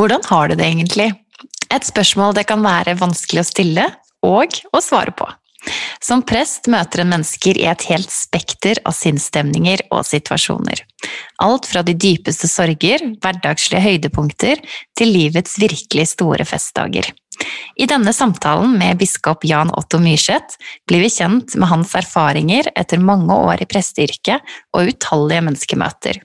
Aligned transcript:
Hvordan 0.00 0.22
har 0.30 0.48
du 0.48 0.54
det 0.56 0.64
egentlig? 0.64 1.10
Et 1.68 1.84
spørsmål 1.84 2.32
det 2.38 2.46
kan 2.48 2.62
være 2.64 2.94
vanskelig 2.96 3.42
å 3.42 3.48
stille 3.50 3.82
og 4.24 4.54
å 4.72 4.80
svare 4.80 5.12
på. 5.12 5.26
Som 6.00 6.22
prest 6.24 6.70
møter 6.72 7.02
en 7.02 7.10
mennesker 7.12 7.58
i 7.60 7.66
et 7.68 7.82
helt 7.90 8.08
spekter 8.08 8.78
av 8.88 8.94
sinnsstemninger 8.96 9.82
og 9.92 10.06
situasjoner. 10.08 10.80
Alt 11.44 11.68
fra 11.68 11.82
de 11.84 11.92
dypeste 11.92 12.48
sorger, 12.48 13.04
hverdagslige 13.20 13.82
høydepunkter, 13.84 14.62
til 14.96 15.12
livets 15.12 15.58
virkelig 15.60 16.06
store 16.14 16.46
festdager. 16.48 17.10
I 17.76 17.88
denne 17.90 18.14
samtalen 18.16 18.78
med 18.80 19.02
biskop 19.02 19.44
Jan 19.44 19.68
Otto 19.76 20.00
Myrseth 20.00 20.56
blir 20.88 21.04
vi 21.04 21.10
kjent 21.12 21.58
med 21.60 21.68
hans 21.74 21.92
erfaringer 22.00 22.70
etter 22.72 23.04
mange 23.04 23.36
år 23.36 23.60
i 23.60 23.68
presteyrket 23.68 24.48
og 24.72 24.94
utallige 24.94 25.44
menneskemøter. 25.44 26.22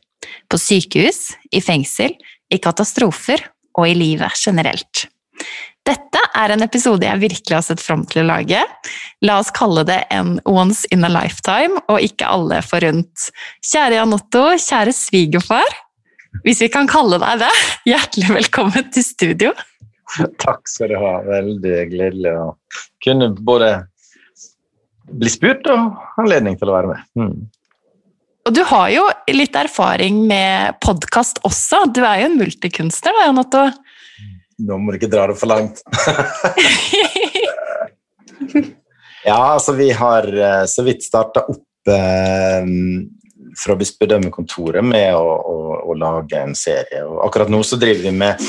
På 0.48 0.62
sykehus, 0.62 1.34
i 1.52 1.60
fengsel, 1.60 2.16
i 2.56 2.62
katastrofer 2.64 3.44
og 3.76 3.88
i 3.90 3.96
livet 3.98 4.36
generelt. 4.40 5.06
Dette 5.86 6.22
er 6.34 6.50
en 6.50 6.66
episode 6.66 7.06
jeg 7.06 7.22
virkelig 7.22 7.54
har 7.54 7.66
sett 7.68 7.82
fram 7.84 8.08
til 8.10 8.24
å 8.24 8.30
lage. 8.32 8.62
La 9.26 9.38
oss 9.42 9.52
kalle 9.54 9.84
det 9.86 10.00
en 10.14 10.40
once 10.50 10.88
in 10.96 11.06
a 11.06 11.12
lifetime, 11.12 11.78
og 11.92 12.02
ikke 12.02 12.26
alle 12.26 12.62
forunt. 12.66 13.28
Kjære 13.62 14.00
Jan 14.00 14.16
Otto, 14.18 14.46
kjære 14.58 14.96
svigerfar. 14.98 15.78
Hvis 16.44 16.64
vi 16.66 16.72
kan 16.74 16.90
kalle 16.90 17.20
deg 17.22 17.44
det, 17.46 17.54
hjertelig 17.92 18.34
velkommen 18.40 18.90
til 18.96 19.06
studio. 19.06 19.54
Takk 20.42 20.66
skal 20.70 20.92
du 20.92 20.98
ha. 21.02 21.14
Veldig 21.28 21.78
gledelig 21.94 22.34
å 22.34 22.48
kunne 23.06 23.30
både 23.38 23.76
bli 25.06 25.30
spurt 25.30 25.68
og 25.70 26.02
anledning 26.22 26.58
til 26.58 26.72
å 26.72 26.80
være 26.80 26.96
med. 26.96 27.06
Mm. 27.20 27.36
Og 28.46 28.54
du 28.54 28.62
har 28.70 28.92
jo 28.94 29.04
litt 29.34 29.56
erfaring 29.58 30.20
med 30.30 30.76
podkast 30.84 31.40
også. 31.48 31.88
Du 31.90 32.04
er 32.06 32.20
jo 32.22 32.28
en 32.30 32.36
multikunstner, 32.38 33.16
da, 33.18 33.24
Jan 33.26 33.42
Otto? 33.42 33.62
Nå 34.66 34.78
må 34.78 34.94
du 34.94 35.00
ikke 35.00 35.10
dra 35.10 35.24
det 35.32 35.38
for 35.40 35.50
langt. 35.50 35.82
ja, 39.26 39.40
altså 39.40 39.74
vi 39.80 39.90
har 39.98 40.30
eh, 40.30 40.66
så 40.70 40.86
vidt 40.86 41.02
starta 41.08 41.42
opp 41.50 41.90
eh, 41.90 42.70
fra 43.58 43.78
bispedømmekontoret 43.80 44.86
med 44.86 45.18
å, 45.18 45.26
å, 45.26 45.58
å, 45.82 45.96
lage 45.98 46.44
en 46.46 46.54
serie. 46.60 47.02
Og 47.02 47.24
akkurat 47.26 47.50
nå 47.50 47.64
så 47.66 47.80
driver 47.82 48.06
vi 48.06 48.14
med 48.14 48.46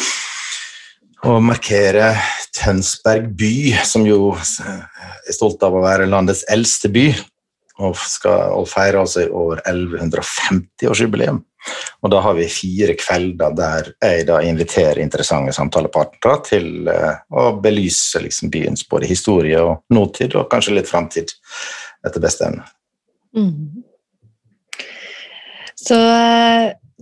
å 1.24 1.38
markere 1.40 2.12
Tønsberg 2.52 3.32
by, 3.40 3.56
som 3.88 4.04
jo 4.04 4.34
er 4.36 5.32
stolt 5.32 5.64
av 5.64 5.72
å 5.72 5.82
være 5.88 6.10
landets 6.10 6.44
eldste 6.52 6.92
by 6.92 7.08
og, 7.82 7.98
skal, 8.00 8.54
og 8.56 8.68
feirer 8.70 9.02
altså 9.02 9.26
i 9.26 9.30
år 9.32 9.60
1150-årsjubileum. 9.66 11.42
Og 12.04 12.12
da 12.12 12.20
har 12.22 12.36
vi 12.38 12.46
fire 12.50 12.94
kvelder 12.98 13.54
der 13.58 13.88
jeg 13.98 14.26
da 14.28 14.38
inviterer 14.46 15.02
interessante 15.02 15.54
samtalepartnere 15.56 16.42
til 16.46 16.68
uh, 16.86 17.18
å 17.34 17.48
belyse 17.62 18.22
liksom, 18.22 18.52
byens 18.54 18.86
både 18.88 19.10
historie 19.10 19.60
og 19.62 19.82
nåtid, 19.92 20.36
og 20.38 20.48
kanskje 20.52 20.76
litt 20.78 20.90
framtid, 20.90 21.34
etter 22.06 22.22
beste 22.22 22.46
evne. 22.46 22.66
Mm. 23.36 23.82
Så 25.76 25.98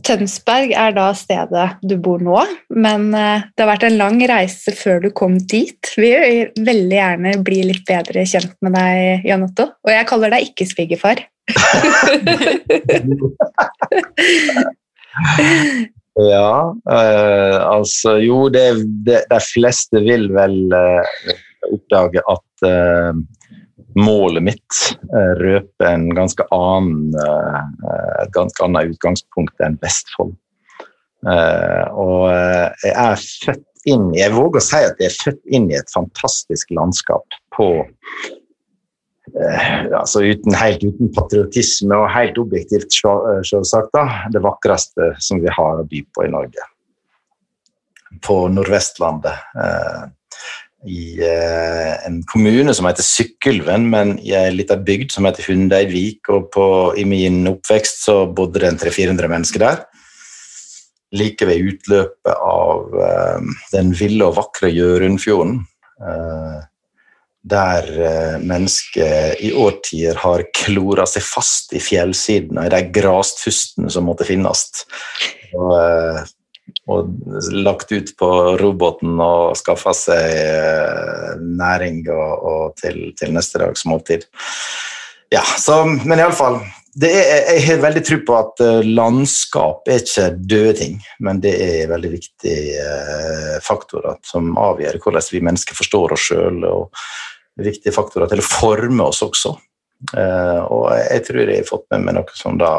Tønsberg 0.02 0.72
er 0.74 0.90
da 0.96 1.12
stedet 1.14 1.68
du 1.86 1.94
bor 2.02 2.18
nå, 2.22 2.40
men 2.74 3.14
eh, 3.14 3.44
det 3.54 3.62
har 3.62 3.70
vært 3.70 3.84
en 3.86 3.98
lang 4.00 4.18
reise 4.26 4.74
før 4.74 5.04
du 5.04 5.10
kom 5.14 5.36
dit. 5.38 5.78
Vi 5.94 6.10
vil 6.10 6.50
veldig 6.66 6.98
gjerne 6.98 7.36
bli 7.46 7.62
litt 7.70 7.84
bedre 7.86 8.26
kjent 8.26 8.56
med 8.64 8.74
deg, 8.74 9.22
Jan 9.30 9.46
Otto. 9.46 9.68
Og 9.86 9.90
jeg 9.94 10.08
kaller 10.10 10.34
deg 10.34 10.50
ikke 10.50 10.66
svigerfar. 10.70 11.22
Ja, 16.14 16.74
eh, 16.90 17.66
altså 17.66 18.16
jo, 18.22 18.48
det, 18.52 18.62
det, 19.06 19.24
de 19.30 19.40
fleste 19.42 20.02
vil 20.04 20.28
vel 20.34 20.74
eh, 20.78 21.34
oppdage 21.74 22.22
at 22.30 22.66
uh, 22.68 23.10
målet 23.98 24.44
mitt 24.50 24.80
røper 25.40 25.88
en 25.88 26.08
ganske 26.16 26.46
annen, 26.54 27.14
et 28.22 28.32
ganske 28.34 28.64
annet 28.64 28.94
utgangspunkt 28.94 29.64
enn 29.64 29.78
Vestfold. 29.82 30.34
og 31.24 32.24
jeg 32.84 32.92
er 32.92 33.22
født 33.22 33.68
inn 33.88 34.10
Jeg 34.16 34.32
våger 34.32 34.60
å 34.60 34.64
si 34.64 34.80
at 34.80 35.00
jeg 35.00 35.10
er 35.10 35.20
født 35.20 35.42
inn 35.56 35.68
i 35.70 35.76
et 35.76 35.92
fantastisk 35.92 36.72
landskap 36.72 37.36
på 37.56 37.68
altså 39.94 40.22
uten, 40.22 40.54
helt 40.54 40.84
uten 40.84 41.10
patriotisme 41.14 41.96
og 41.96 42.10
helt 42.12 42.38
objektivt, 42.38 42.92
selvsagt, 43.48 43.96
det 44.32 44.42
vakreste 44.44 45.14
som 45.22 45.40
vi 45.42 45.52
har 45.52 45.80
å 45.80 45.86
by 45.88 46.02
på 46.14 46.26
i 46.26 46.32
Norge. 46.32 46.68
På 48.24 48.44
Nordvestlandet. 48.52 49.34
I 50.84 51.16
eh, 51.24 51.92
en 52.06 52.20
kommune 52.28 52.74
som 52.76 52.88
heter 52.88 53.06
Sykkylven, 53.06 53.88
men 53.92 54.14
i 54.20 54.34
ei 54.36 54.52
lita 54.52 54.76
bygd 54.76 55.14
som 55.14 55.28
heter 55.28 55.46
Hundeidvik. 55.48 56.28
Og 56.34 56.50
på, 56.54 56.66
i 57.00 57.06
min 57.08 57.42
oppvekst 57.50 58.04
så 58.04 58.18
bodde 58.26 58.60
det 58.60 58.72
en 58.72 58.80
300-400 58.82 59.32
mennesker 59.32 59.64
der. 59.64 59.82
Like 61.14 61.46
ved 61.46 61.72
utløpet 61.72 62.36
av 62.36 63.00
eh, 63.08 63.50
den 63.72 63.94
ville 63.96 64.28
og 64.28 64.38
vakre 64.40 64.72
Gjørundfjorden. 64.74 65.60
Eh, 66.04 66.62
der 67.44 67.88
eh, 68.00 68.36
mennesket 68.40 69.40
i 69.44 69.52
årtier 69.52 70.16
har 70.22 70.46
klora 70.56 71.04
seg 71.08 71.24
fast 71.26 71.74
i 71.76 71.82
fjellsidene, 71.82 72.64
i 72.66 72.72
de 72.72 72.80
grastfustene 72.94 73.92
som 73.92 74.08
måtte 74.08 74.26
finnes. 74.28 74.64
Og, 75.52 75.74
eh, 75.76 76.24
og, 76.90 77.10
lagt 77.54 77.92
ut 77.92 78.12
på 78.20 78.30
roboten 78.60 79.18
og 79.22 79.56
skaffa 79.58 79.94
seg 79.96 80.36
eh, 80.36 81.34
næring 81.40 82.04
og, 82.12 82.46
og 82.52 82.78
til, 82.80 83.06
til, 83.18 83.34
neste 83.36 83.62
dags 83.62 83.86
måltid. 83.88 84.26
Ja, 85.32 85.42
så, 85.42 85.82
men 85.84 86.20
iallfall 86.20 86.60
jeg 86.94 87.62
har 87.64 87.80
veldig 87.82 88.00
tro 88.06 88.16
på 88.22 88.34
at 88.38 88.60
landskap 88.86 89.88
er 89.90 89.98
ikke 89.98 90.28
døde 90.38 90.74
ting, 90.78 90.92
men 91.26 91.40
det 91.42 91.56
er 91.58 91.88
veldig 91.90 92.10
viktige 92.12 92.84
faktorer 93.66 94.20
som 94.22 94.52
avgjør 94.62 95.00
hvordan 95.02 95.26
vi 95.32 95.40
mennesker 95.42 95.74
forstår 95.74 96.14
oss 96.14 96.28
sjøl 96.28 96.62
og 96.68 96.94
viktige 97.60 97.94
faktorer 97.94 98.30
til 98.30 98.42
å 98.42 98.46
forme 98.46 99.08
oss 99.10 99.22
også. 99.26 99.54
Eh, 100.12 100.60
og 100.68 100.90
jeg 100.98 101.24
tror 101.28 101.40
jeg 101.44 101.62
har 101.62 101.68
fått 101.68 101.86
med 101.94 102.06
meg 102.06 102.18
noe 102.18 102.38
som 102.38 102.58
da 102.60 102.76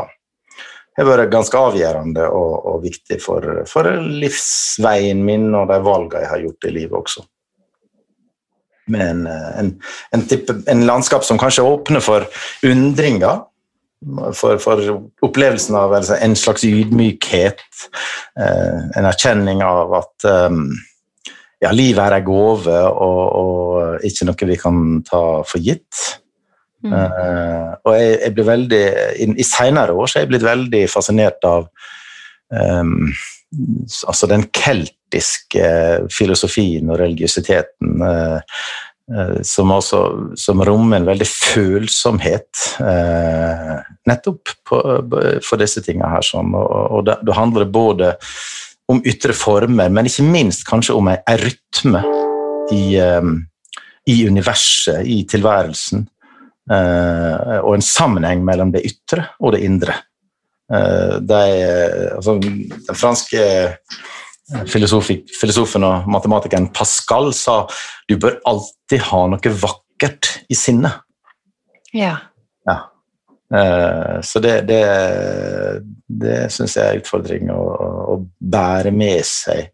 har 1.04 1.10
vært 1.10 1.32
ganske 1.34 1.60
avgjørende 1.60 2.28
og, 2.32 2.54
og 2.72 2.84
viktig 2.86 3.18
for, 3.24 3.64
for, 3.70 3.90
livsveien 4.24 5.24
min 5.28 5.50
og 5.54 5.68
de 5.72 5.80
valgene 5.84 6.24
jeg 6.24 6.32
har 6.32 6.46
gjort 6.46 6.70
i 6.70 6.76
livet 6.78 7.00
også. 7.02 7.26
Med 8.94 9.02
en, 9.02 9.26
en, 9.28 9.74
en, 10.14 10.24
type, 10.30 10.56
en 10.72 10.86
landskap 10.86 11.26
som 11.26 11.40
kanskje 11.42 11.66
åpner 11.66 12.04
for 12.06 12.28
undringer. 12.64 13.44
For, 14.38 14.60
for 14.62 14.84
opplevelsen 15.26 15.74
av 15.80 15.96
altså, 15.98 16.20
en 16.22 16.36
slags 16.38 16.66
ydmykhet, 16.68 17.64
eh, 18.38 18.82
en 19.00 19.08
erkjenning 19.10 19.64
av 19.66 19.96
at 19.98 20.28
um, 20.52 20.68
ja, 21.64 21.72
livet 21.74 22.04
er 22.04 22.18
en 22.20 22.28
gave 22.28 22.76
og, 22.92 23.24
og, 23.40 24.06
ikke 24.06 24.28
noe 24.30 24.50
vi 24.52 24.60
kan 24.62 24.84
ta 25.08 25.24
for 25.48 25.64
gitt. 25.64 26.04
Uh, 26.94 27.76
og 27.86 27.94
jeg, 27.98 28.16
jeg 28.22 28.34
ble 28.36 28.48
veldig, 28.50 28.82
I, 29.24 29.30
i 29.42 29.46
senere 29.48 29.96
år 29.96 30.10
så 30.10 30.20
er 30.20 30.26
jeg 30.26 30.34
blitt 30.34 30.46
veldig 30.46 30.84
fascinert 30.92 31.48
av 31.50 31.70
um, 32.52 33.08
altså 34.08 34.30
den 34.32 34.48
keltiske 34.56 35.70
filosofien 36.14 36.92
og 36.92 37.00
religiøsiteten. 37.02 38.04
Uh, 38.04 38.38
uh, 39.16 39.40
som, 39.46 39.74
også, 39.76 40.02
som 40.40 40.64
rommer 40.66 41.02
en 41.02 41.10
veldig 41.10 41.30
følsomhet 41.30 42.68
nettopp 44.10 44.54
på, 44.68 44.84
for 45.46 45.62
disse 45.62 45.84
tingene 45.86 46.10
her. 46.16 46.26
Sånn. 46.26 46.54
Og, 46.58 46.70
og 47.00 47.06
da, 47.10 47.20
da 47.26 47.38
handler 47.38 47.66
det 47.66 47.76
både 47.76 48.16
om 48.92 49.02
ytre 49.08 49.34
former, 49.34 49.90
men 49.90 50.06
ikke 50.10 50.26
minst 50.28 50.66
kanskje 50.68 50.96
om 50.98 51.10
en 51.10 51.40
rytme 51.42 52.02
i, 52.74 52.98
um, 53.02 53.40
i, 54.06 54.20
universet, 54.28 55.06
i 55.06 55.24
tilværelsen. 55.30 56.06
Uh, 56.66 57.62
og 57.62 57.76
en 57.76 57.86
sammenheng 57.86 58.42
mellom 58.46 58.72
det 58.74 58.86
ytre 58.88 59.28
og 59.38 59.54
det 59.54 59.64
indre. 59.68 60.00
Uh, 60.72 61.22
de, 61.22 61.42
altså, 62.16 62.40
den 62.42 62.96
franske 62.98 63.44
filosofen 64.70 65.86
og 65.86 66.10
matematikeren 66.10 66.72
Pascal 66.74 67.32
sa 67.38 67.64
du 68.10 68.18
bør 68.22 68.40
alltid 68.50 69.02
ha 69.10 69.22
noe 69.30 69.54
vakkert 69.62 70.32
i 70.50 70.58
sinnet. 70.58 71.02
Ja. 71.96 72.18
ja. 72.68 72.76
Så 74.26 74.42
det, 74.44 74.68
det, 74.68 74.82
det 76.06 76.38
syns 76.54 76.76
jeg 76.76 76.84
er 76.84 76.98
en 76.98 77.02
utfordring 77.02 77.50
å, 77.54 77.62
å, 78.14 78.18
bære 78.38 78.92
med 78.94 79.22
seg 79.26 79.72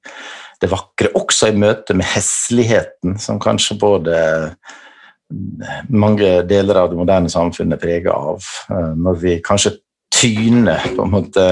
det 0.62 0.70
vakre, 0.72 1.10
også 1.18 1.50
i 1.50 1.58
møte 1.58 1.96
med 1.98 2.08
hesligheten, 2.14 3.18
som 3.20 3.42
kanskje 3.42 3.80
både 3.82 4.16
mange 5.90 6.42
deler 6.50 6.82
av 6.82 6.92
det 6.92 7.00
moderne 7.00 7.32
samfunnet 7.32 7.78
er 7.78 7.82
prega 7.82 8.16
av. 8.16 8.50
Uh, 8.72 8.92
når 8.98 9.22
vi 9.24 9.38
kanskje 9.46 9.78
tyner 10.12 10.84
på 10.96 11.06
en 11.06 11.14
måte 11.14 11.46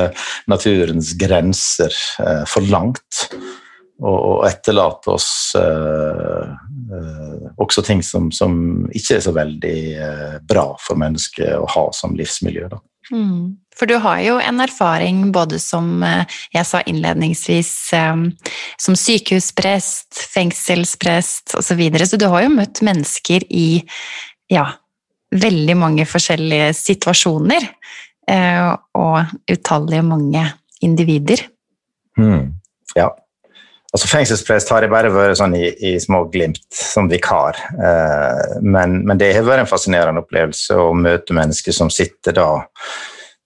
naturens 0.51 1.13
grenser 1.19 1.93
uh, 2.21 2.43
for 2.49 2.65
langt 2.69 3.29
og, 3.99 4.45
etterlate 4.47 5.11
oss 5.11 5.29
uh, 5.59 6.53
også 7.59 7.83
ting 7.83 8.03
som, 8.05 8.29
som, 8.31 8.53
ikke 8.95 9.17
er 9.17 9.25
så 9.25 9.33
veldig 9.35 9.79
bra 10.47 10.69
for 10.79 10.99
mennesket 10.99 11.51
å 11.59 11.67
ha 11.69 11.83
som 11.93 12.15
livsmiljø. 12.17 12.69
Mm. 13.13 13.57
For 13.79 13.87
du 13.87 13.95
har 14.03 14.19
jo 14.25 14.35
en 14.43 14.59
erfaring 14.59 15.29
både 15.31 15.59
som 15.63 16.03
jeg 16.03 16.67
sa 16.67 16.81
innledningsvis, 16.83 17.71
um, 17.95 18.25
som 18.81 18.97
sykehusprest, 18.99 20.19
fengselsprest 20.33 21.55
osv., 21.55 21.63
så, 21.71 21.77
videre. 21.79 22.07
så 22.09 22.19
du 22.19 22.27
har 22.27 22.43
jo 22.43 22.51
møtt 22.57 22.83
mennesker 22.85 23.45
i 23.49 23.79
ja, 24.51 24.65
veldig 25.31 25.77
mange 25.79 26.05
forskjellige 26.09 26.73
situasjoner. 26.75 27.71
og 28.29 29.31
utallige 29.49 30.03
mange 30.05 30.43
individer. 30.85 31.41
Mm. 32.19 32.51
Ja, 32.95 33.07
Altså 33.89 34.05
Fengselsprest 34.11 34.69
har 34.69 34.85
jeg 34.85 34.91
bare 34.93 35.09
vært 35.09 35.39
sånn 35.39 35.55
i, 35.57 35.71
i 35.89 35.95
små 36.01 36.23
glimt 36.29 36.61
som 36.69 37.09
vikar. 37.09 37.57
Eh, 37.73 38.59
men, 38.61 38.99
men, 39.01 39.17
det 39.17 39.31
har 39.33 39.47
vært 39.47 39.63
en 39.63 39.71
fascinerende 39.71 40.21
opplevelse 40.21 40.77
å 40.77 40.91
møte 40.93 41.33
mennesker 41.33 41.73
som 41.73 41.89
sitter 41.93 42.37
da 42.37 42.49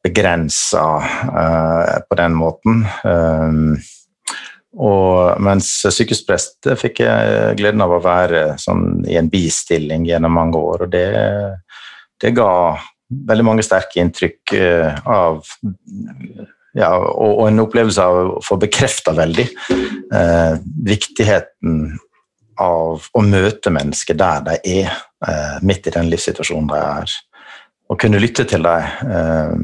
begrensa 0.04 0.84
eh, 1.00 1.96
på 2.10 2.20
den 2.20 2.36
måten. 2.36 2.84
Eh, 3.08 3.92
og 4.84 5.42
mens 5.44 5.70
sykehusprest 5.86 6.72
fikk 6.82 7.04
jeg 7.06 7.58
gleden 7.60 7.84
av 7.86 7.94
å 7.94 8.02
være 8.04 8.56
sånn, 8.60 9.04
i 9.06 9.20
en 9.20 9.30
bistilling 9.32 10.08
gjennom 10.10 10.34
mange 10.34 10.60
år, 10.60 10.88
og 10.88 10.94
det, 10.96 11.08
det 12.20 12.34
ga 12.34 12.50
veldig 13.30 13.46
mange 13.46 13.66
sterke 13.66 14.02
inntrykk 14.02 14.56
eh, 14.58 15.00
av 15.06 15.44
ja, 16.74 16.90
og, 16.98 17.38
og, 17.38 17.44
en 17.48 17.64
opplevelse 17.64 18.06
av 18.06 18.20
å 18.38 18.42
få 18.44 18.58
bekrefta 18.62 19.14
veldig 19.18 19.46
eh, 20.14 20.56
viktigheten 20.88 21.84
av 22.62 23.06
å 23.14 23.24
møte 23.26 23.74
mennesker 23.74 24.18
der 24.18 24.44
de 24.48 24.58
er, 24.80 24.98
eh, 25.28 25.56
midt 25.66 25.90
i 25.90 25.94
den 25.94 26.10
livssituasjonen 26.12 26.70
de 26.72 26.82
er. 26.82 27.16
Og 27.92 28.00
kunne 28.02 28.22
lytte 28.22 28.46
til 28.50 28.66
dem 28.66 29.10
eh, 29.18 29.56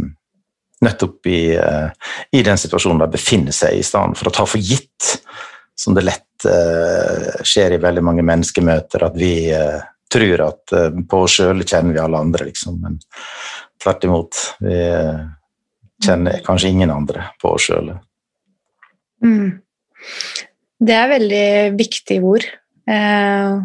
nettopp 0.86 1.28
i, 1.28 1.56
eh, 1.58 1.90
i, 2.32 2.44
den 2.46 2.58
situasjonen 2.62 3.02
de 3.04 3.10
befinner 3.18 3.56
seg 3.56 3.80
i, 3.80 3.86
stedet 3.86 4.18
for 4.20 4.30
å 4.30 4.36
ta 4.36 4.46
for 4.48 4.62
gitt, 4.62 5.16
som 5.80 5.96
det 5.96 6.06
lett 6.06 6.48
eh, 6.50 7.42
skjer 7.48 7.76
i 7.76 7.82
veldig 7.82 8.06
mange 8.06 8.26
menneskemøter, 8.28 9.08
at 9.10 9.18
vi 9.18 9.34
eh, 9.56 9.80
tror 10.10 10.46
at 10.48 10.78
på 11.10 11.26
oss 11.26 11.36
sjøl 11.38 11.62
kjenner 11.62 11.94
vi 11.94 12.02
alle 12.02 12.22
andre, 12.22 12.48
liksom. 12.50 12.80
Men 12.82 12.96
tvert 13.80 14.08
imot. 14.08 14.40
vi 14.66 14.80
kjenner 16.04 16.40
kanskje 16.46 16.72
ingen 16.74 16.94
andre 16.94 17.30
på 17.42 17.54
oss 17.56 17.68
sjøl. 17.70 17.94
Mm. 19.26 19.60
Det 20.80 20.96
er 20.96 21.12
veldig 21.12 21.48
viktige 21.80 22.24
ord. 22.24 22.46
Eh, 22.90 23.56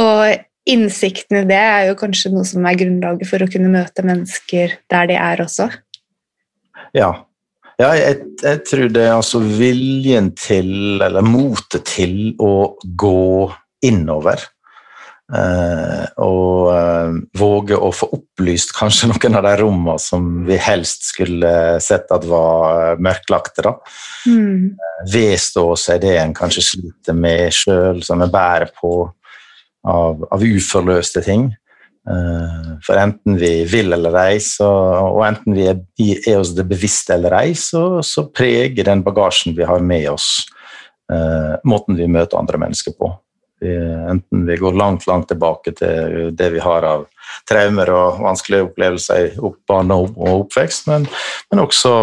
og 0.00 0.70
innsikten 0.70 1.40
i 1.40 1.46
det 1.48 1.58
er 1.58 1.88
jo 1.88 1.96
kanskje 1.98 2.32
noe 2.34 2.46
som 2.46 2.66
er 2.66 2.78
grunnlaget 2.78 3.30
for 3.30 3.42
å 3.42 3.48
kunne 3.50 3.72
møte 3.72 4.04
mennesker 4.06 4.76
der 4.92 5.10
de 5.10 5.18
er 5.18 5.42
også. 5.44 5.70
Ja. 6.96 7.10
ja 7.80 7.90
jeg, 7.98 8.20
jeg, 8.42 8.62
tror 8.68 8.92
det 8.92 9.06
er 9.06 9.16
altså 9.16 9.42
viljen 9.42 10.32
til, 10.38 11.00
eller 11.02 11.26
motet 11.26 11.86
til, 11.90 12.34
å 12.42 12.76
gå 12.82 13.50
innover. 13.86 14.42
Uh, 15.30 16.08
og 16.26 16.72
uh, 16.74 17.12
våge 17.38 17.76
å 17.78 17.92
få 17.94 18.08
opplyst 18.16 18.72
kanskje 18.74 19.06
noen 19.12 19.38
av 19.38 19.46
de 19.46 19.52
rommene 19.60 20.02
som 20.02 20.26
vi 20.48 20.58
helst 20.58 21.06
skulle 21.12 21.52
sett 21.82 22.10
at 22.10 22.26
var 22.26 22.98
mørklagte. 23.02 23.62
da. 23.68 23.76
Mm. 24.26 24.74
Vedstå 25.12 25.64
seg 25.78 26.02
det 26.02 26.16
en 26.18 26.34
kanskje 26.34 26.66
sliter 26.72 27.16
med 27.16 27.54
sjøl, 27.54 28.02
som 28.06 28.22
en 28.24 28.32
bærer 28.32 28.74
på 28.74 28.94
av, 29.86 30.26
av 30.28 30.42
uforløste 30.44 31.22
ting. 31.24 31.52
For 32.84 32.98
enten 32.98 33.36
vi 33.38 33.52
vil 33.68 33.92
eller 33.94 34.16
ei, 34.18 34.38
og 34.64 35.20
enten 35.22 35.54
vi 35.54 35.66
er, 35.70 35.78
er 36.00 36.40
oss 36.40 36.54
det 36.56 36.64
bevisste 36.68 37.14
eller 37.14 37.36
ei, 37.38 37.52
så, 37.56 38.00
så, 38.04 38.24
preger 38.34 38.88
den 38.88 39.04
bagasjen 39.06 39.54
vi 39.56 39.68
har 39.68 39.84
med 39.84 40.08
oss, 40.10 40.28
måten 41.68 42.00
vi 42.00 42.08
møter 42.10 42.40
andre 42.40 42.60
mennesker 42.64 42.96
på. 42.98 43.12
Enten 43.60 44.46
vi 44.48 44.56
går 44.56 44.72
langt, 44.72 45.06
langt 45.06 45.28
tilbake 45.28 45.74
til 45.76 46.30
det 46.32 46.46
vi 46.54 46.62
har 46.64 46.86
av 46.88 47.02
traumer 47.48 47.90
og 47.92 48.20
vanskelige 48.24 48.68
opplevelser 48.68 49.26
i 49.26 49.50
barne 49.68 49.96
og 50.00 50.20
oppvekst, 50.20 50.88
men, 50.90 51.06
men, 51.50 51.62
også 51.62 51.94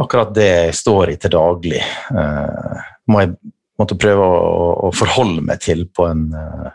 akkurat 0.00 0.32
det 0.34 0.48
jeg 0.48 0.76
står 0.78 1.12
i 1.12 1.18
til 1.20 1.34
daglig, 1.34 1.82
eh, 1.82 2.84
må 3.12 3.24
jeg 3.24 3.34
måtte 3.80 3.98
prøve 4.00 4.24
å, 4.24 4.68
å, 4.88 4.92
forholde 4.96 5.44
meg 5.46 5.62
til 5.64 5.84
på 5.92 6.06
en, 6.08 6.26
eh, 6.38 6.70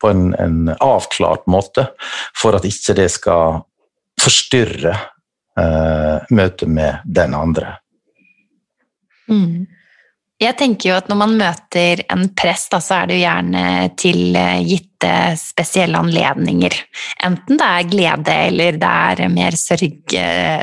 på 0.00 0.10
en, 0.12 0.26
en 0.38 0.74
avklart 0.76 1.48
måte, 1.50 1.88
for 2.36 2.56
at 2.56 2.66
ikke 2.68 2.96
det 2.98 3.08
skal 3.12 3.64
forstyrre 4.20 4.94
eh, 5.60 6.34
møtet 6.34 6.70
med 6.70 7.02
den 7.04 7.36
andre. 7.36 7.78
Mm. 9.28 9.64
Jeg 10.44 10.56
tenker 10.60 10.90
jo 10.90 10.96
at 10.98 11.06
når 11.08 11.18
man 11.20 11.36
møter 11.38 12.02
en 12.12 12.26
prest, 12.36 12.70
da, 12.74 12.80
så 12.82 12.98
er 13.00 13.08
det 13.08 13.16
jo 13.16 13.24
gjerne 13.24 13.64
til 14.00 14.36
eh, 14.36 14.64
gitte 14.66 15.12
spesielle 15.40 16.00
anledninger. 16.00 16.76
Enten 17.24 17.60
det 17.60 17.68
er 17.68 17.88
glede 17.90 18.34
eller 18.48 18.80
det 18.80 18.90
er 18.90 19.32
mer 19.32 19.56
sørg, 19.58 20.16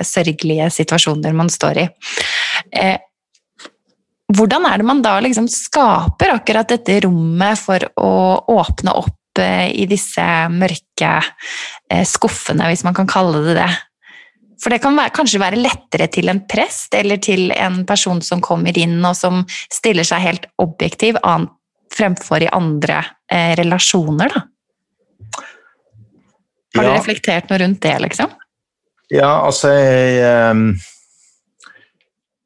sørgelige 0.07 0.69
situasjoner 0.73 1.37
man 1.37 1.49
står 1.53 1.81
i. 1.81 1.87
Eh, 2.77 2.97
hvordan 4.31 4.67
er 4.69 4.79
det 4.79 4.87
man 4.87 5.01
da 5.03 5.17
liksom 5.23 5.49
skaper 5.51 6.37
akkurat 6.37 6.69
dette 6.71 7.01
rommet 7.07 7.59
for 7.59 7.83
å 7.99 8.13
åpne 8.61 8.93
opp 9.01 9.41
eh, 9.41 9.71
i 9.73 9.87
disse 9.89 10.27
mørke 10.53 11.17
skuffene, 12.07 12.69
hvis 12.69 12.85
man 12.87 12.95
kan 12.97 13.09
kalle 13.09 13.41
det 13.49 13.57
det? 13.63 13.71
For 14.61 14.73
det 14.73 14.81
kan 14.83 14.97
være, 14.97 15.13
kanskje 15.15 15.41
være 15.41 15.61
lettere 15.61 16.07
til 16.13 16.29
en 16.29 16.43
prest 16.49 16.93
eller 16.97 17.17
til 17.23 17.49
en 17.55 17.81
person 17.89 18.21
som 18.25 18.43
kommer 18.45 18.77
inn 18.77 18.99
og 19.07 19.15
som 19.17 19.41
stiller 19.73 20.05
seg 20.07 20.21
helt 20.21 20.45
objektiv, 20.61 21.17
fremfor 21.91 22.45
i 22.45 22.51
andre 22.53 23.01
eh, 23.31 23.55
relasjoner, 23.59 24.31
da. 24.31 24.45
Har 26.77 26.85
ja. 26.85 26.91
du 26.93 26.95
reflektert 26.95 27.49
noe 27.51 27.59
rundt 27.59 27.81
det, 27.83 27.97
liksom? 28.05 28.31
Ja, 29.11 29.41
altså 29.43 29.73
jeg 29.75 30.53
um, 30.55 30.61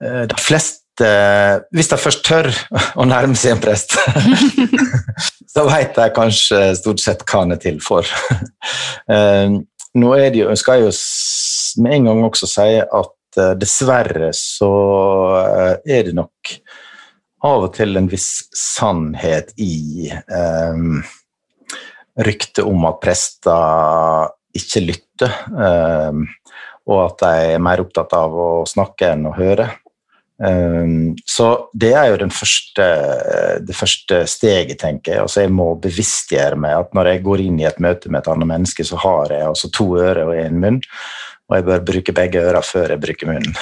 De 0.02 0.38
fleste 0.42 1.12
Hvis 1.76 1.92
de 1.92 2.00
først 2.02 2.24
tør 2.26 2.50
å 2.98 3.06
nærme 3.06 3.38
seg 3.38 3.54
en 3.54 3.62
prest, 3.62 3.94
så 5.54 5.68
vet 5.68 6.00
jeg 6.00 6.16
kanskje 6.16 6.62
stort 6.80 7.04
sett 7.04 7.22
hva 7.28 7.44
han 7.44 7.54
er 7.54 7.62
til 7.62 7.78
for. 7.84 8.08
nå 9.96 10.16
er 10.18 10.32
det 10.34 10.44
jo, 10.44 10.56
skal 10.60 10.82
jeg 10.82 10.90
jo 10.90 11.84
med 11.84 11.98
en 11.98 12.10
gang 12.10 12.24
også 12.28 12.50
si 12.50 12.72
at 12.84 13.40
uh, 13.42 13.54
dessverre 13.60 14.32
så 14.36 14.72
uh, 15.36 15.74
er 15.84 16.08
det 16.08 16.16
nok 16.18 16.56
av 17.46 17.68
og 17.68 17.76
til 17.76 17.98
en 18.00 18.10
viss 18.10 18.48
sannhet 18.58 19.52
i 19.62 20.10
um, 20.32 21.00
ryktet 22.26 22.64
om 22.66 22.88
at 22.90 23.02
prester 23.04 24.32
ikke 24.56 24.86
lytter, 24.86 25.34
um, 25.52 26.24
og 26.88 27.02
at 27.04 27.24
de 27.26 27.50
er 27.56 27.64
mer 27.64 27.84
opptatt 27.84 28.14
av 28.16 28.34
å 28.34 28.50
snakke 28.70 29.12
enn 29.14 29.28
å 29.28 29.36
høre. 29.36 29.68
Um, 30.36 31.16
så 31.24 31.70
det 31.72 31.94
er 31.96 32.10
jo 32.12 32.28
første, 32.28 32.86
det 33.64 33.76
første 33.76 34.26
steget, 34.28 34.78
tenker 34.82 35.14
jeg. 35.14 35.22
Altså 35.24 35.46
jeg 35.46 35.54
må 35.56 35.70
bevisstgjøre 35.80 36.60
meg 36.60 36.76
at 36.82 36.96
når 36.98 37.12
jeg 37.12 37.24
går 37.24 37.44
inn 37.46 37.62
i 37.62 37.68
et 37.70 37.80
møte 37.80 38.12
med 38.12 38.22
et 38.24 38.32
annet 38.34 38.52
menneske, 38.52 38.84
så 38.84 39.00
har 39.00 39.32
jeg 39.32 39.48
altså 39.48 39.72
to 39.72 39.88
ører 39.96 40.26
og 40.28 40.36
én 40.36 40.60
munn, 40.60 40.82
og 41.48 41.58
jeg 41.58 41.68
bør 41.70 41.86
bruke 41.88 42.18
begge 42.18 42.44
ører 42.44 42.68
før 42.68 42.96
jeg 42.96 43.04
bruker 43.06 43.32
munnen. 43.32 43.56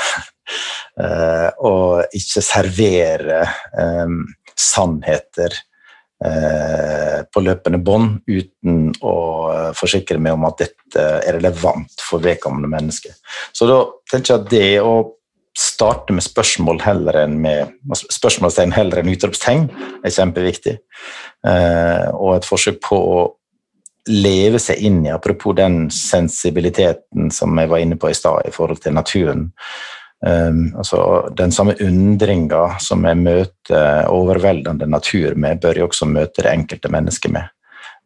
uh, 0.97 1.49
og 1.69 2.17
ikke 2.17 2.41
servere 2.41 3.43
um, 3.77 4.23
sannheter 4.57 5.53
uh, 6.25 7.21
på 7.29 7.43
løpende 7.45 7.83
bånd 7.85 8.23
uten 8.25 8.87
å 9.05 9.17
forsikre 9.77 10.17
meg 10.17 10.39
om 10.39 10.47
at 10.49 10.63
dette 10.65 11.09
er 11.21 11.35
relevant 11.37 12.01
for 12.01 12.23
vedkommende 12.23 12.71
menneske. 12.71 13.13
Så 13.53 13.69
da 13.69 13.83
tenker 14.09 14.33
jeg 14.33 14.41
at 14.41 14.49
det 14.49 14.69
å 14.81 14.95
starte 15.73 16.15
med 16.15 16.25
spørsmål 16.25 16.81
heller 16.85 17.17
enn 17.23 17.37
med 17.43 17.73
spørsmålstegn 17.93 18.73
heller 18.75 19.01
enn 19.01 19.13
utropstegn 19.13 19.69
er 20.03 20.13
kjempeviktig. 20.13 20.77
Eh, 21.47 22.09
og 22.13 22.37
et 22.37 22.47
forsøk 22.47 22.79
på 22.85 22.99
å 22.99 23.17
leve 24.09 24.59
seg 24.59 24.83
inn 24.83 25.03
i, 25.05 25.11
apropos 25.13 25.55
den 25.55 25.87
sensibiliteten 25.93 27.31
som 27.31 27.55
jeg 27.59 27.71
var 27.71 27.83
inne 27.83 27.97
på 27.99 28.11
i 28.11 28.17
stad 28.17 28.49
i 28.49 28.53
forhold 28.53 28.83
til 28.83 28.95
naturen. 28.97 29.49
Um, 30.23 30.69
altså, 30.79 31.29
den 31.35 31.51
samme 31.51 31.75
undringa 31.83 32.77
som 32.83 33.03
jeg 33.07 33.19
møter 33.19 34.07
overveldende 34.11 34.87
natur 34.87 35.35
med, 35.35 35.59
bør 35.63 35.79
jeg 35.79 35.87
også 35.89 36.07
møte 36.07 36.45
det 36.45 36.53
enkelte 36.53 36.91
mennesket 36.91 37.35
med. 37.35 37.51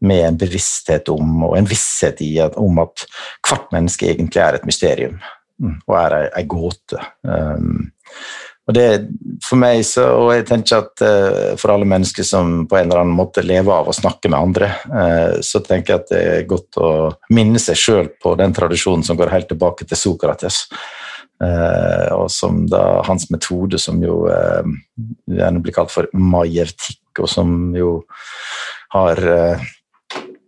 Med 0.02 0.24
en 0.26 0.38
bevissthet 0.38 1.10
om, 1.14 1.44
og 1.46 1.58
en 1.58 1.70
visshet 1.70 2.22
i 2.26 2.36
at, 2.42 2.58
om 2.58 2.82
at 2.82 3.06
hvert 3.46 3.70
menneske 3.74 4.10
egentlig 4.10 4.42
er 4.44 4.58
et 4.58 4.66
mysterium 4.70 5.18
og 5.62 5.96
er 5.98 6.18
ei 6.28 6.46
gåte. 6.50 7.00
Um, 7.24 7.88
og 8.68 8.76
det 8.76 8.86
for 9.46 9.60
meg 9.60 9.80
så, 9.88 10.04
og 10.20 10.34
jeg 10.36 10.44
tenker 10.50 10.82
at 10.82 11.04
uh, 11.06 11.56
For 11.60 11.72
alle 11.72 11.88
mennesker 11.88 12.26
som 12.28 12.66
på 12.68 12.76
en 12.76 12.90
eller 12.90 13.04
annen 13.04 13.16
måte 13.16 13.46
lever 13.46 13.72
av 13.72 13.88
å 13.88 13.96
snakke 13.96 14.32
med 14.32 14.40
andre, 14.40 14.72
uh, 14.92 15.40
så 15.46 15.64
tenker 15.64 15.94
jeg 15.94 16.04
at 16.04 16.12
det 16.12 16.22
er 16.34 16.50
godt 16.50 16.80
å 16.84 16.92
minne 17.34 17.62
seg 17.64 17.80
sjøl 17.80 18.12
på 18.22 18.36
den 18.40 18.56
tradisjonen 18.56 19.06
som 19.08 19.20
går 19.20 19.32
helt 19.34 19.52
tilbake 19.54 19.88
til 19.88 20.00
Sokrates. 20.00 20.66
Uh, 21.38 22.10
og 22.18 22.28
som 22.34 22.66
da 22.68 23.00
hans 23.06 23.28
metode, 23.32 23.80
som 23.80 24.02
jo 24.04 24.26
gjerne 24.28 25.64
blir 25.64 25.76
kalt 25.76 25.94
for 25.94 26.10
majertikk, 26.18 27.22
og 27.22 27.30
som 27.32 27.76
jo 27.78 28.02
har 28.94 29.22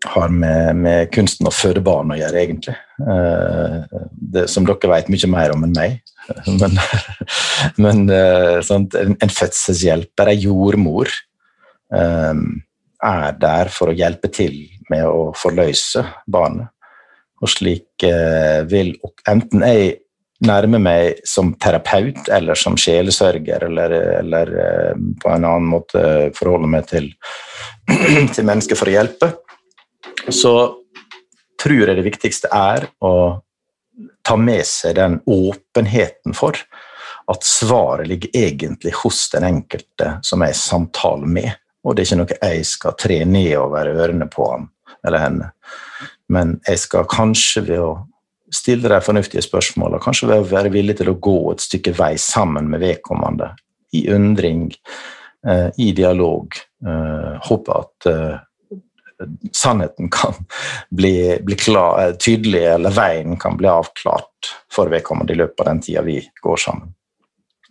har 0.06 0.30
med, 0.30 0.76
med, 0.76 1.10
kunsten 1.14 1.48
å 1.50 1.54
føde 1.54 1.82
barn 1.84 2.14
å 2.14 2.18
gjøre, 2.20 2.42
egentlig. 2.42 2.76
Eh, 3.00 4.00
det, 4.12 4.46
som 4.52 4.68
dere 4.68 4.92
vet 4.92 5.12
mye 5.12 5.30
mer 5.32 5.54
om 5.56 5.66
enn 5.68 5.76
meg. 5.76 6.00
Men, 6.62 6.76
men 7.82 8.02
eh, 8.14 8.60
sånt, 8.62 8.94
en, 8.94 9.16
en, 9.18 9.32
fødselshjelper, 9.34 10.30
ei 10.30 10.44
jordmor, 10.44 11.10
eh, 11.96 12.44
er 13.10 13.40
der 13.42 13.72
for 13.74 13.90
å 13.90 13.96
hjelpe 13.98 14.30
til 14.30 14.60
med 14.94 15.08
å 15.10 15.32
forløse 15.34 16.04
barnet. 16.30 16.70
Og 17.42 17.50
slik 17.50 18.04
vil 18.70 18.92
enten 19.32 19.64
jeg 19.64 19.94
nærme 20.44 20.78
meg 20.84 21.22
som 21.28 21.54
terapeut 21.56 22.28
eller 22.36 22.60
som 22.60 22.76
sjelesørger, 22.78 23.64
eller, 23.70 23.96
eller 24.20 24.52
på 25.24 25.32
en 25.32 25.48
annen 25.48 25.70
måte 25.72 26.02
forholde 26.36 26.70
meg 26.70 26.90
til, 26.92 27.08
til 28.36 28.44
mennesker 28.44 28.78
for 28.78 28.92
å 28.92 28.98
hjelpe 29.00 29.32
så 30.28 30.54
tror 31.60 31.88
jeg 31.88 31.98
det 31.98 32.06
viktigste 32.06 32.52
er 32.56 32.88
å 33.04 33.14
ta 34.24 34.36
med 34.40 34.66
seg 34.68 34.96
den 35.00 35.20
åpenheten 35.28 36.36
for 36.38 36.58
at 37.30 37.46
svaret 37.46 38.10
ligger 38.10 38.30
egentlig 38.34 38.94
hos 39.04 39.28
den 39.34 39.46
enkelte 39.46 40.16
som 40.26 40.42
jeg 40.46 40.58
samtaler 40.58 41.30
med. 41.30 41.52
Og 41.86 41.96
det 41.96 42.04
er 42.04 42.08
ikke 42.10 42.20
noe 42.22 42.38
jeg 42.40 42.68
skal 42.68 42.96
tre 43.00 43.20
nedover 43.28 43.92
ørene 43.94 44.28
på 44.32 44.48
han 44.50 44.70
eller 45.06 45.24
henne. 45.24 45.52
Men 46.30 46.58
jeg 46.68 46.82
skal 46.84 47.08
kanskje 47.10 47.64
ved 47.70 47.84
å 47.84 47.92
stille 48.54 48.90
de 48.90 48.98
fornuftige 49.06 49.46
spørsmålene, 49.46 50.02
kanskje 50.02 50.32
ved 50.32 50.42
å 50.42 50.50
være 50.50 50.74
villig 50.74 50.98
til 51.00 51.12
å 51.12 51.20
gå 51.22 51.38
et 51.52 51.64
stykke 51.64 51.94
vei 51.98 52.16
sammen 52.22 52.70
med 52.72 52.82
vedkommende, 52.82 53.52
i 53.94 54.08
undring, 54.14 54.72
eh, 55.46 55.70
i 55.78 55.92
dialog, 55.98 56.54
eh, 56.86 57.38
håpe 57.46 57.78
at 57.78 58.10
eh, 58.10 58.38
sannheten 59.52 60.10
kan 60.10 60.34
bli, 60.90 61.40
bli 61.44 61.56
klar, 61.56 62.02
eh, 62.04 62.16
tydelig, 62.16 62.64
eller 62.64 62.94
veien 62.96 63.38
kan 63.40 63.58
bli 63.58 63.68
avklart 63.68 64.54
for 64.72 64.92
vedkommende 64.92 65.34
i 65.34 65.40
løpet 65.42 65.64
av 65.64 65.72
den 65.74 65.82
tida 65.84 66.04
vi 66.06 66.20
går 66.42 66.58
sammen. 66.58 66.94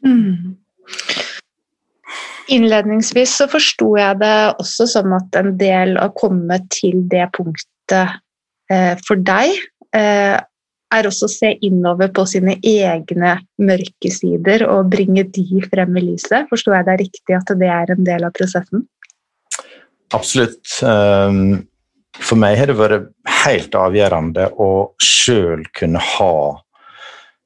Mm. 0.04 0.56
Innledningsvis 2.48 3.34
så 3.40 3.48
forsto 3.50 3.94
jeg 3.98 4.20
det 4.22 4.36
også 4.60 4.86
som 4.88 5.12
at 5.16 5.36
en 5.36 5.56
del 5.60 5.96
av 6.00 6.12
å 6.12 6.16
komme 6.16 6.60
til 6.72 7.02
det 7.10 7.26
punktet 7.36 8.14
eh, 8.72 8.94
for 9.04 9.20
deg 9.20 9.52
eh, 9.96 10.38
er 10.88 11.08
også 11.08 11.28
å 11.28 11.32
se 11.32 11.50
innover 11.64 12.08
på 12.16 12.24
sine 12.28 12.54
egne 12.64 13.34
mørke 13.60 14.12
sider 14.12 14.64
og 14.68 14.88
bringe 14.94 15.26
de 15.34 15.62
frem 15.68 15.98
i 16.00 16.04
lyset. 16.06 16.48
Forsto 16.48 16.72
jeg 16.72 16.88
det 16.88 16.96
riktig 17.02 17.36
at 17.36 17.52
det 17.60 17.68
er 17.72 17.92
en 17.92 18.06
del 18.06 18.24
av 18.24 18.32
prosessen? 18.36 18.86
Absolutt. 20.14 20.66
Um, 20.82 21.66
for 22.18 22.40
meg 22.40 22.56
har 22.58 22.70
det 22.70 22.78
vært 22.78 23.10
helt 23.44 23.76
avgjørende 23.78 24.48
å 24.58 24.70
sjøl 25.02 25.66
kunne 25.76 26.02
ha 26.02 26.34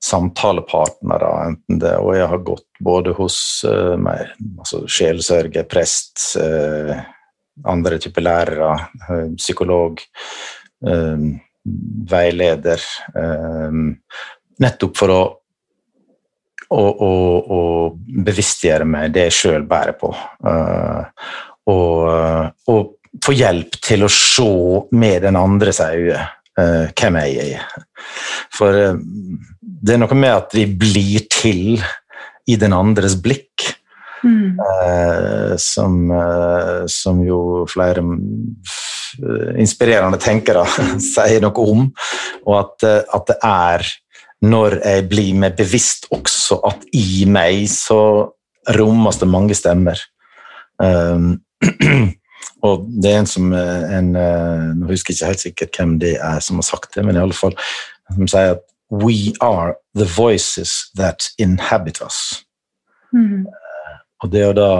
samtalepartnere, 0.02 1.28
enten 1.46 1.78
det 1.78 1.92
Og 2.02 2.16
jeg 2.16 2.26
har 2.26 2.40
gått 2.46 2.66
både 2.82 3.12
hos 3.14 3.36
uh, 3.68 3.94
meg, 4.00 4.32
altså 4.58 4.82
sjelesørger, 4.90 5.68
prest, 5.70 6.18
uh, 6.40 6.96
andre 7.68 8.00
typer 8.02 8.26
lærere, 8.26 8.72
uh, 9.08 9.28
psykolog, 9.36 10.02
veileder 12.10 12.82
Nettopp 14.58 14.96
for 14.98 15.12
å, 15.14 15.20
å, 16.74 16.80
å, 16.82 17.10
å 17.38 17.60
bevisstgjøre 18.26 18.88
meg 18.88 19.14
det 19.14 19.28
jeg 19.28 19.36
sjøl 19.36 19.68
bærer 19.70 19.94
på. 20.00 20.10
Og, 21.70 22.52
og 22.68 23.22
få 23.22 23.34
hjelp 23.36 23.76
til 23.84 24.06
å 24.06 24.12
se 24.12 24.52
med 24.96 25.22
den 25.26 25.38
andres 25.38 25.82
øyne 25.84 26.22
hvem 26.52 27.16
jeg 27.22 27.54
er. 27.56 27.84
For 28.52 28.76
det 29.62 29.94
er 29.94 30.00
noe 30.02 30.16
med 30.18 30.34
at 30.34 30.52
vi 30.56 30.66
blir 30.68 31.24
til 31.32 31.80
i 32.50 32.58
den 32.60 32.74
andres 32.76 33.16
blikk. 33.22 33.70
Mm. 34.22 34.58
Eh, 34.60 35.54
som, 35.58 36.10
eh, 36.10 36.82
som, 36.86 37.22
jo 37.26 37.64
flere 37.66 38.04
inspirerende 39.58 40.20
tenkere 40.22 40.62
sier 41.12 41.42
noe 41.42 41.66
om. 41.72 41.88
Og 42.46 42.54
at, 42.60 42.86
eh, 42.86 43.00
at, 43.02 43.26
det 43.32 43.38
er 43.42 43.88
når 44.46 44.78
jeg 44.80 45.08
blir 45.10 45.34
meg 45.42 45.58
bevisst 45.58 46.08
også 46.14 46.60
at 46.66 46.86
i 46.98 47.24
meg 47.30 47.66
så 47.70 48.00
rommes 48.78 49.18
det 49.18 49.30
mange 49.30 49.54
stemmer. 49.58 49.98
Um, 50.82 51.36
og 52.66 52.84
det 53.02 53.10
er 53.12 53.22
en 53.22 53.30
som 53.30 53.52
en, 53.54 54.12
Nå 54.12 54.90
husker 54.90 55.12
jeg 55.12 55.18
ikke 55.18 55.30
helt 55.32 55.46
sikkert 55.46 55.78
hvem 55.78 55.96
det 56.02 56.16
er 56.18 56.42
som 56.44 56.60
har 56.60 56.66
sagt 56.66 56.94
det, 56.94 57.04
men 57.06 57.18
i 57.18 57.22
alle 57.22 57.36
fall 57.36 57.56
som 58.12 58.28
sier 58.30 58.56
at 58.56 58.68
We 58.92 59.32
are 59.40 59.74
the 59.94 60.04
voices 60.04 60.90
that 60.96 61.30
inhabit 61.38 62.02
us. 62.02 62.44
Mm. 63.12 63.46
Og 64.22 64.32
det 64.32 64.42
å 64.44 64.52
da 64.52 64.72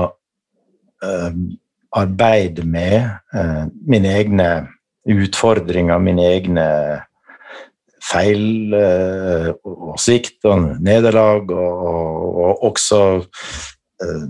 um, 1.00 1.46
arbeide 1.96 2.64
med 2.68 3.08
uh, 3.32 3.64
mine 3.88 4.12
egne 4.12 4.48
utfordringer, 5.08 5.96
mine 6.04 6.26
egne 6.28 6.66
feil 8.04 8.76
uh, 8.76 9.48
og 9.64 9.96
svikt 10.00 10.44
og 10.44 10.76
nederlag, 10.84 11.48
og, 11.48 11.82
og, 11.88 12.36
og 12.44 12.64
også 12.68 13.02
uh, 13.24 14.26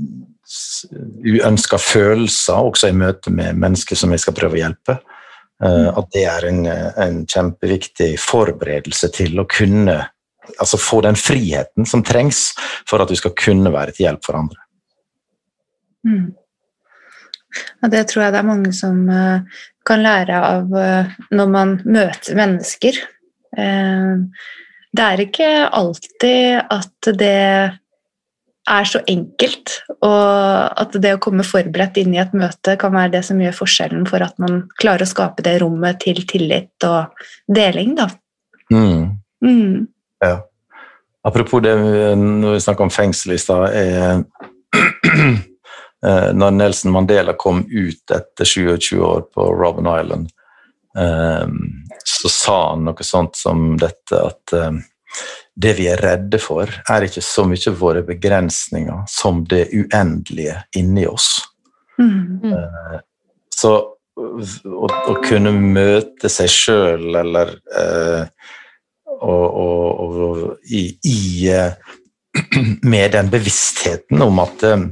uønska 1.25 1.79
følelser, 1.81 2.59
også 2.59 2.91
i 2.91 2.97
møte 2.97 3.33
med 3.35 3.59
mennesker 3.59 3.99
som 3.99 4.13
vi 4.13 4.21
skal 4.21 4.37
prøve 4.37 4.59
å 4.59 4.63
hjelpe. 4.63 4.99
Eh, 5.63 5.89
at 5.89 6.11
det 6.15 6.25
er 6.27 6.49
en, 6.49 6.67
en, 6.67 7.23
kjempeviktig 7.29 8.15
forberedelse 8.21 9.13
til 9.15 9.39
å 9.39 9.47
kunne 9.49 9.99
altså 10.59 10.79
få 10.81 11.01
den 11.07 11.17
friheten 11.19 11.87
som 11.87 12.03
trengs 12.05 12.51
for 12.89 13.03
at 13.03 13.11
du 13.11 13.17
skal 13.19 13.35
kunne 13.39 13.71
være 13.73 13.95
til 13.95 14.09
hjelp 14.09 14.25
for 14.27 14.41
andre. 14.41 14.59
Mm. 16.03 16.33
Ja, 17.83 17.91
det 17.93 18.07
tror 18.11 18.25
jeg 18.25 18.35
det 18.35 18.41
er 18.41 18.49
mange 18.49 18.73
som 18.75 19.05
uh, 19.07 19.61
kan 19.87 20.03
lære 20.03 20.41
av 20.41 20.73
uh, 20.73 21.13
når 21.31 21.53
man 21.53 21.77
møter 21.85 22.39
mennesker. 22.39 22.97
Det 23.53 25.05
er 25.05 25.21
ikke 25.21 25.49
alltid 25.77 26.63
at 26.73 27.09
det 27.21 27.43
er 28.71 28.87
så 28.87 29.01
enkelt, 29.11 29.73
og 30.07 30.83
at 30.83 30.95
det 31.03 31.17
å 31.17 31.21
komme 31.23 31.45
forberedt 31.47 31.99
inn 31.99 32.15
i 32.15 32.21
et 32.23 32.35
møte 32.37 32.77
kan 32.79 32.95
være 32.95 33.17
det 33.17 33.23
som 33.27 33.41
gjør 33.43 33.57
forskjellen 33.59 34.05
for 34.07 34.23
at 34.23 34.37
man 34.43 34.63
klarer 34.79 35.03
å 35.03 35.11
skape 35.11 35.43
det 35.43 35.57
rommet 35.63 35.99
til 36.05 36.23
tillit 36.31 36.87
og 36.87 37.25
deling, 37.51 37.97
da. 37.99 38.07
Mm. 38.71 39.19
Mm. 39.43 39.89
Ja. 40.23 40.37
Apropos 41.27 41.63
det 41.63 41.75
når 41.79 42.57
vi 42.57 42.61
snakker 42.63 42.87
om 42.87 42.91
fengsel 42.95 43.35
i 43.37 43.39
stad 43.39 43.75
eh, 43.79 44.23
Når 46.35 46.55
Nelson 46.57 46.91
Mandela 46.91 47.37
kom 47.39 47.61
ut 47.71 48.11
etter 48.11 48.49
27 48.49 48.97
år 49.07 49.21
på 49.31 49.45
Robben 49.55 49.87
Island, 49.87 50.33
eh, 50.99 51.53
så 52.03 52.31
sa 52.33 52.57
han 52.73 52.83
noe 52.89 53.07
sånt 53.07 53.39
som 53.39 53.77
dette 53.79 54.19
at 54.19 54.55
eh, 54.59 54.81
det 55.55 55.75
vi 55.77 55.87
er 55.93 56.01
redde 56.01 56.39
for, 56.41 56.71
er 56.89 57.07
ikke 57.07 57.23
så 57.25 57.45
mye 57.49 57.75
våre 57.77 58.03
begrensninger 58.07 59.05
som 59.11 59.43
det 59.49 59.67
uendelige 59.75 60.57
inni 60.79 61.05
oss. 61.09 61.35
Mm. 62.01 62.53
Eh, 62.53 63.01
så 63.53 63.73
å, 64.17 64.89
å, 64.89 65.15
kunne 65.25 65.53
møte 65.53 66.31
seg 66.33 66.51
sjøl 66.51 67.17
eller 67.21 67.55
eh, 67.79 68.25
og, 69.23 69.47
og, 69.47 70.21
og, 70.27 70.43
i, 70.67 70.87
i, 71.09 71.19
eh, 71.53 71.73
Med 72.89 73.13
den 73.13 73.29
bevisstheten 73.33 74.23
om 74.25 74.41
at 74.43 74.65
eh, 74.65 74.87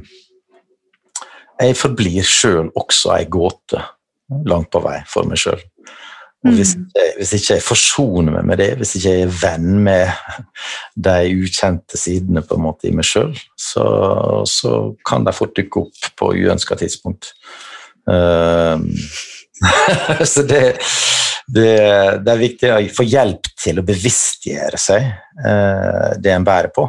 jeg 1.61 1.77
forblir 1.77 2.25
sjøl 2.25 2.71
også 2.77 3.15
ei 3.17 3.25
gåte 3.29 3.81
langt 4.47 4.71
på 4.73 4.81
vei 4.81 5.01
for 5.09 5.27
meg 5.27 5.41
sjøl. 5.41 5.59
Og 6.41 6.55
hvis, 6.57 6.73
mm. 6.73 6.85
hvis 7.19 7.33
ikke 7.37 7.55
jeg 7.59 7.63
forsoner 7.63 8.33
meg 8.33 8.47
med 8.49 8.57
det, 8.63 8.69
hvis 8.79 8.95
ikke 8.97 9.11
jeg 9.13 9.25
er 9.27 9.35
venn 9.43 9.75
med 9.85 10.09
de 10.97 11.35
ukjente 11.37 11.99
sidene 12.01 12.41
på 12.41 12.57
en 12.57 12.63
måte 12.65 12.89
i 12.89 12.93
meg 12.97 13.05
sjøl, 13.05 13.35
så, 13.53 13.85
så, 14.49 14.71
kan 15.05 15.27
de 15.27 15.35
fort 15.37 15.53
dukke 15.57 15.83
opp 15.83 16.09
på 16.17 16.31
uønska 16.39 16.79
tidspunkt. 16.81 17.35
Uh, 18.09 18.81
så 20.31 20.41
det, 20.49 20.63
det, 21.45 21.69
det, 22.25 22.33
er 22.33 22.41
viktig 22.41 22.73
å 22.73 22.81
få 22.95 23.05
hjelp 23.05 23.51
til 23.61 23.77
å 23.77 23.85
bevisstgjøre 23.85 24.81
seg 24.81 25.11
uh, 25.45 26.17
det 26.17 26.33
en 26.33 26.47
bærer 26.47 26.73
på. 26.73 26.87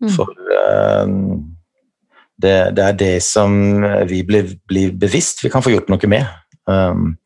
Mm. 0.00 0.14
For 0.16 0.32
uh, 0.32 1.04
det, 2.40 2.56
det, 2.72 2.88
er 2.88 3.00
det 3.04 3.14
som 3.28 3.84
vi 4.08 4.24
blir, 4.24 4.56
blir, 4.64 4.96
bevisst 4.96 5.44
vi 5.44 5.52
kan 5.52 5.60
få 5.60 5.76
gjort 5.76 5.92
noe 5.92 6.08
med. 6.08 6.38
Um, 6.64 7.18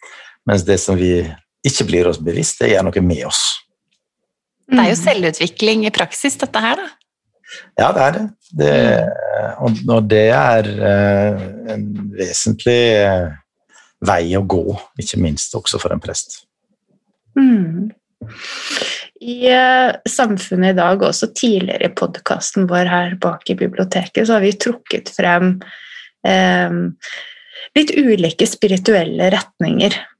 mens 0.46 0.64
det 0.66 0.78
som 0.82 0.98
vi 0.98 1.20
ikke 1.66 1.86
blir 1.88 2.10
oss 2.10 2.20
bevisst, 2.22 2.60
det 2.62 2.72
gjør 2.72 2.86
noe 2.88 3.02
med 3.04 3.24
oss. 3.28 3.42
Det 4.66 4.82
er 4.82 4.90
jo 4.90 4.98
selvutvikling 4.98 5.84
i 5.86 5.94
praksis, 5.94 6.38
dette 6.40 6.62
her, 6.62 6.80
da. 6.82 6.92
Ja, 7.78 7.92
det 7.94 8.02
er 8.02 8.14
det. 8.16 8.24
det 8.58 8.70
og, 9.62 9.76
og, 9.86 10.08
det 10.10 10.24
er 10.34 10.66
uh, 10.80 11.44
en 11.70 11.84
vesentlig 12.16 12.80
uh, 13.06 13.28
vei 14.06 14.34
å 14.34 14.42
gå, 14.42 14.64
ikke 14.98 15.20
minst 15.22 15.54
også 15.54 15.78
for 15.82 15.94
en 15.94 16.02
prest. 16.02 16.40
Mm. 17.38 17.92
I 19.22 19.36
uh, 19.54 19.94
samfunnet 20.10 20.74
i 20.74 20.78
dag, 20.80 21.06
også 21.06 21.30
tidligere 21.38 21.92
i 21.92 21.94
podkasten 21.94 22.66
vår 22.70 22.90
her 22.90 23.14
bak 23.22 23.46
i 23.54 23.58
biblioteket, 23.58 24.26
så 24.26 24.38
har 24.38 24.46
vi 24.46 24.56
trukket 24.58 25.14
frem 25.14 25.58
litt 27.76 27.92
ulike 27.94 28.48
spirituelle 28.50 29.28
retninger 29.30 29.94
Um, 29.94 30.15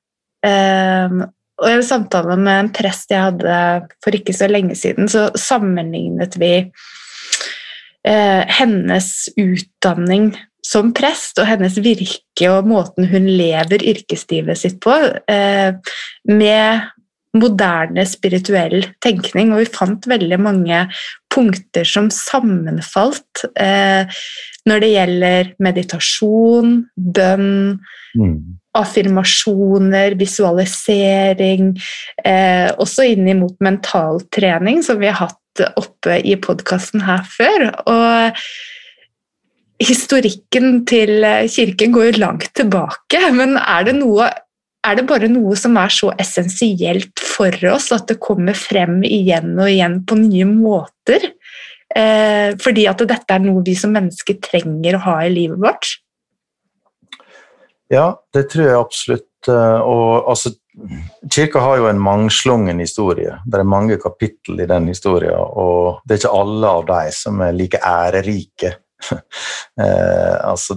og 1.57 1.71
I 1.71 1.85
samtale 1.85 2.37
med 2.41 2.61
en 2.61 2.73
prest 2.75 3.13
jeg 3.13 3.31
hadde 3.31 3.61
for 4.05 4.17
ikke 4.17 4.35
så 4.37 4.49
lenge 4.51 4.77
siden, 4.79 5.09
så 5.09 5.31
sammenlignet 5.41 6.37
vi 6.41 6.53
uh, 6.67 8.43
hennes 8.59 9.09
utdanning 9.41 10.35
som 10.67 10.91
prest 10.97 11.39
og 11.41 11.49
hennes 11.49 11.79
virke 11.81 12.51
og 12.51 12.69
måten 12.69 13.09
hun 13.09 13.29
lever 13.31 13.85
yrkeslivet 13.95 14.61
sitt 14.61 14.81
på, 14.85 14.99
uh, 15.31 15.97
med 16.29 16.93
moderne 17.37 18.05
spirituell 18.09 18.85
tenkning, 19.05 19.53
og 19.53 19.61
vi 19.61 19.73
fant 19.73 20.07
veldig 20.09 20.39
mange 20.41 20.85
punkter 21.33 21.85
som 21.85 22.07
sammenfalt 22.09 23.43
eh, 23.61 24.09
når 24.65 24.81
det 24.81 24.89
gjelder 24.89 25.51
meditasjon, 25.61 26.79
bønn, 26.97 27.77
mm 28.17 28.39
affirmasjoner, 28.79 30.17
visualisering, 30.21 31.75
eh, 32.25 32.71
også 32.77 33.09
inn 33.13 33.29
mot 33.41 33.57
mentaltrening, 33.65 34.83
som 34.85 35.01
vi 35.01 35.11
har 35.11 35.29
hatt 35.29 35.65
oppe 35.77 36.21
i 36.21 36.37
podkasten 36.37 37.05
her 37.07 37.25
før. 37.33 37.69
Og 37.89 38.37
historikken 39.83 40.83
til 40.89 41.25
kirken 41.53 41.95
går 41.95 42.11
jo 42.11 42.25
langt 42.25 42.51
tilbake, 42.57 43.21
men 43.37 43.57
er 43.61 43.89
det, 43.89 43.97
noe, 43.99 44.31
er 44.87 44.99
det 44.99 45.07
bare 45.09 45.29
noe 45.33 45.57
som 45.59 45.77
er 45.81 45.93
så 45.93 46.13
essensielt 46.21 47.21
for 47.21 47.53
oss 47.73 47.91
at 47.97 48.09
det 48.11 48.21
kommer 48.23 48.57
frem 48.57 49.03
igjen 49.05 49.55
og 49.59 49.71
igjen 49.73 50.03
på 50.09 50.19
nye 50.21 50.49
måter? 50.49 51.33
Eh, 51.97 52.53
fordi 52.61 52.85
at 52.91 53.05
dette 53.09 53.33
er 53.33 53.45
noe 53.45 53.63
vi 53.65 53.77
som 53.79 53.95
mennesker 53.95 54.41
trenger 54.45 54.99
å 54.99 55.05
ha 55.07 55.21
i 55.25 55.33
livet 55.33 55.61
vårt? 55.63 55.95
Ja, 57.93 58.17
det 58.35 58.49
tror 58.53 58.67
jeg 58.67 58.79
absolutt. 58.79 59.49
Eh, 59.49 59.81
og 59.81 60.31
altså, 60.31 60.53
Kirka 61.33 61.61
har 61.63 61.79
jo 61.81 61.87
en 61.89 62.01
mangslungen 62.03 62.81
historie. 62.83 63.39
Det 63.47 63.61
er 63.61 63.69
mange 63.69 63.97
kapittel 64.01 64.61
i 64.61 64.69
den 64.69 64.91
historien, 64.91 65.39
og 65.39 66.03
det 66.05 66.17
er 66.17 66.21
ikke 66.21 66.41
alle 66.41 66.73
av 66.79 66.85
de 66.91 67.15
som 67.17 67.41
er 67.41 67.57
like 67.57 67.81
ærerike. 67.81 68.75
eh, 69.81 70.37
altså, 70.45 70.77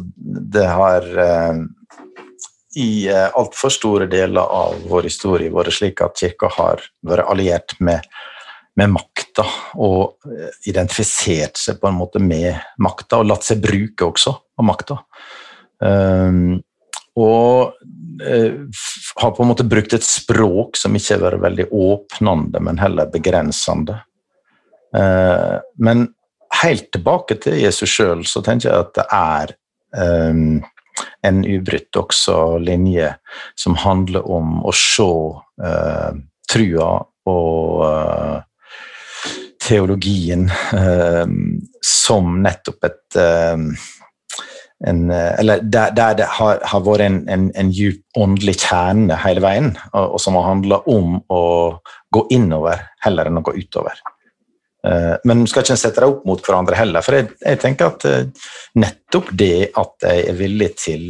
det 0.56 0.66
har 0.70 1.10
eh, 1.26 1.60
i 2.80 3.10
eh, 3.12 3.28
altfor 3.36 3.74
store 3.76 4.08
deler 4.12 4.56
av 4.62 4.80
vår 4.88 5.10
historie 5.10 5.52
vært 5.52 5.76
slik 5.76 6.04
at 6.06 6.20
kirka 6.20 6.52
har 6.56 6.86
vært 7.04 7.28
alliert 7.28 7.76
med, 7.84 8.08
med 8.80 8.96
makta 8.96 9.44
og 9.76 10.16
identifisert 10.70 11.60
seg 11.60 11.82
på 11.82 11.92
en 11.92 12.00
måte 12.00 12.24
med 12.24 12.56
makta, 12.80 13.20
og 13.20 13.28
latt 13.34 13.48
seg 13.48 13.60
bruke 13.64 14.08
også 14.08 14.32
av 14.32 14.68
makta. 14.68 15.02
Um, 15.80 16.60
og 17.18 17.74
eh, 18.26 18.60
har 19.22 19.34
på 19.36 19.44
en 19.44 19.52
måte 19.52 19.68
brukt 19.68 19.96
et 19.96 20.06
språk 20.06 20.78
som 20.80 20.96
ikke 20.96 21.18
har 21.18 21.26
vært 21.26 21.44
veldig 21.48 21.68
åpnende, 21.72 22.62
men 22.64 22.82
heller 22.82 23.12
begrensende. 23.12 24.00
Eh, 24.96 25.56
men 25.78 26.08
helt 26.64 26.90
tilbake 26.94 27.40
til 27.44 27.60
Jesus 27.62 27.92
sjøl, 27.94 28.26
så 28.28 28.44
tenker 28.46 28.70
jeg 28.70 28.86
at 28.86 28.94
det 28.98 29.08
er 29.16 29.56
eh, 29.98 30.44
en 31.28 31.44
ubrutt 31.46 32.02
også 32.02 32.58
linje 32.64 33.14
som 33.60 33.78
handler 33.80 34.26
om 34.30 34.60
å 34.68 34.74
se 34.76 35.12
eh, 35.64 36.20
trua 36.50 36.92
og 37.30 37.84
uh, 37.86 38.40
teologien 39.62 40.48
uh, 40.50 41.28
som 41.86 42.40
nettopp 42.42 42.88
et 42.88 43.18
en, 44.88 45.10
eller 45.12 45.60
der, 45.60 45.92
der, 45.92 46.14
det 46.16 46.28
har, 46.38 46.62
har 46.64 46.84
vært 46.86 47.04
en, 47.04 47.18
en, 47.28 47.50
en 47.60 47.72
djup 47.76 48.00
åndelig 48.16 48.62
kjerne 48.62 49.18
hele 49.20 49.44
veien, 49.44 49.74
og, 49.92 50.16
og 50.16 50.22
som 50.24 50.38
har 50.40 50.48
handla 50.48 50.80
om 50.88 51.18
å 51.28 51.42
gå 52.16 52.24
innover 52.36 52.86
heller 53.04 53.28
enn 53.28 53.42
å 53.42 53.44
gå 53.44 53.58
utover. 53.60 54.00
Uh, 54.88 55.18
men 55.28 55.44
skal 55.50 55.66
ikke 55.66 55.76
sette 55.76 56.00
deg 56.00 56.14
opp 56.14 56.24
mot 56.28 56.40
hverandre 56.40 56.78
heller. 56.80 57.04
For 57.04 57.18
jeg, 57.18 57.28
jeg, 57.44 57.60
tenker 57.60 57.92
at 57.92 58.06
uh, 58.08 58.50
nettopp 58.80 59.34
det 59.36 59.70
at 59.80 60.08
jeg 60.08 60.26
er 60.32 60.40
villig 60.40 60.70
til 60.80 61.04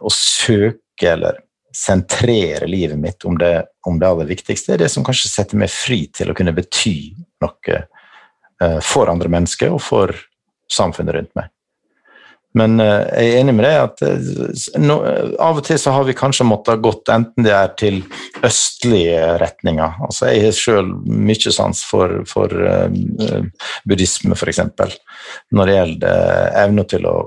å 0.00 0.12
søke 0.14 1.12
eller 1.12 1.42
sentrere 1.76 2.66
livet 2.66 2.98
mitt 2.98 3.24
om 3.28 3.36
det, 3.38 3.52
om 3.86 4.00
det 4.00 4.08
aller 4.08 4.28
viktigste, 4.30 4.74
er 4.74 4.82
det 4.82 4.90
som 4.90 5.04
kanskje 5.06 5.30
setter 5.30 5.60
meg 5.60 5.70
fri 5.72 6.06
til 6.16 6.32
å 6.32 6.36
kunne 6.36 6.54
bety 6.56 6.96
noe 7.44 7.76
uh, 7.76 8.80
for 8.84 9.12
andre 9.12 9.30
mennesker 9.32 9.76
og 9.76 9.84
for 9.84 10.16
samfunnet 10.72 11.18
rundt 11.18 11.36
meg. 11.36 11.52
Men 12.58 12.80
uh, 12.82 13.06
jeg 13.14 13.30
er 13.30 13.40
enig 13.40 13.54
med 13.54 13.66
deg 13.66 13.76
at 13.78 14.00
uh, 14.02 14.70
no, 14.82 14.98
av 15.38 15.60
og 15.60 15.66
til 15.66 15.78
så 15.78 15.94
har 15.94 16.06
vi 16.08 16.16
kanskje 16.18 16.48
måttet 16.48 16.82
gått 16.82 17.10
enten 17.12 17.46
det 17.46 17.54
er 17.54 17.74
til 17.78 18.00
østlige 18.46 19.36
retninger 19.42 20.00
altså 20.06 20.32
Jeg 20.32 20.48
har 20.48 20.56
sjøl 20.56 20.90
mye 21.06 21.54
sans 21.54 21.82
for, 21.86 22.20
for 22.30 22.50
uh, 22.50 22.88
buddhisme, 23.86 24.34
f.eks. 24.34 24.64
Når 25.54 25.70
det 25.70 25.76
gjelder 25.76 26.56
evna 26.64 26.86
til 26.90 27.06
å 27.10 27.18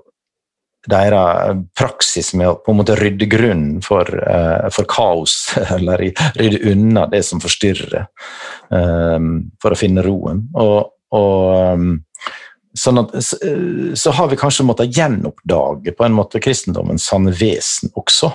deres 0.84 1.62
praksis 1.80 2.34
med 2.36 2.50
å 2.50 2.58
på 2.60 2.74
en 2.74 2.82
måte 2.82 2.98
rydde 3.00 3.30
grunnen 3.32 3.78
for, 3.80 4.04
for 4.76 4.88
kaos, 4.92 5.54
eller 5.78 6.02
rydde 6.36 6.60
unna 6.74 7.06
det 7.08 7.22
som 7.24 7.40
forstyrrer, 7.40 8.10
for 8.68 9.72
å 9.72 9.80
finne 9.80 10.04
roen. 10.04 10.42
Og, 10.60 10.92
og 11.16 11.78
um, 11.80 11.94
Sånn 12.74 13.04
at, 13.04 13.12
så 13.22 14.14
har 14.18 14.32
vi 14.32 14.38
kanskje 14.40 14.66
måttet 14.66 14.96
gjenoppdage 14.98 15.94
på 15.94 16.06
en 16.08 16.16
måte 16.18 16.42
kristendommens 16.42 17.06
sanne 17.06 17.34
vesen 17.38 17.94
også, 18.00 18.32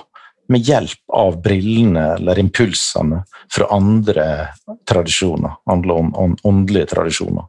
med 0.49 0.65
hjelp 0.65 1.13
av 1.13 1.37
brillene 1.43 2.05
eller 2.15 2.39
impulsene 2.41 3.21
fra 3.53 3.67
andre 3.75 4.25
tradisjoner, 4.89 5.59
åndelige 5.69 6.89
tradisjoner. 6.95 7.45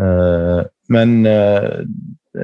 Eh, 0.00 0.60
men, 0.88 1.26
eh, 1.26 1.80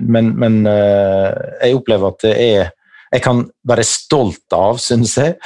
men, 0.00 0.33
men 0.40 0.59
eh, 0.70 1.31
jeg 1.62 1.79
opplever 1.79 2.11
at 2.14 2.24
det 2.24 2.35
er 2.46 2.72
jeg 3.14 3.22
kan 3.22 3.44
være 3.70 3.85
stolt 3.87 4.52
av, 4.52 4.81
synes 4.83 5.12
jeg, 5.14 5.37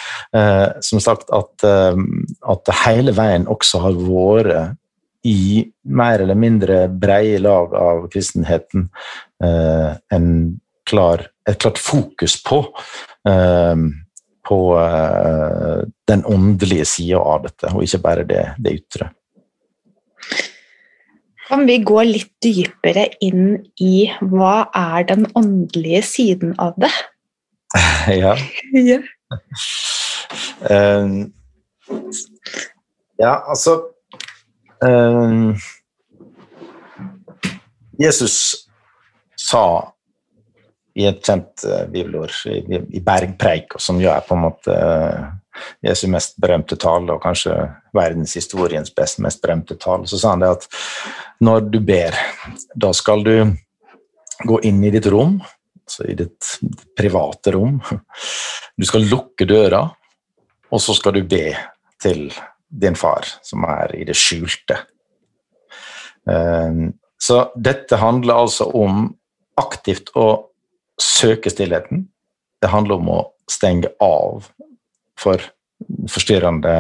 som 0.83 1.03
sagt, 1.05 1.29
at, 1.29 1.63
at 1.63 2.63
det 2.67 2.77
hele 2.87 3.13
veien 3.15 3.45
også 3.53 3.83
har 3.85 3.99
vært 4.01 4.79
i 5.27 5.65
mer 5.85 6.23
eller 6.25 6.39
mindre 6.39 6.89
breie 6.89 7.39
lag 7.39 7.75
av 7.77 8.07
kristenheten 8.13 8.89
eh, 9.45 10.21
klar, 10.91 11.27
et 11.49 11.59
klart 11.61 11.79
fokus 11.79 12.39
på, 12.43 12.61
eh, 13.29 13.77
på 14.49 14.61
eh, 14.81 15.83
den 16.09 16.25
åndelige 16.25 16.87
sida 16.89 17.21
av 17.21 17.45
dette, 17.49 17.73
og 17.75 17.85
ikke 17.85 18.03
bare 18.05 18.27
det, 18.29 18.45
det 18.59 18.77
ytre. 18.81 19.11
Kan 21.51 21.67
vi 21.67 21.81
gå 21.83 22.03
litt 22.07 22.31
dypere 22.45 23.09
inn 23.27 23.57
i 23.83 24.07
hva 24.23 24.69
er 24.77 25.07
den 25.09 25.27
åndelige 25.35 26.03
siden 26.07 26.55
av 26.63 26.77
det? 26.79 26.93
ja. 28.23 28.37
ja. 28.75 29.01
Uh, 30.61 31.27
ja, 33.19 33.33
altså 33.51 33.77
Jesus 38.01 38.37
sa 39.37 39.65
i 40.95 41.07
et 41.07 41.21
kjent 41.25 41.65
uh, 41.69 41.85
bibelord, 41.91 42.33
i, 42.47 43.01
Bergpreik, 43.05 43.77
som 43.79 44.01
gjør 44.01 44.25
på 44.27 44.37
en 44.37 44.43
måte 44.43 44.75
uh, 44.75 45.29
Jesu 45.85 46.07
mest 46.13 46.37
berømte 46.41 46.79
tale, 46.81 47.15
og 47.15 47.23
kanskje 47.23 47.55
verdenshistoriens 47.97 48.93
best, 48.97 49.21
mest 49.23 49.43
berømte 49.43 49.77
tale, 49.81 50.09
så 50.11 50.19
sa 50.21 50.35
han 50.35 50.45
det 50.45 50.53
at 50.57 50.67
når 51.45 51.69
du 51.73 51.81
ber, 51.85 52.17
da 52.75 52.93
skal 52.97 53.25
du 53.27 53.35
gå 54.49 54.61
inn 54.67 54.83
i 54.85 54.93
ditt 54.95 55.09
rom, 55.13 55.39
altså 55.85 56.07
i 56.09 56.17
ditt 56.19 56.55
private 56.97 57.55
rom. 57.57 57.81
Du 58.77 58.87
skal 58.89 59.09
lukke 59.11 59.45
døra, 59.49 59.85
og 60.71 60.81
så 60.81 60.95
skal 60.97 61.19
du 61.19 61.25
be 61.29 61.51
til 62.01 62.31
din 62.71 62.97
far, 62.97 63.27
som 63.43 63.65
er 63.69 63.95
i 63.99 64.05
det 64.07 64.17
skjulte. 64.19 64.79
Ehm, 66.31 66.93
så 67.21 67.43
dette 67.57 67.99
handler 68.01 68.45
altså 68.45 68.71
om 68.77 69.09
aktivt 69.61 70.13
å 70.17 70.29
søke 71.01 71.53
stillheten. 71.53 72.07
Det 72.61 72.71
handler 72.73 73.01
om 73.01 73.11
å 73.13 73.21
stenge 73.51 73.91
av 74.05 74.47
for 75.21 75.43
forstyrrende 76.11 76.75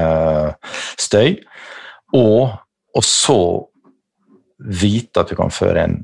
støy. 1.00 1.40
Og, 2.16 2.52
og 2.94 3.04
så 3.06 3.40
vite 4.60 5.22
at 5.22 5.30
du 5.32 5.36
kan 5.38 5.52
føre 5.52 5.84
en 5.86 5.98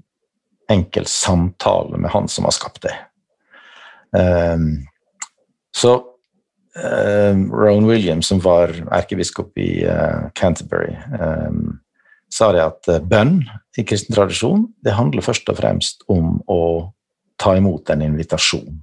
enkel 0.72 1.06
samtale 1.10 1.98
med 2.00 2.10
han 2.10 2.28
som 2.30 2.48
har 2.48 2.56
skapt 2.56 2.86
deg. 2.86 2.96
Um, 4.16 4.86
så 5.76 5.98
Rowan 7.50 7.86
Williams, 7.88 8.28
som 8.28 8.40
var 8.44 8.72
erkebiskop 8.92 9.58
i 9.58 9.86
uh, 9.88 10.28
Canterbury, 10.36 10.96
um, 11.20 11.78
sa 12.32 12.50
det 12.52 12.64
at 12.64 12.90
uh, 12.90 13.00
bønn 13.00 13.38
i 13.78 13.84
kristen 13.86 14.16
tradisjon 14.16 14.66
det 14.84 14.96
handler 14.96 15.24
først 15.24 15.48
og 15.52 15.56
fremst 15.60 16.04
om 16.12 16.36
å 16.52 16.92
ta 17.40 17.54
imot 17.56 17.90
en 17.92 18.02
invitasjon. 18.04 18.82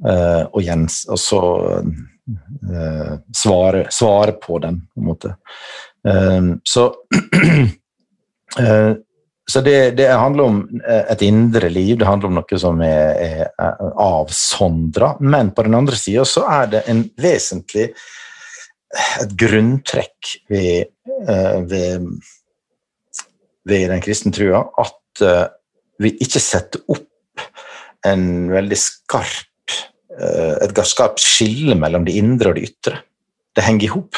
og, 0.00 0.56
Jens, 0.64 1.02
og 1.12 1.18
så 1.20 1.40
svare, 3.36 3.82
svare, 3.92 4.32
på 4.40 4.58
den, 4.64 4.78
på 4.88 5.00
en 5.00 5.06
måte. 5.10 5.34
så 6.64 6.86
så 9.50 9.60
det, 9.60 9.90
det, 9.90 10.08
handler 10.10 10.44
om 10.44 10.56
eh, 10.88 11.04
et 11.12 11.22
indre 11.22 11.68
liv, 11.70 11.94
det 11.98 12.08
handler 12.08 12.30
om 12.32 12.38
noe 12.40 12.58
som 12.58 12.80
er, 12.82 13.44
er 13.46 13.90
avsondra. 14.02 15.12
Men 15.22 15.52
på 15.54 15.62
den 15.66 15.76
andre 15.78 15.98
sida 15.98 16.24
så 16.26 16.42
er 16.50 16.70
det 16.72 16.80
en 16.90 17.04
vesentlig 17.22 17.92
et 18.96 19.34
grunntrekk 19.38 20.32
ved, 20.50 20.88
eh, 21.30 21.58
ved, 21.70 22.08
ved 23.70 23.84
den 23.92 24.02
kristne 24.02 24.32
trua 24.34 24.64
at 24.82 25.22
eh, 25.22 25.44
vi 26.02 26.10
ikke 26.26 26.42
setter 26.42 26.82
opp 26.90 27.44
en 28.06 28.24
veldig 28.52 28.78
skarp 28.78 29.44
et 30.16 30.78
skarpt 30.88 31.20
skille 31.20 31.74
mellom 31.76 32.06
det 32.06 32.14
indre 32.16 32.48
og 32.48 32.56
det 32.56 32.70
ytre. 32.70 33.02
Det 33.52 33.64
henger 33.66 33.84
i 33.84 33.90
hop. 33.92 34.16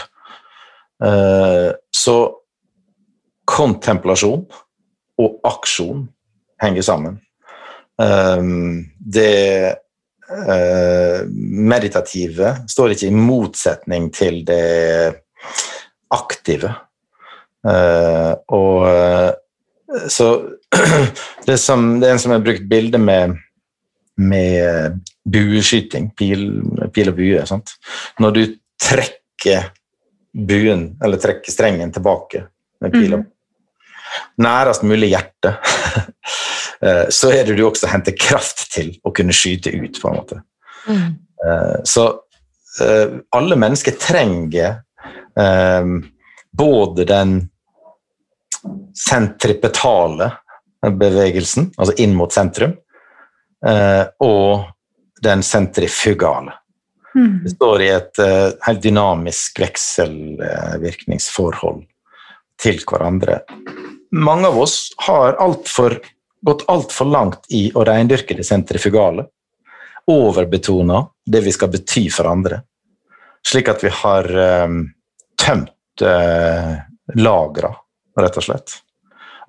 Så 1.90 2.14
kontemplasjon 3.50 4.44
og 5.18 5.40
aksjon 5.46 6.06
henger 6.62 6.84
sammen. 6.86 7.18
Um, 7.98 8.84
det 8.98 9.74
uh, 10.30 11.26
meditative 11.72 12.54
står 12.70 12.94
ikke 12.94 13.10
i 13.10 13.16
motsetning 13.16 14.10
til 14.14 14.44
det 14.46 15.18
aktive. 16.14 16.70
Uh, 17.66 18.34
og 18.54 18.86
uh, 18.86 20.06
så 20.08 20.30
det, 21.48 21.58
som, 21.58 21.98
det, 21.98 22.08
er 22.08 22.14
en 22.14 22.22
som 22.22 22.36
har 22.36 22.44
brukt 22.44 22.68
bilde 22.70 23.00
med, 23.02 23.34
med 24.20 25.00
bueskyting, 25.26 26.12
pil, 26.18 26.46
pil, 26.94 27.10
og 27.10 27.18
bue. 27.18 27.42
Sant? 27.48 27.74
Når 28.22 28.36
du 28.36 28.42
trekker 28.78 29.72
buen, 30.38 30.92
eller 31.02 31.18
trekker 31.18 31.50
strengen 31.50 31.90
tilbake 31.94 32.44
med 32.84 32.94
pil 32.94 33.16
og 33.16 33.24
mm 33.24 33.34
nærest 34.42 34.82
mulig 34.86 35.08
hjertet, 35.12 35.54
eh, 36.84 37.06
så 37.10 37.30
er 37.34 37.44
det 37.46 37.56
du 37.58 37.64
også 37.66 37.86
henter 37.90 38.12
kraft 38.18 38.72
til 38.74 38.88
å 39.04 39.10
kunne 39.14 39.32
skyte 39.36 39.70
ut, 39.74 40.00
på 40.00 40.08
en 40.10 40.18
måte. 40.18 40.36
Mm. 40.88 41.08
Eh, 41.44 41.78
så 41.88 42.04
eh, 42.84 43.08
alle 43.36 43.56
mennesker 43.58 43.92
trenger 44.00 44.70
både 46.58 47.04
den 47.06 47.30
sentripetale 48.98 50.26
bevegelsen, 50.82 51.70
altså 51.78 51.94
inn 52.02 52.14
mot 52.18 52.32
sentrum, 52.34 52.74
og 54.18 54.66
den 55.22 55.42
sentrifugale. 55.46 56.58
Mm. 57.14 57.38
Det 57.44 57.50
står 57.54 57.78
i 57.86 57.88
et 58.00 58.18
helt 58.66 58.82
dynamisk 58.82 59.62
vekselvirkningsforhold 59.62 61.86
til 62.58 62.82
hverandre. 62.82 63.46
Mange 64.10 64.48
av 64.48 64.58
oss 64.58 64.92
har 65.06 65.36
alt 65.42 65.68
for, 65.68 65.98
gått 66.46 66.64
altfor 66.70 67.10
langt 67.10 67.48
i 67.52 67.68
å 67.74 67.84
reindyrke 67.84 68.36
det 68.38 68.46
sentrifugale. 68.46 69.26
Overbetona 70.08 71.02
det 71.26 71.42
vi 71.44 71.52
skal 71.52 71.72
bety 71.72 72.06
for 72.12 72.30
andre. 72.30 72.62
Slik 73.46 73.68
at 73.68 73.84
vi 73.84 73.92
har 73.92 74.28
eh, 74.44 74.76
tømt 75.38 76.04
eh, 76.04 76.76
lagra, 77.20 77.72
rett 78.18 78.38
og 78.40 78.46
slett. 78.48 78.78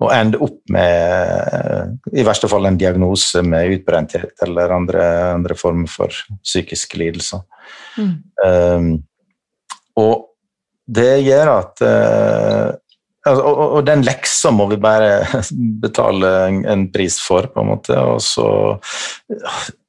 Og 0.00 0.08
ender 0.14 0.40
opp 0.44 0.60
med 0.72 1.98
i 2.16 2.24
verste 2.24 2.48
fall 2.48 2.68
en 2.68 2.78
diagnose 2.80 3.42
med 3.44 3.74
utbrenthet 3.74 4.44
eller 4.46 4.72
andre, 4.72 5.02
andre 5.34 5.56
former 5.58 5.90
for 5.92 6.14
psykiske 6.40 7.00
lidelser. 7.00 7.42
Mm. 8.00 8.14
Um, 8.40 8.88
og 10.00 10.30
det 10.88 11.20
gjør 11.20 11.52
at 11.52 11.84
uh, 11.84 12.70
altså, 13.26 13.42
og, 13.44 13.60
og- 13.78 13.86
den 13.86 14.04
leksa 14.06 14.52
må 14.54 14.66
vi 14.70 14.78
bare 14.80 15.24
betale 15.84 16.30
en, 16.48 16.60
en 16.68 16.84
pris 16.92 17.18
for, 17.22 17.48
på 17.52 17.62
en 17.62 17.70
måte. 17.72 17.96
Og 17.98 18.20
så 18.24 18.46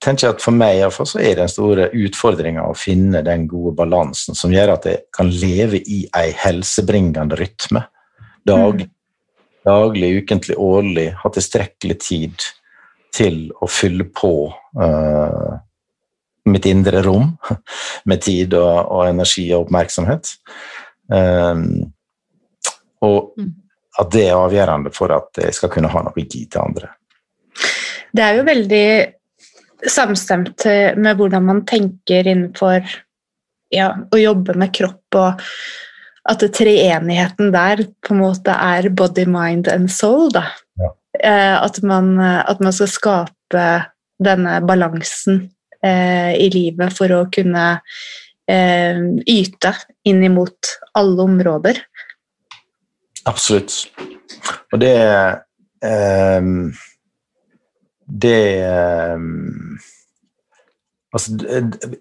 tenker 0.04 0.28
jeg 0.28 0.36
at 0.38 0.46
for 0.46 0.56
meg 0.56 0.78
i 0.80 0.84
hvert 0.86 0.98
fall, 0.98 1.10
så 1.14 1.22
er 1.24 1.38
den 1.42 1.52
store 1.52 1.90
utfordringa 1.96 2.66
å 2.68 2.78
finne 2.78 3.24
den 3.28 3.48
gode 3.52 3.76
balansen 3.80 4.38
som 4.38 4.54
gjør 4.54 4.76
at 4.78 4.90
jeg 4.90 5.04
kan 5.16 5.32
leve 5.32 5.82
i 5.82 6.04
ei 6.18 6.32
helsebringende 6.44 7.40
rytme. 7.40 7.86
Dag, 8.48 8.86
Daglig, 9.66 10.24
ukentlig, 10.24 10.56
årlig. 10.58 11.12
Ha 11.22 11.30
tilstrekkelig 11.30 11.98
tid 12.02 12.46
til 13.14 13.44
å 13.62 13.68
fylle 13.70 14.08
på 14.16 14.32
uh, 14.50 15.52
mitt 16.50 16.66
indre 16.66 17.04
rom 17.06 17.36
med 18.10 18.24
tid 18.26 18.56
og, 18.58 18.78
og 18.90 19.04
energi 19.12 19.46
og 19.54 19.68
oppmerksomhet. 19.68 20.32
Um, 21.12 21.92
og 23.02 23.34
Mm. 23.38 23.54
at 24.00 24.12
det 24.12 24.28
er 24.30 24.38
avgjørende 24.40 24.94
for 24.94 25.12
at 25.12 25.42
jeg 25.42 25.54
skal 25.54 25.70
kunne 25.70 25.90
ha 25.92 26.04
noe 26.04 26.14
å 26.16 26.26
gi 26.26 26.46
til 26.46 26.62
andre. 26.62 26.92
Det 28.12 28.24
er 28.24 28.38
jo 28.38 28.44
veldig 28.48 28.88
samstemt 29.90 30.66
eh, 30.66 30.96
med 30.96 31.18
hvordan 31.18 31.46
man 31.46 31.64
tenker 31.66 32.28
innenfor 32.28 32.86
ja, 33.72 33.94
å 34.12 34.20
jobbe 34.20 34.54
med 34.60 34.74
kropp, 34.76 35.16
og 35.16 35.42
at 36.30 36.44
treenigheten 36.54 37.52
der 37.54 37.86
på 38.04 38.14
en 38.14 38.22
måte 38.22 38.54
er 38.54 38.90
body, 38.94 39.26
mind 39.26 39.68
and 39.72 39.90
soul. 39.92 40.30
Ja. 40.36 40.92
Eh, 41.20 41.56
at, 41.58 41.82
man, 41.84 42.14
eh, 42.20 42.44
at 42.46 42.60
man 42.62 42.76
skal 42.76 42.92
skape 42.92 43.66
denne 44.22 44.60
balansen 44.68 45.48
eh, 45.84 46.36
i 46.38 46.50
livet 46.54 46.94
for 46.94 47.12
å 47.16 47.24
kunne 47.34 47.66
eh, 48.48 49.02
yte 49.26 49.74
inn 50.06 50.22
imot 50.28 50.76
alle 51.00 51.26
områder. 51.26 51.82
Absolutt. 53.30 53.92
Og 54.74 54.80
det 54.82 54.96
um, 55.84 56.72
Det 58.22 58.44
um, 59.16 59.80
Altså, 61.12 61.34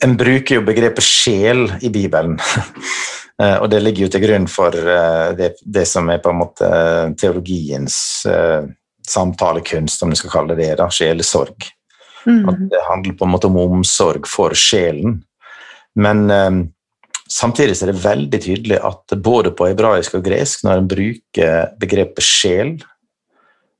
en 0.04 0.12
bruker 0.14 0.54
jo 0.54 0.62
begrepet 0.62 1.02
sjel 1.02 1.64
i 1.82 1.88
Bibelen, 1.90 2.36
Eh, 3.40 3.56
og 3.56 3.70
det 3.72 3.80
ligger 3.80 4.04
jo 4.04 4.12
til 4.12 4.24
grunn 4.26 4.46
for 4.52 4.74
eh, 4.76 5.30
det, 5.38 5.54
det 5.64 5.86
som 5.88 6.10
er 6.12 6.20
på 6.20 6.32
en 6.32 6.40
måte 6.42 6.70
teologiens 7.20 7.94
uh, 8.28 8.66
samtalekunst, 9.08 10.02
om 10.04 10.12
du 10.12 10.18
skal 10.18 10.34
kalle 10.34 10.56
det 10.58 10.66
det, 10.66 10.74
da, 10.82 10.90
sjelesorg. 10.92 11.56
At 11.64 11.78
Mm. 12.28 12.66
det 12.68 12.80
handler 12.84 13.14
på 13.16 13.24
en 13.24 13.30
måte 13.32 13.48
om 13.48 13.56
omsorg 13.56 14.26
for 14.28 14.52
sjelen. 14.52 15.22
Men 15.96 16.18
eh, 16.30 16.50
samtidig 17.30 17.76
er 17.78 17.92
det 17.92 18.02
veldig 18.02 18.40
tydelig 18.42 18.80
at 18.86 19.14
både 19.22 19.52
på 19.56 19.68
hebraisk 19.70 20.18
og 20.18 20.24
gresk, 20.26 20.64
når 20.66 20.80
en 20.80 20.88
bruker 20.90 21.70
begrepet 21.80 22.26
sjel, 22.26 22.74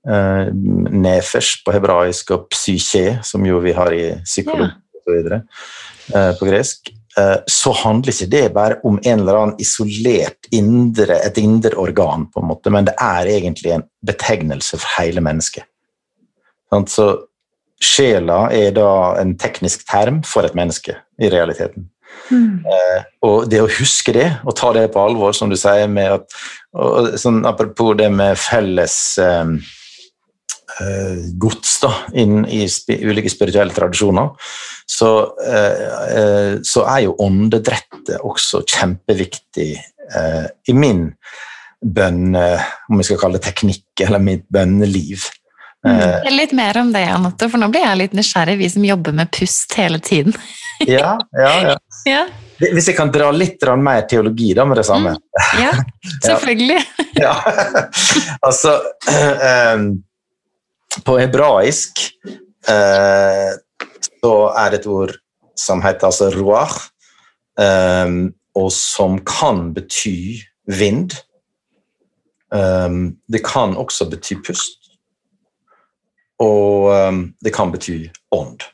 eh, 0.07 0.53
nefesh 0.55 1.65
på 1.65 1.75
hebraisk 1.75 2.31
og 2.37 2.49
psyche, 2.55 3.19
som 3.27 3.45
jo 3.47 3.61
vi 3.65 3.75
har 3.77 3.93
i 3.97 4.07
psykologi 4.25 4.73
videre, 5.11 5.43
eh, 6.15 6.33
på 6.39 6.47
gresk, 6.47 6.93
eh, 7.19 7.39
så 7.47 7.73
handler 7.83 8.13
ikke 8.13 8.31
det 8.31 8.45
bare 8.55 8.81
om 8.85 9.01
en 9.03 9.21
eller 9.21 9.41
annen 9.41 9.59
isolert 9.59 10.47
indre, 10.53 11.19
et 11.19 11.39
indre 11.39 11.75
organ, 11.77 12.29
på 12.31 12.41
en 12.41 12.49
måte, 12.49 12.71
men 12.71 12.87
det 12.87 12.95
er 13.01 13.27
egentlig 13.27 13.75
en 13.75 13.89
betegnelse 14.07 14.79
for 14.79 15.03
hele 15.03 15.21
mennesket. 15.21 15.65
Så 16.87 17.27
sjela 17.83 18.53
er 18.53 18.71
da 18.71 19.17
en 19.19 19.37
teknisk 19.37 19.83
term 19.91 20.23
for 20.23 20.47
et 20.47 20.55
menneske, 20.55 20.95
i 21.19 21.29
realiteten. 21.29 21.91
Mm. 22.31 22.63
Eh, 22.63 23.03
og 23.27 23.51
det 23.51 23.61
å 23.63 23.71
huske 23.81 24.15
det, 24.15 24.29
og 24.47 24.57
ta 24.59 24.73
det 24.77 24.87
på 24.95 25.03
alvor, 25.03 25.35
som 25.37 25.51
du 25.51 25.59
sier, 25.59 25.91
med 25.91 26.21
at, 26.21 26.41
og, 26.79 27.13
sånn, 27.21 27.43
apropos 27.49 27.97
det 27.99 28.09
med 28.15 28.39
felles 28.39 28.97
eh, 29.23 29.55
eh, 30.79 31.25
gods 31.43 31.79
da, 31.83 31.93
inn 32.23 32.45
i 32.47 32.63
sp 32.71 32.95
ulike 33.03 33.33
spirituelle 33.33 33.75
tradisjoner, 33.75 34.31
så, 34.91 35.11
eh, 35.43 35.85
eh, 36.21 36.53
så 36.67 36.87
er 36.91 37.07
jo 37.09 37.19
åndedrettet 37.27 38.17
også 38.27 38.65
kjempeviktig 38.69 39.71
eh, 39.75 40.47
i 40.71 40.77
min 40.77 41.09
bønne, 41.81 42.47
om 42.91 43.01
vi 43.01 43.07
skal 43.09 43.21
kalle 43.23 43.39
det 43.39 43.47
teknikk, 43.49 44.05
eller 44.05 44.23
mitt 44.23 44.49
bønneliv. 44.53 45.31
Fortell 45.81 46.37
litt 46.37 46.51
mer 46.53 46.77
om 46.77 46.91
det, 46.93 47.07
Anette, 47.09 47.49
for 47.49 47.61
nå 47.61 47.71
blir 47.73 47.87
jeg 47.87 48.01
litt 48.03 48.17
nysgjerrig, 48.17 48.59
vi 48.61 48.69
som 48.69 48.85
jobber 48.85 49.15
med 49.17 49.31
pust 49.33 49.73
hele 49.81 49.97
tiden. 50.05 50.37
Ja, 50.87 51.19
ja, 51.33 51.51
ja. 51.69 51.77
Ja, 52.07 52.21
Hvis 52.61 52.89
jeg 52.91 52.97
kan 52.97 53.11
dra 53.13 53.31
litt 53.33 53.63
mer 53.81 54.05
teologi 54.09 54.53
da 54.57 54.65
med 54.69 54.81
det 54.81 54.87
samme. 54.89 55.15
ja 55.63 55.73
selvfølgelig. 56.25 56.81
Ja, 57.15 57.35
altså 58.47 58.81
um, 59.75 60.03
På 61.05 61.19
hebraisk 61.19 62.03
uh, 62.69 63.53
så 64.21 64.35
er 64.57 64.71
det 64.71 64.81
et 64.81 64.91
ord 64.91 65.15
som 65.57 65.83
heter 65.85 66.09
altså 66.09 66.31
roar, 66.35 66.73
um, 67.61 68.33
og 68.57 68.71
som 68.73 69.19
kan 69.25 69.71
bety 69.77 70.41
vind. 70.67 71.15
Um, 72.51 73.17
det 73.29 73.45
kan 73.45 73.77
også 73.77 74.09
bety 74.11 74.41
pust. 74.47 74.77
Og 76.41 76.89
det 77.45 77.53
kan 77.53 77.69
bety 77.69 78.07
ånd. 78.33 78.65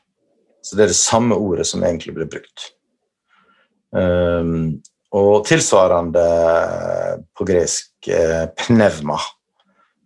Så 0.66 0.74
det 0.74 0.86
er 0.86 0.90
det 0.90 0.98
samme 0.98 1.38
ordet 1.38 1.68
som 1.68 1.84
egentlig 1.86 2.16
blir 2.16 2.28
brukt. 2.30 2.70
Um, 3.94 4.82
og 5.14 5.46
tilsvarende 5.46 6.24
på 7.38 7.46
gresk 7.46 8.08
eh, 8.10 8.48
pnevma, 8.58 9.16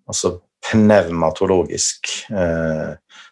altså 0.06 0.36
pneumatologisk. 0.68 2.10
Eh, 2.30 2.90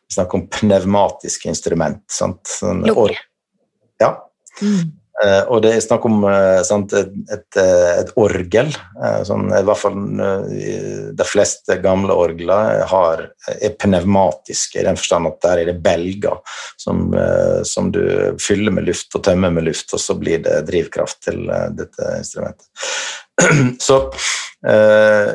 vi 0.09 0.17
snakker 0.17 0.41
om 0.41 0.47
pneumatiske 0.49 1.51
instrument. 1.53 2.01
Sant? 2.11 2.41
Sånn 2.49 2.81
Lukke. 2.89 3.21
Ja. 4.01 4.15
Mm. 4.63 4.98
Eh, 5.25 5.41
og 5.51 5.63
det 5.65 5.73
er 5.75 5.83
snakk 5.83 6.05
om 6.07 6.23
eh, 6.31 6.61
sant, 6.67 6.93
et, 6.95 7.15
et, 7.35 7.59
eh, 7.59 8.13
orgel. 8.21 8.71
sånn, 9.27 9.49
I 9.55 9.63
hvert 9.67 9.81
fall 9.81 9.97
de 11.19 11.27
fleste 11.27 11.79
gamle 11.83 12.15
orgler 12.15 12.85
har, 12.91 13.25
er 13.57 13.77
pneumatiske, 13.81 14.81
i 14.81 14.87
den 14.87 14.99
forstand 14.99 15.31
at 15.31 15.41
der 15.45 15.63
er 15.63 15.71
det 15.73 15.79
belger 15.83 16.39
som, 16.79 17.13
som 17.67 17.93
du 17.95 18.03
fyller 18.43 18.75
med 18.75 18.89
luft 18.89 19.15
og 19.15 19.25
tømmer 19.27 19.55
med 19.55 19.69
luft, 19.69 19.93
og 19.95 20.03
så 20.03 20.17
blir 20.19 20.43
det 20.45 20.63
drivkraft 20.69 21.23
til 21.29 21.47
dette 21.79 22.15
instrumentet. 22.19 22.69
Så 23.87 24.01
eh, 24.67 25.31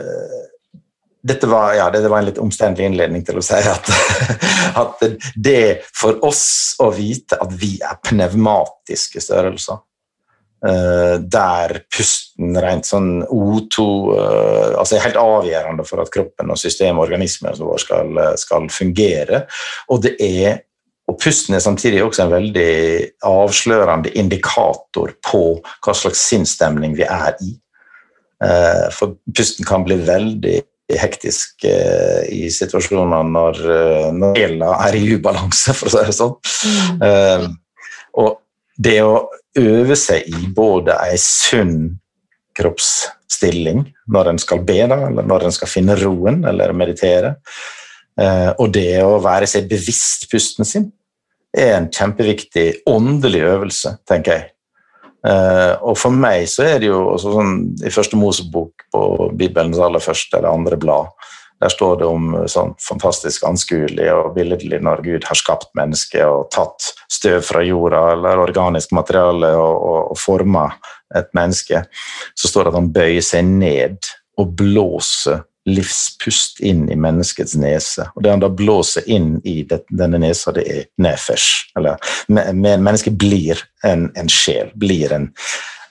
dette 1.24 1.48
var, 1.48 1.74
ja, 1.78 1.88
det 1.90 2.08
var 2.08 2.20
en 2.20 2.28
litt 2.28 2.42
omstendelig 2.42 2.90
innledning 2.90 3.24
til 3.24 3.40
å 3.40 3.46
si 3.46 3.56
at, 3.56 3.90
at 4.82 5.06
det 5.40 5.86
for 5.96 6.20
oss 6.28 6.76
å 6.84 6.90
vite 6.92 7.40
at 7.40 7.54
vi 7.60 7.78
er 7.80 8.02
pneumatiske 8.04 9.24
størrelser, 9.24 9.80
eh, 10.68 11.16
der 11.24 11.78
pusten 11.88 12.60
rent 12.60 12.90
sånn 12.90 13.24
O2 13.24 13.88
eh, 14.18 14.76
altså 14.82 14.98
er 14.98 15.08
helt 15.08 15.22
avgjørende 15.22 15.88
for 15.88 16.04
at 16.04 16.12
kroppen 16.12 16.52
og 16.52 16.60
systemet 16.60 17.00
og 17.00 17.08
organismen 17.08 17.56
vår 17.62 17.82
skal, 17.86 18.22
skal 18.44 18.68
fungere. 18.74 19.46
Og 19.96 20.04
det 20.04 20.18
er 20.20 20.62
og 21.12 21.18
pusten 21.20 21.56
er 21.56 21.64
samtidig 21.64 22.00
også 22.04 22.24
en 22.24 22.32
veldig 22.32 22.74
avslørende 23.28 24.14
indikator 24.16 25.12
på 25.26 25.42
hva 25.84 25.96
slags 25.98 26.22
sinnsstemning 26.30 26.96
vi 26.96 27.04
er 27.04 27.36
i. 27.44 27.52
Eh, 28.44 28.86
For 28.96 29.18
pusten 29.36 29.68
kan 29.68 29.84
bli 29.84 30.00
veldig 30.08 30.62
hektisk 30.92 31.64
eh, 31.68 32.24
i 32.34 32.50
situasjoner 32.52 33.28
når, 33.30 33.60
eh, 33.76 34.08
når 34.16 34.40
er 34.40 34.98
i 34.98 35.04
ubalanse, 35.16 35.74
for 35.78 35.90
å 35.90 35.94
si 35.94 36.06
det 36.10 36.18
sånn. 36.18 36.36
Mm. 36.68 37.04
Eh, 37.08 37.48
og 38.24 38.40
det 38.84 39.00
å 39.06 39.28
øve 39.60 39.98
seg 40.00 40.28
i 40.30 40.48
både 40.54 40.98
ei 41.06 41.18
sunn 41.22 41.94
kroppsstilling 42.58 43.86
når 44.14 44.34
en 44.34 44.42
skal 44.42 44.64
be, 44.66 44.82
da, 44.90 45.00
eller 45.10 45.26
når 45.30 45.48
en 45.48 45.56
skal 45.56 45.72
finne 45.72 45.98
roen 46.00 46.44
eller 46.50 46.76
meditere, 46.78 47.36
eh, 48.20 48.52
og 48.58 48.74
det 48.76 49.02
å 49.06 49.22
være 49.24 49.50
seg 49.50 49.70
bevisst 49.72 50.30
pusten 50.32 50.68
sin, 50.68 50.92
er 51.54 51.76
en 51.78 51.90
kjempeviktig 51.94 52.84
åndelig 52.90 53.44
øvelse, 53.46 53.98
tenker 54.10 54.38
jeg. 54.38 54.53
Uh, 55.24 55.80
og 55.88 55.96
for 55.96 56.12
meg 56.12 56.50
så 56.52 56.66
er 56.68 56.82
det 56.84 56.90
jo 56.90 57.14
sånn, 57.22 57.70
I 57.80 57.92
første 57.94 58.20
Mosebok 58.20 58.84
på 58.92 59.30
Bibelens 59.40 59.80
aller 59.80 60.04
første 60.04 60.36
eller 60.40 60.52
andre 60.52 60.80
blad 60.80 61.14
der 61.64 61.72
står 61.72 62.02
det 62.02 62.08
om 62.10 62.34
sånn 62.52 62.74
fantastisk 62.84 63.46
anskuelig 63.48 64.10
og 64.12 64.34
billedlig 64.36 64.82
når 64.84 65.04
Gud 65.06 65.28
har 65.30 65.40
skapt 65.40 65.70
mennesket 65.80 66.26
og 66.28 66.50
tatt 66.52 66.90
støv 67.12 67.40
fra 67.48 67.62
jorda 67.64 68.02
eller 68.18 68.42
organisk 68.44 68.92
materiale 68.96 69.54
og, 69.56 69.78
og, 69.78 70.00
og 70.12 70.20
forma 70.20 70.66
et 71.16 71.30
menneske. 71.38 71.86
Så 72.36 72.52
står 72.52 72.68
det 72.68 72.74
at 72.74 72.80
han 72.82 72.92
bøyer 72.98 73.24
seg 73.24 73.48
ned 73.48 74.12
og 74.42 74.56
blåser 74.60 75.46
livspust 75.66 76.60
inn 76.60 76.90
i 76.92 76.96
menneskets 77.00 77.56
nese. 77.56 78.08
Og 78.16 78.24
det 78.24 78.34
han 78.34 78.44
da 78.44 78.50
blåser 78.52 79.08
inn 79.10 79.38
i 79.48 79.62
det, 79.68 79.84
denne 79.90 80.20
nesa, 80.20 80.52
det 80.56 80.66
er 80.68 80.88
nefesh. 81.02 81.70
Eller 81.80 82.00
mennesket 82.28 83.16
blir 83.20 83.62
en, 83.88 84.10
en, 84.20 84.32
sjel, 84.32 84.74
blir 84.76 85.14
en 85.16 85.30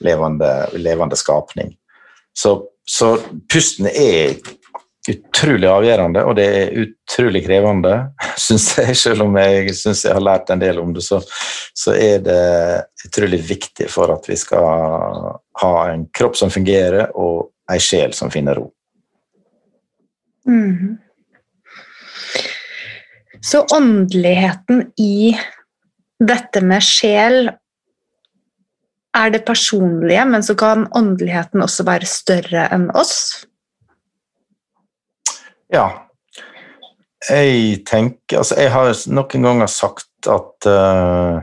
levende, 0.04 0.50
levende 0.76 1.16
skapning. 1.16 1.72
Så, 2.36 2.58
så 2.88 3.14
pusten 3.52 3.88
er 3.88 4.36
utrolig 5.08 5.66
avgjørende, 5.66 6.22
og 6.24 6.36
det 6.38 6.44
er 6.46 6.76
utrolig 6.84 7.42
krevende, 7.46 7.94
syns 8.38 8.68
jeg. 8.78 8.96
Selv 8.98 9.26
om 9.26 9.38
jeg 9.40 9.74
syns 9.78 10.04
jeg 10.06 10.14
har 10.14 10.24
lært 10.24 10.52
en 10.52 10.62
del 10.62 10.78
om 10.82 10.92
det, 10.94 11.02
så, 11.06 11.18
så, 11.74 11.96
er 11.96 12.22
det 12.22 12.42
utrolig 13.08 13.40
viktig 13.48 13.88
for 13.90 14.12
at 14.14 14.28
vi 14.30 14.38
skal 14.38 15.32
ha 15.62 15.74
en 15.90 16.06
kropp 16.14 16.38
som 16.38 16.52
fungerer, 16.54 17.10
og 17.18 17.50
ei 17.72 17.80
sjel 17.82 18.14
som 18.16 18.30
finner 18.30 18.60
ro. 18.60 18.68
Mm. 20.48 20.98
Så 23.42 23.66
åndeligheten 23.74 24.92
i 24.98 25.34
dette 26.22 26.62
med 26.62 26.84
sjel 26.86 27.50
er 29.12 29.32
det 29.34 29.42
personlige, 29.44 30.24
men 30.24 30.44
så 30.46 30.54
kan 30.58 30.86
åndeligheten 30.96 31.64
også 31.64 31.84
være 31.84 32.08
større 32.08 32.68
enn 32.72 32.88
oss? 32.96 33.44
Ja. 35.72 35.88
Jeg 37.28 37.82
tenker 37.86 38.40
Altså, 38.40 38.56
jeg 38.58 38.72
har 38.74 38.96
noen 39.14 39.44
ganger 39.46 39.68
sagt 39.70 40.26
at 40.26 40.66
uh, 40.66 41.38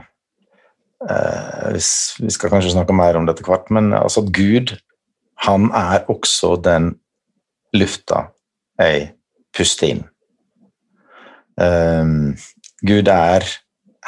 uh, 1.07 1.77
Vi 2.19 2.33
skal 2.35 2.51
kanskje 2.51 2.73
snakke 2.73 2.95
mer 2.95 3.15
om 3.15 3.29
dette 3.29 3.45
hvert, 3.47 3.69
men 3.71 3.93
altså 3.95 4.25
at 4.25 4.33
Gud, 4.35 4.75
han 5.45 5.69
er 5.71 6.03
også 6.11 6.57
den 6.63 6.93
lufta 7.75 8.25
jeg 8.79 9.09
puster 9.55 9.93
inn. 9.93 10.03
Um, 11.59 12.35
Gud 12.87 13.09
er 13.11 13.45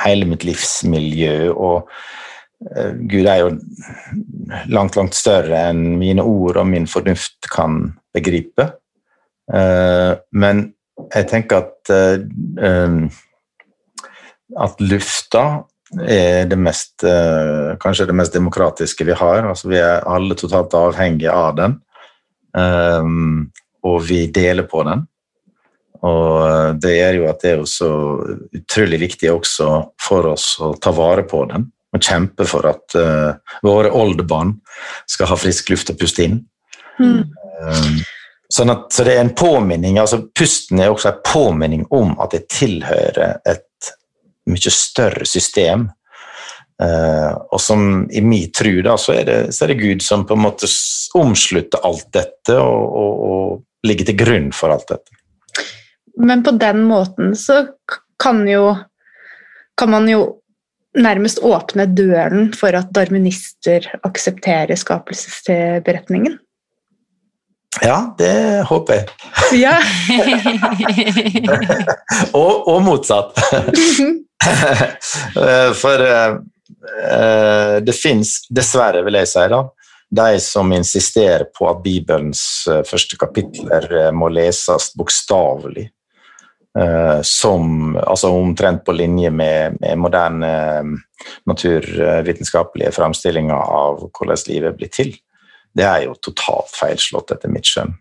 hele 0.06 0.28
mitt 0.30 0.46
livsmiljø, 0.48 1.52
og 1.52 1.90
uh, 2.72 2.92
Gud 3.12 3.28
er 3.28 3.42
jo 3.44 3.50
langt, 4.72 4.96
langt 4.96 5.18
større 5.18 5.66
enn 5.72 5.98
mine 6.00 6.24
ord 6.24 6.62
og 6.62 6.70
min 6.72 6.88
fornuft 6.90 7.50
kan 7.52 7.92
begripe. 8.16 8.70
Uh, 9.52 10.16
men 10.32 10.70
jeg 11.12 11.28
tenker 11.32 11.66
at 11.66 11.92
uh, 11.92 13.20
at 14.62 14.82
lufta 14.84 15.46
er 16.08 16.46
det 16.48 16.56
mest, 16.60 17.04
kanskje 17.84 18.06
det 18.08 18.16
mest 18.16 18.36
demokratiske 18.36 19.04
vi 19.08 19.16
har. 19.16 19.44
Altså, 19.48 19.68
vi 19.72 19.80
er 19.80 20.06
alle 20.08 20.36
totalt 20.40 20.76
avhengige 20.76 21.32
av 21.36 21.58
den. 21.58 21.74
Um, 22.56 23.52
og 23.88 24.02
vi 24.08 24.26
deler 24.34 24.68
på 24.70 24.84
den. 24.88 25.06
Og 26.02 26.80
det 26.82 26.96
gjør 26.96 27.20
jo 27.20 27.28
at 27.30 27.44
det 27.44 27.52
er 27.54 27.68
så 27.70 27.92
utrolig 28.58 29.02
viktig 29.04 29.30
også 29.30 29.70
for 30.02 30.32
oss 30.32 30.56
å 30.62 30.74
ta 30.82 30.94
vare 30.96 31.26
på 31.30 31.44
den 31.52 31.70
og 31.92 32.00
kjempe 32.00 32.48
for 32.48 32.66
at 32.70 32.96
uh, 32.96 33.34
våre 33.66 33.92
oldebarn 33.92 34.56
skal 35.10 35.30
ha 35.32 35.38
frisk 35.40 35.74
luft 35.74 35.92
å 35.92 35.98
puste 36.00 36.24
inn. 36.24 36.38
Mm. 37.02 37.26
Um, 37.62 37.98
sånn 38.52 38.72
at, 38.74 38.88
så 38.96 39.06
det 39.08 39.18
er 39.18 39.26
en 39.26 39.34
påminning, 39.36 40.00
altså 40.00 40.24
Pusten 40.38 40.80
er 40.82 40.92
også 40.92 41.12
en 41.12 41.24
påminning 41.28 41.84
om 41.94 42.16
at 42.24 42.36
det 42.36 42.46
tilhører 42.52 43.42
et 43.48 43.92
mye 44.50 44.74
større 44.74 45.28
system. 45.28 45.90
Uh, 46.82 47.36
og 47.52 47.60
som 47.62 48.06
i 48.10 48.24
min 48.26 48.48
tro 48.56 48.72
da, 48.86 48.96
så 48.98 49.20
er, 49.20 49.28
det, 49.28 49.40
så 49.54 49.66
er, 49.66 49.74
det, 49.74 49.82
Gud 49.84 50.06
som 50.06 50.24
på 50.26 50.38
en 50.38 50.46
måte 50.48 50.70
omslutter 51.20 51.84
alt 51.86 52.08
dette 52.16 52.56
og, 52.58 52.96
og, 53.04 53.28
og 53.28 53.60
ligge 53.88 54.06
til 54.08 54.18
grunn 54.20 54.52
for 54.56 54.74
alt 54.74 54.88
dette. 54.92 55.18
Men 56.22 56.44
på 56.44 56.54
den 56.60 56.84
måten 56.90 57.36
så 57.40 57.64
kan 58.22 58.44
jo 58.50 58.76
kan 59.80 59.90
man 59.90 60.10
jo 60.10 60.42
nærmest 61.00 61.40
åpne 61.40 61.86
døren 61.96 62.52
for 62.54 62.76
at 62.76 62.92
darwinister 62.94 63.88
aksepterer 64.04 64.76
skapelsesberetningen. 64.78 66.36
Ja, 67.80 68.12
det 68.20 68.66
håper 68.68 69.00
jeg. 69.00 69.08
Ja. 69.62 69.78
og, 72.42 72.68
og, 72.68 72.82
motsatt. 72.84 73.40
For 75.82 75.98
uh, 76.04 76.36
det 77.80 77.96
fins, 77.96 78.44
dessverre 78.52 79.06
vil 79.08 79.16
jeg 79.22 79.28
si, 79.32 79.46
da, 79.54 79.60
de 80.12 80.40
som 80.40 80.74
insisterer 80.74 81.48
på 81.58 81.70
at 81.72 81.82
Bibelens 81.84 82.44
eh, 82.68 82.84
første 82.88 83.18
kapitler 83.20 83.88
eh, 83.96 84.12
må 84.12 84.28
leses 84.32 84.92
bokstavelig. 85.00 85.88
Eh, 86.80 87.20
som 87.28 87.96
altså 88.00 88.32
omtrent 88.36 88.84
på 88.88 88.96
linje 88.96 89.32
med, 89.32 89.80
med 89.80 90.00
moderne 90.00 90.52
naturvitenskapelige 91.48 92.94
framstillinger 92.96 93.56
av 93.56 94.06
hvordan 94.10 94.46
livet 94.48 94.78
blir 94.80 94.92
til. 94.92 95.12
Det 95.72 95.88
er 95.88 96.06
jo 96.06 96.16
totalt 96.20 96.72
feilslått, 96.76 97.32
etter 97.32 97.52
mitt 97.52 97.68
skjønn. 97.70 97.94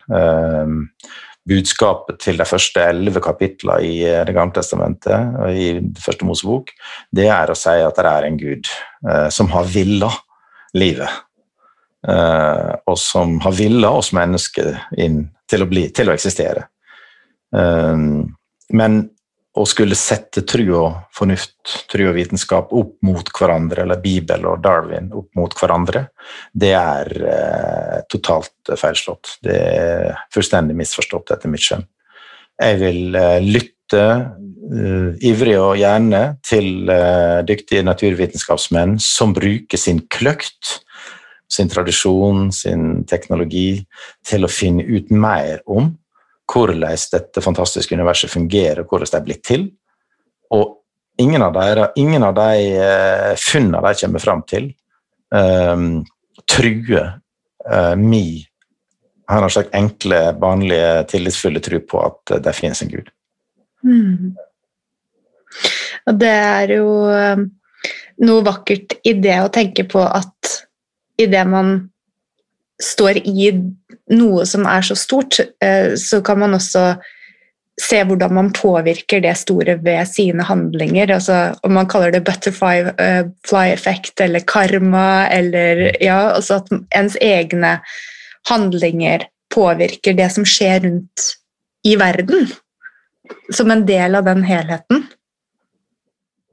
Budskapet 1.46 2.18
til 2.24 2.40
de 2.40 2.46
første 2.46 2.82
elleve 2.82 3.22
kapitlene 3.22 3.86
i 3.86 4.00
Det 4.26 4.34
gamle 4.34 4.56
testamentet, 4.56 5.38
i 5.54 5.68
det 5.78 6.02
første 6.02 6.26
Mosebok, 6.26 6.72
det 7.14 7.28
er 7.30 7.52
å 7.52 7.58
si 7.58 7.76
at 7.78 8.02
det 8.02 8.10
er 8.10 8.26
en 8.26 8.40
gud 8.40 8.72
som 9.30 9.52
har 9.54 9.70
villa 9.70 10.10
livet 10.74 11.29
og 12.00 12.96
som 12.96 13.34
har 13.44 13.52
villa 13.52 13.90
oss 13.92 14.08
mennesker 14.16 14.70
inn 14.96 15.18
til 15.50 15.64
å, 15.64 15.68
bli, 15.68 15.82
til 15.92 16.08
å 16.08 16.14
eksistere. 16.14 16.62
Eh, 17.56 17.96
men 18.72 19.00
å 19.60 19.64
skulle 19.66 19.98
sette 19.98 20.44
tru 20.46 20.62
og 20.78 21.14
fornuft, 21.14 21.88
tru 21.90 22.04
og 22.06 22.14
vitenskap 22.14 22.70
opp 22.76 22.92
mot 23.06 23.32
hverandre, 23.34 23.82
eller 23.82 24.02
Bibel 24.02 24.46
og 24.46 24.60
Darwin 24.62 25.10
opp 25.16 25.32
mot 25.38 25.56
hverandre, 25.58 26.04
det 26.54 26.70
er 26.78 27.10
eh, 27.18 27.96
totalt 28.10 28.74
feilslått. 28.78 29.38
Det 29.42 29.56
er 29.58 30.20
fullstendig 30.34 30.78
misforstått, 30.78 31.34
etter 31.34 31.50
mitt 31.50 31.66
skjønn. 31.66 31.82
Jeg 32.60 32.78
vil 32.78 33.18
eh, 33.18 33.40
lytte 33.42 34.04
uh, 34.06 35.08
ivrig 35.26 35.56
og 35.58 35.72
gjerne 35.80 36.20
til 36.46 36.86
uh, 36.86 37.40
dyktige 37.42 37.82
naturvitenskapsmenn 37.82 39.00
som 39.02 39.32
bruker 39.34 39.80
sin 39.80 40.04
kløkt 40.12 40.76
sin 41.50 41.70
tradisjon, 41.70 42.50
sin 42.54 43.04
teknologi, 43.10 43.80
til 44.26 44.46
å 44.46 44.52
finne 44.52 44.84
ut 44.86 45.10
mer 45.10 45.64
om 45.66 45.90
hvordan 46.50 46.82
dette 47.12 47.42
fantastiske 47.44 47.94
universet 47.94 48.32
fungerer, 48.32 48.82
og 48.82 48.90
hvordan 48.90 49.10
det 49.10 49.18
er 49.18 49.26
blitt 49.26 49.44
til. 49.46 49.66
Og 50.54 50.80
ingen 51.22 51.42
av 51.46 51.54
de, 51.54 51.86
ingen 52.02 52.26
av 52.26 52.34
de 52.38 52.52
uh, 52.80 53.32
funnene 53.38 53.82
de 53.86 54.00
kommer 54.02 54.22
fram 54.22 54.42
til, 54.50 54.70
um, 55.30 56.00
truer 56.50 57.12
uh, 57.70 57.94
mi 57.98 58.42
har 59.30 59.46
en 59.46 59.52
slags 59.52 59.70
enkle, 59.78 60.18
vanlige, 60.42 61.04
tillitsfulle 61.12 61.62
tro 61.62 61.78
på 61.86 62.00
at 62.02 62.32
det 62.42 62.54
finnes 62.56 62.82
en 62.82 62.90
gud. 62.90 63.12
Mm. 63.86 64.32
Og 66.10 66.18
det 66.18 66.32
er 66.34 66.72
jo 66.74 66.88
noe 68.26 68.42
vakkert 68.44 68.98
i 69.06 69.14
det 69.22 69.36
å 69.44 69.52
tenke 69.54 69.86
på 69.88 70.02
at 70.02 70.56
idet 71.20 71.46
man 71.48 71.90
står 72.80 73.20
i 73.28 73.50
noe 74.10 74.44
som 74.48 74.66
er 74.68 74.84
så 74.86 74.96
stort, 74.98 75.40
eh, 75.62 75.94
så 76.00 76.20
kan 76.24 76.40
man 76.40 76.56
også 76.56 76.94
se 77.80 78.00
hvordan 78.04 78.34
man 78.36 78.50
påvirker 78.52 79.22
det 79.24 79.34
store 79.40 79.76
ved 79.84 80.08
sine 80.10 80.44
handlinger. 80.44 81.14
Altså, 81.16 81.38
om 81.64 81.74
man 81.78 81.88
kaller 81.88 82.12
det 82.12 82.24
butterfly 82.26 82.90
uh, 83.00 83.64
effect 83.64 84.20
eller 84.20 84.44
karma, 84.46 85.28
eller 85.32 85.86
ja, 86.02 86.34
altså 86.34 86.60
at 86.60 86.72
ens 86.96 87.16
egne 87.20 87.78
handlinger 88.50 89.24
påvirker 89.54 90.16
det 90.18 90.28
som 90.34 90.44
skjer 90.46 90.84
rundt 90.84 91.30
i 91.86 91.96
verden, 91.96 92.50
som 93.52 93.70
en 93.72 93.86
del 93.88 94.18
av 94.18 94.28
den 94.28 94.44
helheten. 94.44 95.06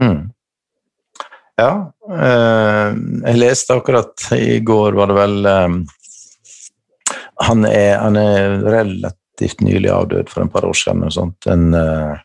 Mm. 0.01 0.26
Ja. 1.57 1.91
eh, 2.13 2.89
jeg 3.25 3.39
leste 3.41 3.77
akkurat 3.79 4.27
i 4.37 4.59
går, 4.61 4.93
var 4.97 5.09
det 5.09 5.15
vel 5.17 5.47
eh, 5.49 5.77
han, 7.47 7.65
er, 7.65 7.97
han 8.01 8.17
er 8.19 8.59
relativt 8.65 9.61
nylig 9.65 9.89
avdød 9.93 10.29
for 10.31 10.43
en 10.43 10.51
par 10.53 10.65
år 10.65 10.77
siden. 10.77 11.05
Sånt. 11.13 11.47
En, 11.49 11.73
eh, 11.77 12.17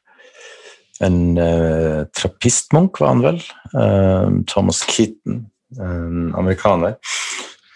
en 1.03 1.39
uh, 1.39 2.05
trappistmunk, 2.15 3.01
var 3.01 3.09
han 3.09 3.23
vel. 3.25 3.41
Eh, 3.75 4.29
Thomas 4.47 4.85
Keaton, 4.87 5.41
en 5.81 6.35
amerikaner. 6.39 6.95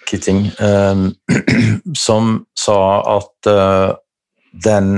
Keating, 0.07 0.46
eh, 0.62 1.02
som 2.07 2.36
sa 2.54 2.78
at 3.16 3.50
den 4.64 4.92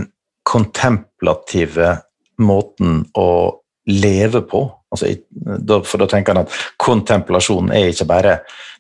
kontemplative 0.49 1.95
måten 2.39 3.01
å 3.17 3.31
leve 3.89 4.45
på 4.45 4.63
altså, 4.91 5.83
For 5.87 6.01
da 6.01 6.09
tenker 6.11 6.35
han 6.35 6.47
at 6.47 6.57
kontemplasjon 6.81 7.73
er 7.75 7.93
ikke 7.93 8.09
bare 8.09 8.35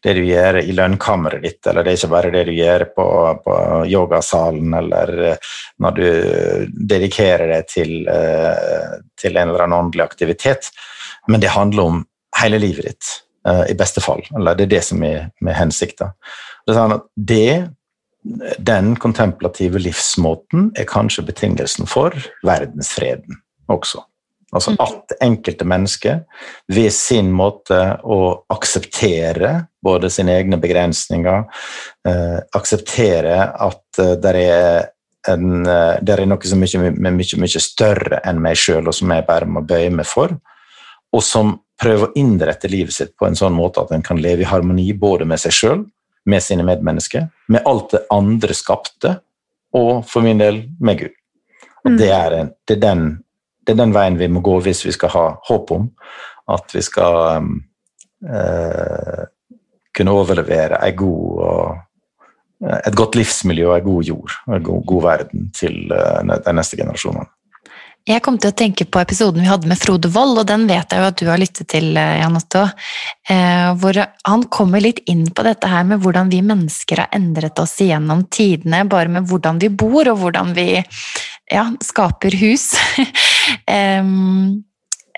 det 0.04 0.14
du 0.18 0.22
gjør 0.24 0.60
i 0.62 0.74
lønnkammeret 0.76 1.42
ditt, 1.44 1.60
eller 1.66 1.84
det 1.84 1.92
er 1.92 2.00
ikke 2.00 2.12
bare 2.12 2.32
det 2.34 2.44
du 2.48 2.52
gjør 2.54 2.84
på, 2.94 3.06
på 3.44 3.54
yogasalen, 3.90 4.74
eller 4.78 5.14
eh, 5.32 5.54
når 5.82 5.96
du 5.96 6.04
dedikerer 6.92 7.54
deg 7.54 7.70
til, 7.70 7.94
eh, 8.12 8.98
til 9.18 9.36
en 9.36 9.48
eller 9.48 9.66
annen 9.66 9.78
åndelig 9.86 10.06
aktivitet, 10.06 10.70
men 11.28 11.42
det 11.42 11.54
handler 11.54 11.90
om 11.90 12.04
hele 12.40 12.60
livet 12.62 12.92
ditt, 12.92 13.10
eh, 13.48 13.64
i 13.72 13.78
beste 13.78 14.04
fall. 14.04 14.22
Eller 14.36 14.58
det 14.58 14.68
er 14.68 14.76
det 14.76 14.84
som 14.86 15.02
er 15.06 15.28
med 15.44 15.58
hensikta. 15.58 16.12
Den 18.68 18.94
kontemplative 19.00 19.80
livsmåten 19.80 20.70
er 20.76 20.88
kanskje 20.90 21.24
betingelsen 21.30 21.88
for 21.88 22.14
verdensfreden 22.46 23.40
også. 23.72 24.02
Altså 24.48 24.72
mm. 24.72 24.78
at 24.80 25.16
enkelte 25.20 25.66
mennesker 25.68 26.20
ved 26.72 26.92
sin 26.96 27.28
måte 27.36 27.78
å 28.00 28.20
akseptere 28.54 29.66
både 29.84 30.08
sine 30.12 30.38
egne 30.40 30.56
begrensninger, 30.60 31.44
eh, 32.08 32.38
akseptere 32.56 33.42
at 33.52 34.00
eh, 34.00 34.14
det 34.22 34.32
er, 34.40 34.88
en, 35.28 35.68
det 36.00 36.14
er 36.14 36.24
noe 36.24 36.48
som 36.48 36.64
er 36.64 36.80
mye, 36.80 37.12
mye, 37.12 37.40
mye 37.44 37.62
større 37.62 38.22
enn 38.24 38.40
meg 38.40 38.56
sjøl, 38.56 38.88
og 38.88 38.96
som 38.96 39.12
jeg 39.12 39.26
bare 39.28 39.50
må 39.50 39.64
bøye 39.68 39.92
meg 39.92 40.08
for, 40.08 40.32
og 41.12 41.24
som 41.24 41.58
prøver 41.78 42.08
å 42.08 42.16
innrette 42.18 42.72
livet 42.72 42.96
sitt 42.96 43.14
på 43.20 43.28
en 43.28 43.36
sånn 43.38 43.54
måte 43.54 43.84
at 43.84 43.92
en 43.94 44.04
kan 44.04 44.18
leve 44.20 44.42
i 44.42 44.48
harmoni 44.48 44.90
både 44.96 45.28
med 45.28 45.40
seg 45.44 45.54
sjøl, 45.54 45.86
med 46.28 46.44
sine 46.44 46.64
medmennesker, 46.66 47.28
med 47.52 47.68
alt 47.68 47.92
det 47.94 48.04
andre 48.12 48.56
skapte, 48.56 49.18
og 49.76 50.02
for 50.08 50.24
min 50.24 50.40
del 50.40 50.64
med 50.80 51.04
Gud. 51.04 51.14
Og 51.84 51.94
det, 51.94 52.08
mm. 52.08 52.16
er, 52.16 52.36
en, 52.40 52.54
det 52.66 52.76
er 52.78 52.82
den 52.82 53.08
det 53.68 53.74
er 53.74 53.82
den 53.82 53.92
veien 53.92 54.16
vi 54.16 54.30
må 54.32 54.40
gå 54.40 54.54
hvis 54.64 54.86
vi 54.86 54.94
skal 54.96 55.12
ha 55.12 55.24
håp 55.50 55.72
om 55.76 55.90
at 56.48 56.72
vi 56.72 56.80
skal 56.80 57.18
um, 57.36 57.50
eh, 58.24 59.26
kunne 59.92 60.14
overlevere 60.16 60.80
god 60.96 61.42
og, 61.44 61.82
eh, 62.64 62.78
et 62.78 62.96
godt 62.96 63.18
livsmiljø 63.20 63.66
og 63.68 63.74
en 63.76 63.88
god 63.90 64.08
jord 64.08 64.38
og 64.46 64.54
en 64.56 64.68
god, 64.70 64.86
god 64.88 65.04
verden 65.04 65.50
til 65.52 65.92
uh, 65.92 66.22
de 66.24 66.56
neste 66.56 66.80
generasjonene. 66.80 67.28
Jeg 68.08 68.22
kom 68.24 68.38
til 68.40 68.48
å 68.48 68.56
tenke 68.56 68.86
på 68.88 69.00
episoden 69.02 69.42
vi 69.42 69.50
hadde 69.50 69.68
med 69.68 69.76
Frode 69.76 70.08
Wold, 70.14 70.38
og 70.40 70.46
den 70.48 70.64
vet 70.68 70.94
jeg 70.94 71.02
jo 71.02 71.08
at 71.10 71.18
du 71.20 71.26
har 71.28 71.40
lyttet 71.40 71.68
til, 71.68 71.90
eh, 71.92 72.20
Jan 72.22 72.38
Otto. 72.38 72.62
Eh, 73.28 73.74
hvor 73.76 73.98
han 74.24 74.44
kommer 74.48 74.80
litt 74.80 75.02
inn 75.06 75.26
på 75.28 75.44
dette 75.44 75.68
her 75.68 75.84
med 75.84 76.00
hvordan 76.00 76.30
vi 76.32 76.40
mennesker 76.40 77.02
har 77.02 77.12
endret 77.12 77.58
oss 77.60 77.76
gjennom 77.76 78.24
tidene, 78.32 78.88
bare 78.88 79.12
med 79.12 79.28
hvordan 79.28 79.60
vi 79.60 79.68
bor 79.68 80.08
og 80.08 80.22
hvordan 80.22 80.54
vi 80.56 80.82
ja, 81.50 81.68
skaper 81.84 82.36
hus. 82.40 82.72
um, 84.00 84.64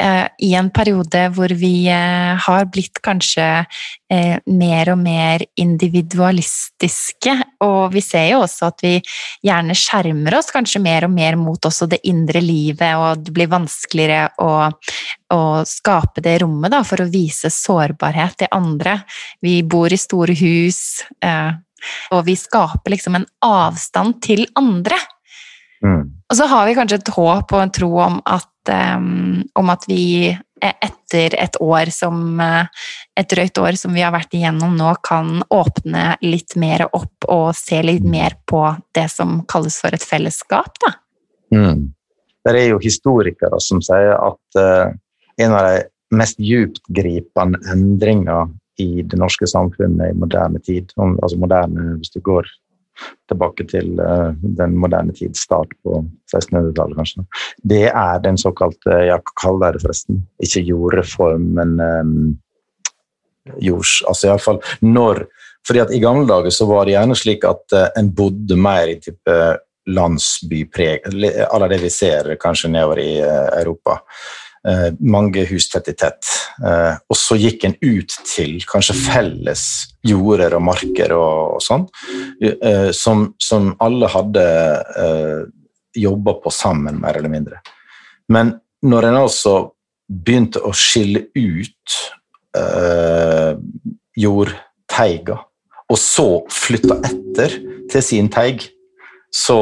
uh, 0.02 0.26
i 0.38 0.54
en 0.54 0.70
periode 0.72 1.22
hvor 1.34 1.52
vi 1.58 1.88
uh, 1.90 2.38
har 2.40 2.68
blitt 2.72 3.00
kanskje 3.04 3.46
uh, 3.64 4.36
mer 4.46 4.92
og 4.92 5.00
mer 5.02 5.44
individualistiske. 5.60 7.34
Og 7.66 7.92
vi 7.94 8.02
ser 8.04 8.30
jo 8.32 8.42
også 8.44 8.70
at 8.70 8.84
vi 8.84 8.94
gjerne 9.46 9.76
skjermer 9.78 10.38
oss 10.38 10.50
kanskje 10.54 10.82
mer 10.82 11.06
og 11.08 11.14
mer 11.14 11.38
mot 11.40 11.70
også 11.70 11.88
det 11.90 12.02
indre 12.08 12.42
livet, 12.44 12.96
og 12.96 13.24
det 13.26 13.34
blir 13.36 13.50
vanskeligere 13.52 14.30
å, 14.42 14.70
å 15.34 15.42
skape 15.68 16.24
det 16.24 16.40
rommet 16.44 16.72
da, 16.74 16.82
for 16.86 17.02
å 17.02 17.10
vise 17.10 17.52
sårbarhet 17.52 18.40
til 18.42 18.52
andre. 18.56 19.00
Vi 19.44 19.60
bor 19.62 19.92
i 19.92 20.00
store 20.00 20.36
hus, 20.38 21.00
og 22.12 22.20
vi 22.26 22.34
skaper 22.36 22.92
liksom 22.92 23.16
en 23.16 23.26
avstand 23.44 24.20
til 24.24 24.44
andre. 24.60 24.98
Mm. 25.84 26.04
Og 26.30 26.36
så 26.36 26.46
har 26.46 26.68
vi 26.68 26.76
kanskje 26.76 27.00
et 27.00 27.12
håp 27.16 27.52
og 27.52 27.62
en 27.62 27.72
tro 27.74 27.90
om 28.04 28.20
at 28.28 28.72
um, 28.96 29.42
om 29.58 29.72
at 29.72 29.86
vi 29.88 30.36
etter 30.60 31.34
et 31.40 31.56
år 31.64 31.90
som 31.94 32.40
eh, 32.44 32.66
et 33.16 33.28
drøyt 33.30 33.58
år 33.62 33.78
som 33.80 33.94
vi 33.96 34.02
har 34.04 34.12
vært 34.14 34.34
igjennom 34.36 34.74
nå, 34.76 34.92
kan 35.06 35.40
åpne 35.48 36.18
litt 36.20 36.56
mer 36.60 36.84
opp 36.92 37.28
og 37.32 37.54
se 37.56 37.80
litt 37.84 38.04
mer 38.04 38.36
på 38.48 38.66
det 38.96 39.06
som 39.12 39.40
kalles 39.48 39.78
for 39.80 39.96
et 39.96 40.04
fellesskap, 40.04 40.76
da. 40.84 40.92
Mm. 41.56 41.88
Det 42.44 42.56
er 42.56 42.70
jo 42.70 42.80
historikere 42.80 43.58
som 43.60 43.82
sier 43.84 44.14
at 44.16 44.60
uh, 44.60 44.92
en 45.40 45.56
av 45.56 45.66
de 45.66 45.80
mest 46.20 46.40
dyptgripende 46.40 47.60
endringer 47.70 48.50
i 48.80 49.02
det 49.04 49.18
norske 49.20 49.48
samfunnet 49.48 50.12
i 50.12 50.16
moderne 50.16 50.60
tid, 50.64 50.92
altså 50.96 51.36
moderne 51.40 51.96
hvis 51.98 52.12
du 52.14 52.20
går 52.24 52.48
tilbake 53.30 53.66
til 53.70 53.92
uh, 54.00 54.34
den 54.58 54.76
moderne 54.80 55.14
tids 55.16 55.44
start 55.46 55.72
på 55.84 56.02
1600-tallet, 56.32 56.98
kanskje. 56.98 57.24
Det 57.62 57.86
er 57.88 58.22
den 58.24 58.38
såkalte 58.40 59.02
Jeg 59.06 59.34
kaller 59.40 59.74
det 59.74 59.84
forresten 59.84 60.22
ikke 60.42 60.64
jordreform, 60.68 61.50
men 61.58 61.76
um, 61.80 62.14
jords... 63.60 64.00
Altså 64.08 64.30
iallfall 64.30 64.62
når 64.80 65.26
fordi 65.66 65.82
at 65.82 65.90
I 65.92 66.00
gamle 66.00 66.24
dager 66.24 66.52
så 66.54 66.64
var 66.64 66.86
det 66.88 66.94
gjerne 66.94 67.16
slik 67.18 67.44
at 67.44 67.76
uh, 67.76 67.88
en 68.00 68.12
bodde 68.16 68.56
mer 68.56 68.88
i 68.88 69.00
type 69.02 69.40
landsbypreg, 69.90 71.08
alle 71.50 71.68
det 71.72 71.80
vi 71.82 71.88
ser 71.90 72.34
kanskje 72.40 72.68
nedover 72.70 73.00
i 73.02 73.14
Europa. 73.20 73.96
Eh, 74.68 74.90
mange 75.00 75.46
hus 75.48 75.70
tett 75.72 75.88
i 75.88 75.94
tett. 75.96 76.26
Eh, 76.60 76.92
og 77.08 77.16
så 77.16 77.38
gikk 77.40 77.64
en 77.64 77.76
ut 77.80 78.16
til 78.28 78.58
kanskje 78.68 78.96
felles 78.98 79.62
jorder 80.04 80.58
og 80.58 80.66
marker 80.66 81.14
og, 81.16 81.56
og 81.56 81.62
sånn, 81.64 81.86
eh, 82.44 82.90
som, 82.96 83.30
som, 83.40 83.70
alle 83.80 84.10
hadde 84.12 84.44
jobba 85.96 86.36
på 86.44 86.52
sammen, 86.52 87.00
mer 87.00 87.16
eller 87.18 87.32
mindre. 87.32 87.62
Men 88.28 88.52
når 88.84 89.08
en 89.08 89.20
altså 89.22 89.54
begynte 90.10 90.60
å 90.66 90.74
skille 90.76 91.24
ut 91.32 91.96
eh, 92.58 93.56
jordteiga, 94.20 95.40
og 95.90 95.98
så 95.98 96.28
flytta 96.52 97.00
etter 97.08 97.56
til 97.90 98.04
sin 98.04 98.28
teig, 98.30 98.68
så 99.34 99.58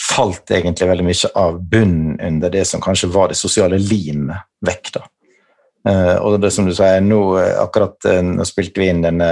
falt 0.00 0.50
egentlig 0.50 0.88
veldig 0.88 1.06
mye 1.06 1.30
av 1.36 1.60
bunnen 1.70 2.20
under 2.20 2.52
det 2.52 2.64
som 2.68 2.80
kanskje 2.80 3.10
var 3.12 3.30
det 3.30 3.38
sosiale 3.40 3.78
limet, 3.78 4.48
vekk. 4.66 4.92
da. 4.96 5.04
Uh, 5.88 6.16
og 6.20 6.40
det 6.40 6.50
som 6.52 6.66
du 6.68 6.74
sier, 6.76 7.00
nå 7.00 7.20
eh, 7.40 7.54
akkurat 7.56 7.96
uh, 8.04 8.18
nå 8.20 8.44
spilte 8.44 8.82
vi 8.82 8.90
inn 8.92 9.00
denne, 9.00 9.28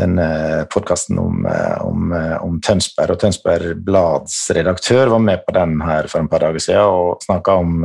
denne 0.00 0.28
podkasten 0.72 1.18
om, 1.20 1.44
om, 1.84 2.14
om, 2.40 2.54
Tønsberg, 2.64 3.12
og 3.12 3.20
Tønsberg 3.20 3.82
Blads 3.84 4.38
redaktør 4.56 5.12
var 5.12 5.20
med 5.20 5.44
på 5.44 5.52
den 5.58 5.74
her 5.84 6.08
for 6.08 6.22
en 6.22 6.30
par 6.32 6.46
dager 6.46 6.64
siden 6.64 6.94
og 6.96 7.26
snakka 7.26 7.58
om 7.60 7.84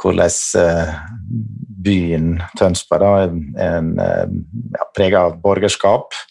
hvordan 0.00 0.32
byen 1.84 2.30
Tønsberg 2.56 3.04
da, 3.04 3.28
er 3.66 4.32
ja, 4.78 4.88
prega 4.96 5.26
av 5.28 5.36
borgerskap 5.44 6.16
Eh, 6.16 6.27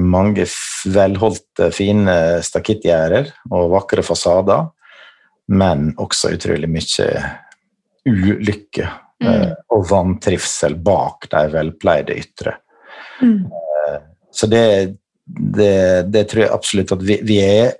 mange 0.00 0.46
velholdte, 0.88 1.66
fine 1.76 2.14
stakittgjerder 2.40 3.26
og 3.52 3.74
vakre 3.74 4.00
fasader, 4.06 4.70
men 5.52 5.90
også 6.00 6.30
utrolig 6.32 6.70
mye 6.72 7.08
ulykke 8.08 8.88
mm. 8.88 9.28
Eh, 9.28 9.52
og 9.70 9.84
vantrivsel 9.86 10.74
bak 10.82 11.28
de 11.30 11.44
velpleide 11.52 12.16
ytre. 12.18 12.56
Mm. 13.20 13.44
Eh, 13.46 14.00
så 14.34 14.48
det, 14.50 14.64
det, 15.24 15.76
det, 16.10 16.24
tror 16.30 16.42
jeg 16.42 16.50
absolutt 16.56 16.94
at 16.96 17.04
vi, 17.06 17.20
vi, 17.22 17.38
er 17.38 17.76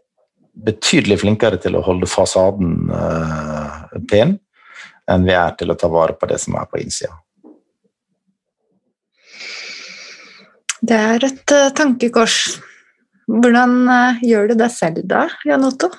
betydelig 0.53 1.19
flinkere 1.25 1.59
til 1.59 1.75
å 1.75 1.83
holde 1.83 2.07
fasaden 2.07 2.85
pen 4.07 4.37
enn 5.11 5.25
vi 5.27 5.35
er 5.35 5.55
til 5.59 5.73
å 5.73 5.77
ta 5.81 5.89
vare 5.91 6.15
på 6.15 6.29
det 6.31 6.37
som 6.39 6.55
er 6.61 6.69
på 6.71 6.79
innsida. 6.79 7.17
Det 10.83 10.99
er 10.99 11.27
et 11.29 11.55
uh, 11.55 11.69
tankekors. 11.79 12.39
Hvordan 13.31 13.77
uh, 13.87 14.23
gjør 14.27 14.51
du 14.51 14.57
det 14.65 14.71
selv 14.75 15.05
da, 15.09 15.29
Jan 15.47 15.69
Otto? 15.69 15.93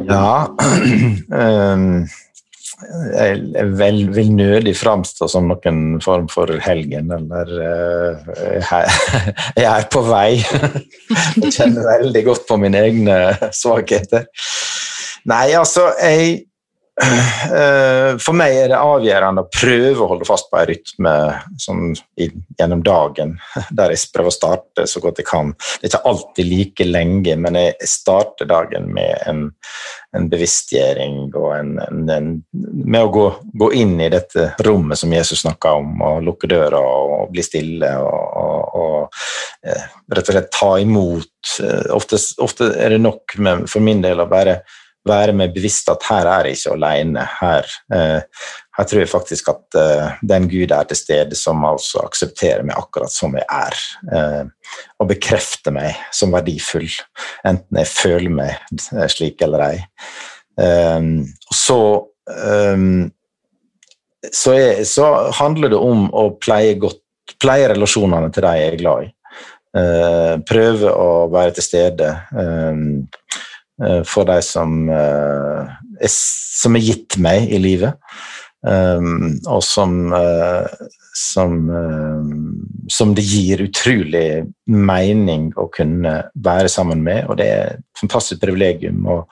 Ja 0.00 0.48
um, 1.42 1.84
Jeg 3.20 3.66
vel, 3.76 4.00
vil 4.16 4.30
nødig 4.34 4.72
framstå 4.80 5.28
som 5.30 5.50
noen 5.50 6.00
form 6.02 6.26
for 6.32 6.50
helgen, 6.64 7.12
eller 7.14 7.54
uh, 7.62 8.74
jeg 9.60 9.68
er 9.70 9.88
på 9.92 10.02
vei. 10.08 10.40
jeg 11.44 11.54
kjenner 11.54 11.90
veldig 11.92 12.26
godt 12.26 12.46
på 12.50 12.58
mine 12.58 12.86
egne 12.88 13.18
svakheter. 13.54 14.26
Nei, 15.30 15.52
altså, 15.52 15.92
jeg 16.00 16.49
for 18.20 18.36
meg 18.36 18.54
er 18.58 18.72
det 18.72 18.78
avgjørende 18.78 19.44
å 19.44 19.48
prøve 19.52 20.04
å 20.04 20.08
holde 20.10 20.26
fast 20.28 20.50
på 20.50 20.58
en 20.60 20.66
rytme 20.68 21.12
sånn, 21.62 21.94
gjennom 22.58 22.82
dagen, 22.84 23.36
der 23.76 23.94
jeg 23.94 24.10
prøver 24.14 24.32
å 24.32 24.34
starte 24.34 24.86
så 24.90 25.02
godt 25.02 25.22
jeg 25.22 25.28
kan. 25.30 25.54
Det 25.54 25.86
er 25.86 25.92
ikke 25.92 26.10
alltid 26.10 26.50
like 26.50 26.88
lenge, 26.88 27.36
men 27.40 27.58
jeg 27.58 27.88
starter 27.88 28.48
dagen 28.50 28.90
med 28.96 29.16
en, 29.30 29.46
en 30.16 30.28
bevisstgjøring 30.32 31.18
og 31.30 31.48
en, 31.56 31.72
en, 32.10 32.30
med 32.52 33.00
å 33.00 33.12
gå, 33.14 33.26
gå, 33.62 33.70
inn 33.80 33.96
i 34.02 34.10
dette 34.12 34.50
rommet 34.66 35.00
som 35.00 35.14
Jesus 35.14 35.44
snakka 35.44 35.76
om, 35.80 35.94
og 36.04 36.26
lukke 36.26 36.50
døra 36.50 36.80
og 36.80 37.30
bli 37.32 37.44
stille 37.46 37.94
og, 38.02 38.36
og, 38.42 38.76
og 38.82 39.66
eh, 39.66 39.88
rett 40.10 40.28
og 40.28 40.36
slett 40.36 40.52
ta 40.52 40.74
imot. 40.82 41.56
Eh, 41.64 41.88
ofte, 41.96 42.20
ofte 42.44 42.74
er 42.76 42.96
det 42.96 43.02
nok 43.06 43.38
med, 43.40 43.66
for 43.70 43.84
min 43.84 44.04
del 44.04 44.20
å 44.20 44.28
bare 44.30 44.60
være 45.08 45.34
meg 45.36 45.54
bevisst 45.54 45.88
at 45.92 46.04
her 46.10 46.28
er 46.28 46.48
jeg 46.48 46.58
ikke 46.58 46.74
alene. 46.76 47.24
Her, 47.40 47.68
eh, 47.94 48.48
her 48.78 48.88
tror 48.88 49.02
jeg 49.02 49.10
faktisk 49.10 49.50
at 49.52 49.78
eh, 49.80 50.18
den 50.32 50.48
Gud 50.50 50.74
er 50.76 50.88
til 50.88 50.98
stede 50.98 51.38
som 51.38 51.64
altså 51.66 52.02
aksepterer 52.04 52.66
meg 52.66 52.78
akkurat 52.78 53.12
som 53.12 53.36
jeg 53.38 53.46
er, 53.46 53.78
eh, 54.16 54.74
og 55.00 55.10
bekrefter 55.10 55.74
meg 55.74 55.96
som 56.16 56.34
verdifull, 56.36 56.90
enten 57.48 57.80
jeg 57.80 57.92
føler 57.92 58.36
meg 58.42 58.76
eh, 58.96 59.06
slik 59.12 59.40
eller 59.46 59.66
ei. 59.70 59.78
Eh, 60.60 61.00
og 61.48 61.56
så 61.56 61.80
eh, 62.34 62.84
så, 64.20 64.52
er, 64.52 64.82
så, 64.84 65.06
handler 65.38 65.72
det 65.72 65.78
om 65.80 66.10
å 66.12 66.26
pleie 66.36 66.74
godt, 66.76 67.00
pleie 67.40 67.70
relasjonene 67.70 68.28
til 68.34 68.44
de 68.44 68.52
jeg 68.58 68.74
er 68.74 68.78
glad 68.82 69.06
i. 69.06 69.14
prøve 70.50 70.90
å 70.92 71.28
være 71.30 71.54
til 71.56 71.64
stede. 71.64 72.08
Eh, 72.42 72.80
for 74.04 74.28
de 74.28 74.38
som, 74.44 74.76
eh, 74.92 75.72
er, 76.00 76.12
som 76.12 76.76
er 76.76 76.84
gitt 76.84 77.18
meg 77.22 77.50
i 77.52 77.60
livet, 77.62 77.96
um, 78.66 79.38
og 79.48 79.62
som, 79.64 79.94
som, 81.16 81.56
som 82.92 83.14
det 83.16 83.24
gir 83.24 83.64
utrolig 83.64 84.44
mening 84.68 85.50
å 85.56 85.70
kunne 85.72 86.16
være 86.34 86.68
sammen 86.72 87.04
med, 87.06 87.26
og 87.28 87.40
det 87.40 87.50
er 87.50 87.76
et 87.78 87.84
fantastisk 88.02 88.42
privilegium. 88.44 89.04
og 89.08 89.28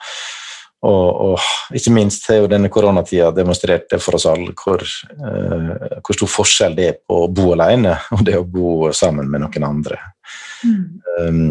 og, 0.79 1.07
og, 1.35 1.47
ikke 1.75 1.91
minst 1.91 2.29
har 2.31 2.37
jo 2.39 2.51
denne 2.51 2.69
koronatida 2.71 3.33
demonstrert 3.35 3.89
det 3.91 3.99
for 3.99 4.15
oss 4.15 4.25
alle 4.29 4.53
hvor, 4.55 4.79
uh, 4.79 5.73
hvor, 5.99 6.15
stor 6.15 6.31
forskjell 6.31 6.77
det 6.77 6.85
er 6.87 6.95
på 7.03 7.25
å 7.25 7.31
bo 7.35 7.49
alene 7.55 7.97
og 8.15 8.23
det 8.27 8.37
å 8.39 8.45
bo 8.47 8.87
sammen 8.95 9.27
med 9.31 9.43
noen 9.43 9.67
andre. 9.67 9.99
Mm. 10.63 10.85
Um, 11.19 11.41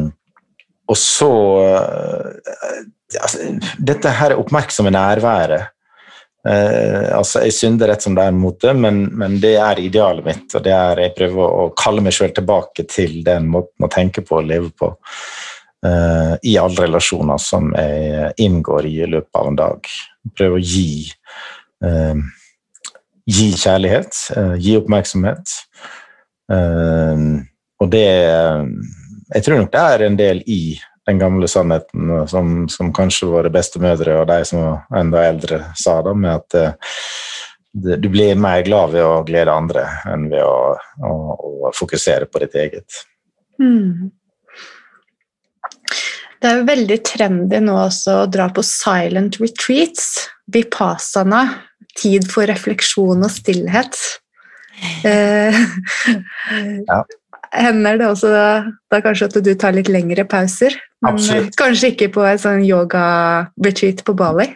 og 0.89 0.97
så 0.97 1.33
eh, 1.69 2.55
altså, 3.21 3.51
Dette 3.79 4.13
her 4.21 4.37
oppmerksomme 4.39 4.93
nærværet. 4.95 5.75
Eh, 6.49 7.17
altså, 7.17 7.43
Jeg 7.45 7.57
synder 7.57 7.93
rett 7.93 8.05
som 8.05 8.17
det 8.17 8.25
er 8.25 8.37
mot 8.37 8.57
det, 8.63 8.75
men, 8.77 9.05
men, 9.19 9.37
det 9.43 9.57
er 9.61 9.83
idealet 9.83 10.25
mitt. 10.25 10.49
og 10.55 10.65
det 10.65 10.73
er 10.75 11.05
Jeg 11.05 11.17
prøver 11.19 11.61
å 11.61 11.69
kalle 11.77 12.05
meg 12.05 12.17
sjøl 12.17 12.33
tilbake 12.37 12.87
til 12.89 13.21
den 13.27 13.51
måten 13.53 13.85
å 13.85 13.93
tenke 13.93 14.25
på 14.25 14.41
og 14.41 14.49
leve 14.49 14.73
på. 14.73 14.93
Eh, 15.87 16.35
I 16.51 16.57
alle 16.59 16.89
relasjoner 16.89 17.39
som 17.43 17.71
jeg 17.77 18.33
inngår 18.49 18.89
i 18.89 18.97
i 19.05 19.13
løpet 19.13 19.41
av 19.41 19.53
en 19.53 19.61
dag. 19.61 19.93
Prøve 20.39 20.59
å 20.59 20.65
gi, 20.65 21.13
eh, 21.85 22.25
gi 23.29 23.53
kjærlighet, 23.53 24.23
eh, 24.37 24.57
gi 24.57 24.77
oppmerksomhet. 24.81 25.59
Eh, 26.51 27.27
og 27.79 27.91
det 27.93 28.09
jeg 29.35 29.45
tror 29.45 29.61
nok 29.61 29.73
det 29.73 29.83
er 29.93 30.05
en 30.07 30.17
del 30.19 30.43
i 30.49 30.63
den 31.09 31.21
gamle 31.21 31.49
sannheten 31.49 32.13
som, 32.29 32.69
som 32.69 32.93
kanskje 32.97 33.31
våre 33.31 33.53
bestemødre 33.53 34.19
og 34.21 34.29
de 34.29 34.43
som 34.49 34.61
var 34.65 35.01
enda 35.01 35.25
eldre 35.25 35.61
sa, 35.77 35.99
da, 36.05 36.13
med 36.13 36.35
at 36.35 36.57
uh, 36.59 36.97
du 37.73 38.09
blir 38.13 38.37
mer 38.41 38.65
glad 38.67 38.93
ved 38.93 39.05
å 39.05 39.23
glede 39.29 39.55
andre 39.55 39.87
enn 40.09 40.29
ved 40.33 40.45
å, 40.45 40.77
å, 41.05 41.13
å 41.69 41.73
fokusere 41.77 42.29
på 42.29 42.43
ditt 42.45 42.57
eget. 42.61 43.01
Mm. 43.61 44.11
Det 46.39 46.49
er 46.49 46.61
jo 46.61 46.69
veldig 46.69 46.99
trendy 47.07 47.61
nå 47.65 47.77
også 47.87 48.23
å 48.23 48.29
dra 48.31 48.49
på 48.55 48.63
silent 48.67 49.41
retreats. 49.43 50.29
Vipassana. 50.49 51.43
Tid 51.99 52.29
for 52.31 52.49
refleksjon 52.49 53.25
og 53.25 53.35
stillhet. 53.35 53.99
Eh, 54.79 55.57
ja 56.87 57.01
hender 57.53 57.99
det 58.01 58.09
også 58.09 58.31
da, 58.33 58.47
da, 58.93 59.01
kanskje 59.05 59.29
at 59.31 59.37
du 59.45 59.53
tar 59.59 59.77
litt 59.77 59.91
lengre 59.93 60.25
pauser. 60.29 60.77
Men 61.05 61.15
Absolutt. 61.15 61.55
kanskje 61.59 61.93
ikke 61.93 62.11
på 62.15 62.25
en 62.27 62.41
sånn 62.43 62.65
yoga-retreat 62.67 64.03
på 64.07 64.17
Bali? 64.19 64.49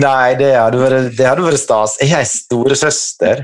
Nei, 0.00 0.34
det 0.40 0.54
hadde 0.56 0.80
vært, 0.80 1.10
det 1.18 1.26
hadde 1.28 1.44
vært 1.44 1.60
stas. 1.60 1.98
Jeg 2.00 2.12
har 2.14 2.24
en 2.24 2.30
storesøster 2.30 3.42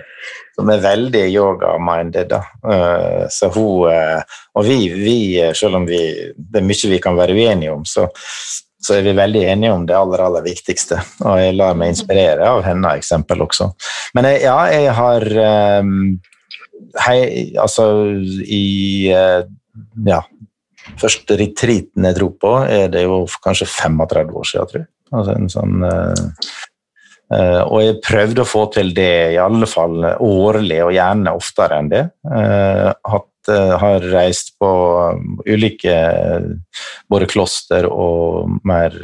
som 0.57 0.71
er 0.73 0.81
veldig 0.83 1.25
yoga-minded. 1.29 2.33
Uh, 2.65 3.27
så 3.33 3.51
hun 3.53 3.91
uh, 3.93 4.39
Og 4.57 4.65
vi, 4.67 4.79
vi, 4.91 5.19
selv 5.55 5.79
om 5.79 5.85
vi, 5.89 6.01
det 6.35 6.63
er 6.63 6.67
mye 6.67 6.95
vi 6.95 7.03
kan 7.05 7.19
være 7.19 7.37
uenige 7.37 7.75
om, 7.75 7.85
så, 7.87 8.09
så 8.81 8.97
er 8.97 9.05
vi 9.07 9.15
veldig 9.19 9.45
enige 9.53 9.75
om 9.77 9.85
det 9.87 9.97
aller, 9.99 10.25
aller 10.25 10.47
viktigste. 10.49 10.99
Og 11.27 11.37
jeg 11.43 11.59
lar 11.59 11.77
meg 11.79 11.93
inspirere 11.93 12.49
av 12.49 12.65
henne 12.67 12.97
eksempel 12.97 13.45
også. 13.45 13.71
Men 14.17 14.33
jeg, 14.33 14.43
ja, 14.49 14.59
jeg 14.73 14.97
har 14.99 15.29
hei, 17.07 17.53
altså 17.61 17.89
i 18.45 19.09
eh, 19.13 19.47
Ja. 20.07 20.23
Første 20.99 21.37
retreaten 21.37 22.07
jeg 22.09 22.17
dro 22.17 22.31
på, 22.33 22.55
er 22.65 22.89
det 22.89 23.03
jo 23.05 23.21
kanskje 23.45 23.67
35 23.69 24.39
år 24.41 24.47
siden, 24.49 24.69
tror 24.71 24.81
jeg. 24.81 24.89
Altså 25.19 25.35
en 25.37 25.51
sånn 25.53 25.85
uh, 25.85 27.63
og 27.69 27.83
jeg 27.85 27.99
prøvde 28.07 28.41
å 28.41 28.49
få 28.49 28.63
til 28.73 28.95
det 28.97 29.35
i 29.35 29.37
alle 29.41 29.69
fall 29.69 30.01
årlig, 30.25 30.79
og 30.87 30.95
gjerne 30.97 31.35
oftere 31.37 31.81
enn 31.83 31.91
det. 31.93 32.03
Uh, 32.25 32.89
hatt, 33.13 33.51
har 33.53 34.05
reist 34.13 34.55
på 34.61 34.71
ulike 35.45 35.95
både 37.09 37.29
kloster 37.29 37.87
og 37.89 38.57
mer 38.69 38.97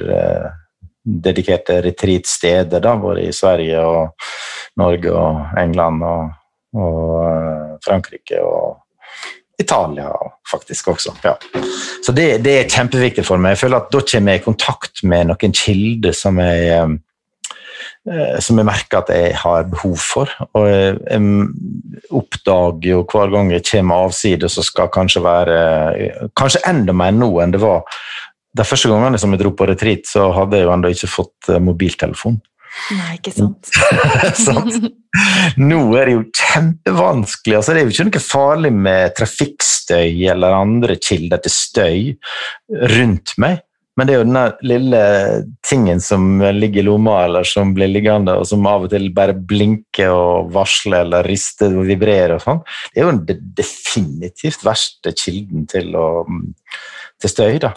dedikerte 1.04 1.78
retreatsteder, 1.84 2.88
både 3.00 3.28
i 3.28 3.32
Sverige 3.32 3.84
og 3.84 4.28
Norge 4.80 5.12
og 5.12 5.58
England 5.60 6.04
og 6.04 6.32
og 6.74 7.12
eh, 7.24 7.76
Frankrike 7.84 8.40
og 8.42 8.80
Italia 9.60 10.10
faktisk 10.50 10.88
også. 10.94 11.14
Ja. 11.24 11.36
Så 12.02 12.12
det, 12.12 12.42
det, 12.44 12.58
er 12.58 12.70
kjempeviktig 12.70 13.24
for 13.26 13.38
meg. 13.38 13.54
Jeg 13.54 13.64
føler 13.64 13.82
at 13.82 13.92
Da 13.94 14.02
kommer 14.10 14.34
jeg 14.34 14.42
i 14.42 14.44
kontakt 14.48 15.04
med 15.06 15.30
noen 15.30 15.54
kilder 15.54 16.16
som 16.16 16.40
jeg, 16.42 16.88
eh, 18.10 18.36
som 18.42 18.58
jeg 18.58 18.66
merker 18.66 19.00
at 19.04 19.14
jeg 19.14 19.38
har 19.44 19.70
behov 19.70 19.96
for. 20.02 20.34
Og 20.58 20.68
jeg 20.68 22.10
oppdager 22.10 22.90
jo 22.90 23.04
hver 23.06 23.32
gang 23.32 23.54
jeg 23.54 23.66
kommer 23.70 24.08
avside 24.08 24.50
så 24.50 24.66
skal 24.66 24.92
kanskje 24.92 25.22
være 25.24 25.58
Kanskje 26.36 26.64
enda 26.68 26.96
mer 26.96 27.14
nå 27.14 27.30
enn 27.42 27.54
det 27.54 27.62
var 27.62 27.86
de 28.54 28.66
første 28.66 28.90
gangene 28.90 29.18
som 29.18 29.32
jeg 29.34 29.42
dro 29.42 29.50
på 29.56 29.66
retreat, 29.66 30.06
så 30.06 30.28
hadde 30.34 30.60
jeg 30.60 30.68
jo 30.68 30.74
ennå 30.74 30.90
ikke 30.94 31.10
fått 31.10 31.50
eh, 31.50 31.62
mobiltelefon. 31.62 32.38
Nei, 32.94 33.16
ikke 33.18 33.32
sant. 33.32 33.70
sant? 34.46 34.88
Nå 35.60 35.82
er 35.98 36.08
det 36.08 36.16
jo 36.16 36.24
kjempevanskelig. 36.40 37.58
Altså, 37.58 37.74
det 37.74 37.82
er 37.82 37.86
jo 37.86 37.94
ikke 37.94 38.08
noe 38.10 38.24
farlig 38.24 38.72
med 38.74 39.14
trafikkstøy 39.18 40.26
eller 40.34 40.56
andre 40.56 40.98
kilder 41.00 41.44
til 41.44 41.54
støy 41.54 42.10
rundt 42.94 43.36
meg. 43.40 43.62
Men 43.94 44.08
det 44.08 44.14
er 44.14 44.18
jo 44.18 44.26
den 44.26 44.54
lille 44.66 45.00
tingen 45.62 46.00
som 46.02 46.40
ligger 46.56 46.82
i 46.82 46.86
lomma, 46.88 47.20
eller 47.28 47.46
som 47.46 47.70
blir 47.76 47.92
liggende, 47.92 48.34
og 48.40 48.48
som 48.50 48.66
av 48.66 48.88
og 48.88 48.90
til 48.90 49.06
bare 49.14 49.36
blinker 49.38 50.10
og 50.10 50.50
varsler 50.54 51.04
eller 51.06 51.28
rister 51.30 51.76
og 51.78 51.86
vibrerer 51.86 52.34
og 52.34 52.42
sånn. 52.42 52.64
Det 52.90 53.00
er 53.00 53.06
jo 53.06 53.14
den 53.20 53.44
definitivt 53.60 54.66
verste 54.66 55.14
kilden 55.14 55.68
til, 55.70 55.94
å, 55.94 56.26
til 57.22 57.34
støy, 57.36 57.60
da. 57.62 57.70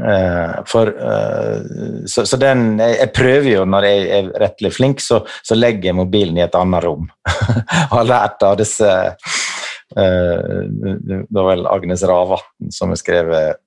Uh, 0.00 0.64
for, 0.64 0.88
uh, 0.88 1.60
så, 2.06 2.24
så, 2.26 2.36
den 2.40 2.78
jeg, 2.80 3.10
prøver 3.12 3.48
jo, 3.50 3.64
når 3.68 3.84
jeg 3.84 4.06
er 4.16 4.30
rettelig 4.40 4.70
flink, 4.78 5.02
så, 5.04 5.20
så 5.44 5.56
legger 5.58 5.90
jeg 5.90 5.98
mobilen 5.98 6.38
i 6.40 6.44
et 6.46 6.56
annet 6.56 6.84
rom. 6.86 7.10
har 7.92 8.08
lært 8.08 8.46
av 8.46 8.56
disse 8.60 8.88
uh, 8.88 10.62
Det 10.64 11.26
var 11.28 11.50
vel 11.50 11.68
Agnes 11.68 12.06
Ravatn 12.08 12.72
som 12.72 12.94
har 12.94 13.02
skrevet 13.02 13.60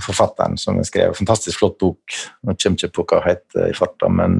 forfatteren 0.00 0.54
som 0.56 0.78
har 0.78 0.86
skrevet 0.88 1.18
fantastisk 1.18 1.58
flott 1.60 1.74
bok. 1.82 2.14
Nå 2.46 2.54
kommer 2.56 2.78
ikke 2.78 2.94
på 2.96 3.04
hva 3.10 3.18
hun 3.20 3.28
heter 3.28 3.66
i 3.66 3.74
farta, 3.76 4.08
men 4.08 4.38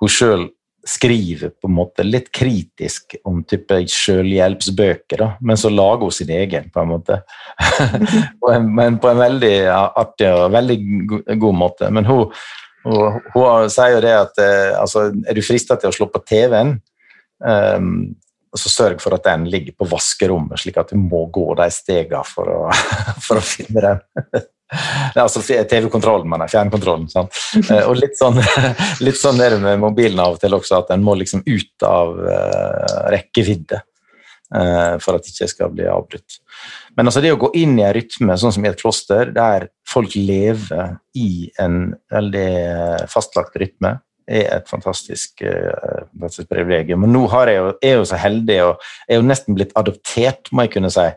hun 0.00 0.10
sjøl 0.10 0.48
skriver 0.86 1.50
på 1.50 1.68
en 1.68 1.74
måte 1.76 2.04
litt 2.06 2.30
kritisk 2.32 3.16
om 3.28 3.42
type 3.48 3.76
selvhjelpsbøker, 3.92 5.20
da, 5.20 5.28
men 5.44 5.58
så 5.60 5.70
lager 5.72 6.08
hun 6.08 6.14
sin 6.14 6.32
egen, 6.34 6.70
på 6.72 6.82
en 6.82 6.92
måte. 6.94 7.20
men 8.78 8.98
på 9.00 9.10
en 9.10 9.20
veldig 9.20 9.54
artig 9.72 10.30
og 10.32 10.54
veldig 10.54 10.78
god 11.42 11.58
måte. 11.58 11.90
Men 11.92 12.08
hun, 12.08 12.32
hun, 12.86 13.20
hun 13.34 13.72
sier 13.72 13.96
jo 13.96 14.04
det 14.04 14.14
at 14.16 14.40
eh, 14.44 14.72
altså, 14.80 15.10
er 15.10 15.36
du 15.36 15.44
frista 15.44 15.76
til 15.80 15.92
å 15.92 15.96
slå 15.96 16.08
på 16.12 16.22
TV-en, 16.24 16.76
um, 16.76 17.50
ehm, 17.52 17.92
så 18.56 18.72
sørg 18.72 19.02
for 19.02 19.14
at 19.14 19.28
den 19.28 19.44
ligger 19.52 19.76
på 19.78 19.86
vaskerommet, 19.90 20.58
slik 20.58 20.80
at 20.80 20.90
du 20.90 20.98
må 20.98 21.26
gå 21.30 21.52
de 21.60 21.68
stegene 21.70 22.24
for 22.26 22.50
å, 22.50 22.62
for 23.26 23.38
å 23.38 23.44
finne 23.44 23.84
den. 23.84 24.48
altså 24.70 25.42
TV-kontrollen, 25.42 26.28
men 26.30 26.46
fjernkontrollen. 26.50 27.08
Sant? 27.10 27.36
Eh, 27.60 27.84
og 27.84 27.96
litt 27.98 28.18
sånn, 28.18 28.38
litt 29.06 29.18
sånn 29.18 29.40
er 29.42 29.56
det 29.56 29.62
med 29.64 29.80
mobilen 29.82 30.20
av 30.22 30.36
og 30.36 30.42
til 30.42 30.54
også, 30.56 30.82
at 30.82 30.92
en 30.94 31.04
må 31.04 31.16
liksom 31.18 31.42
ut 31.46 31.86
av 31.86 32.18
uh, 32.20 33.08
rekkevidde 33.12 33.80
uh, 33.80 34.94
for 35.02 35.16
at 35.16 35.26
det 35.26 35.34
ikke 35.34 35.50
skal 35.54 35.72
bli 35.74 35.88
avbrutt. 35.90 36.38
Men 36.98 37.10
altså 37.10 37.22
det 37.24 37.32
å 37.34 37.40
gå 37.40 37.52
inn 37.58 37.78
i 37.78 37.86
en 37.86 37.96
rytme, 37.96 38.36
sånn 38.38 38.54
som 38.54 38.66
i 38.66 38.70
et 38.70 38.78
kloster, 38.80 39.32
der 39.34 39.70
folk 39.88 40.14
lever 40.14 40.96
i 41.18 41.50
en 41.62 41.96
veldig 42.12 43.08
fastlagt 43.10 43.58
rytme, 43.60 43.96
er 44.30 44.46
et 44.60 44.68
fantastisk 44.70 45.40
privilegium. 46.46 47.00
Men 47.02 47.10
nå 47.16 47.24
jeg 47.48 47.56
jo, 47.56 47.70
er 47.80 47.88
jeg 47.88 47.96
jo 47.98 48.04
så 48.06 48.18
heldig 48.20 48.58
og 48.68 48.84
er 49.10 49.18
jo 49.18 49.24
nesten 49.26 49.56
blitt 49.56 49.72
adoptert, 49.80 50.52
må 50.54 50.68
jeg 50.68 50.76
kunne 50.76 50.92
si 50.94 51.08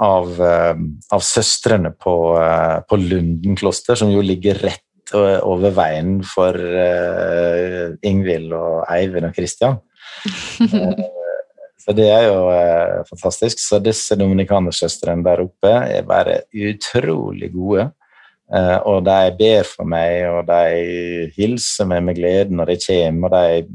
av, 0.00 0.32
eh, 0.40 0.74
av 1.12 1.24
søstrene 1.24 1.92
på, 1.92 2.14
eh, 2.40 2.80
på 2.88 2.96
Lunden 3.00 3.56
kloster, 3.56 3.94
som 3.94 4.10
jo 4.12 4.22
ligger 4.24 4.58
rett 4.64 4.86
over 5.14 5.72
veien 5.74 6.20
for 6.22 6.54
uh, 6.54 7.96
Ingvild 8.06 8.52
og 8.54 8.84
Eivind 8.94 9.26
og 9.26 9.34
Kristian. 9.34 9.80
så 11.82 11.94
det 11.96 12.06
er 12.12 12.28
jo 12.28 12.44
eh, 12.54 13.00
fantastisk. 13.08 13.58
Så 13.62 13.80
disse 13.82 14.14
dominikanersøstrene 14.20 15.24
der 15.26 15.42
oppe 15.42 15.72
er 15.96 16.06
bare 16.06 16.42
utrolig 16.54 17.50
gode. 17.54 17.88
Eh, 18.50 18.78
og 18.90 19.04
de 19.06 19.34
ber 19.38 19.66
for 19.68 19.88
meg, 19.88 20.24
og 20.30 20.48
de 20.48 21.30
hilser 21.36 21.88
meg 21.90 22.02
med 22.06 22.18
glede 22.18 22.56
når 22.56 22.72
de 22.72 22.80
kommer. 22.86 23.30
og 23.30 23.36
de 23.36 23.66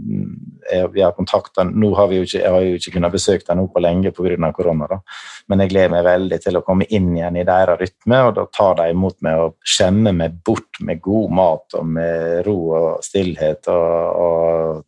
vi 0.94 1.02
har 1.04 1.14
kontakta 1.14 1.64
Nå 1.68 1.92
har 1.98 2.08
vi 2.10 2.20
jo 2.20 2.26
ikke, 2.26 2.40
jeg 2.42 2.52
har 2.52 2.64
jo 2.66 2.78
ikke 2.80 2.94
kunnet 2.96 3.14
besøke 3.14 3.46
dem 3.48 3.68
på 3.70 3.84
lenge 3.84 4.12
pga. 4.16 4.52
korona, 4.56 4.88
da. 4.90 5.00
men 5.48 5.62
jeg 5.62 5.74
gleder 5.74 5.94
meg 5.94 6.06
veldig 6.06 6.40
til 6.42 6.58
å 6.58 6.64
komme 6.66 6.88
inn 6.90 7.12
igjen 7.18 7.38
i 7.38 7.46
deres 7.46 7.80
rytme, 7.80 8.22
og 8.28 8.34
da 8.40 8.48
tar 8.54 8.80
de 8.82 8.90
imot 8.92 9.22
meg 9.22 9.44
og 9.44 9.56
skjemmer 9.62 10.14
meg 10.14 10.42
bort 10.46 10.82
med 10.82 11.02
god 11.02 11.32
mat 11.32 11.78
og 11.80 11.86
med 11.98 12.42
ro 12.48 12.58
og 12.80 12.90
stillhet. 13.06 13.68
og, 13.68 14.26
og 14.26 14.84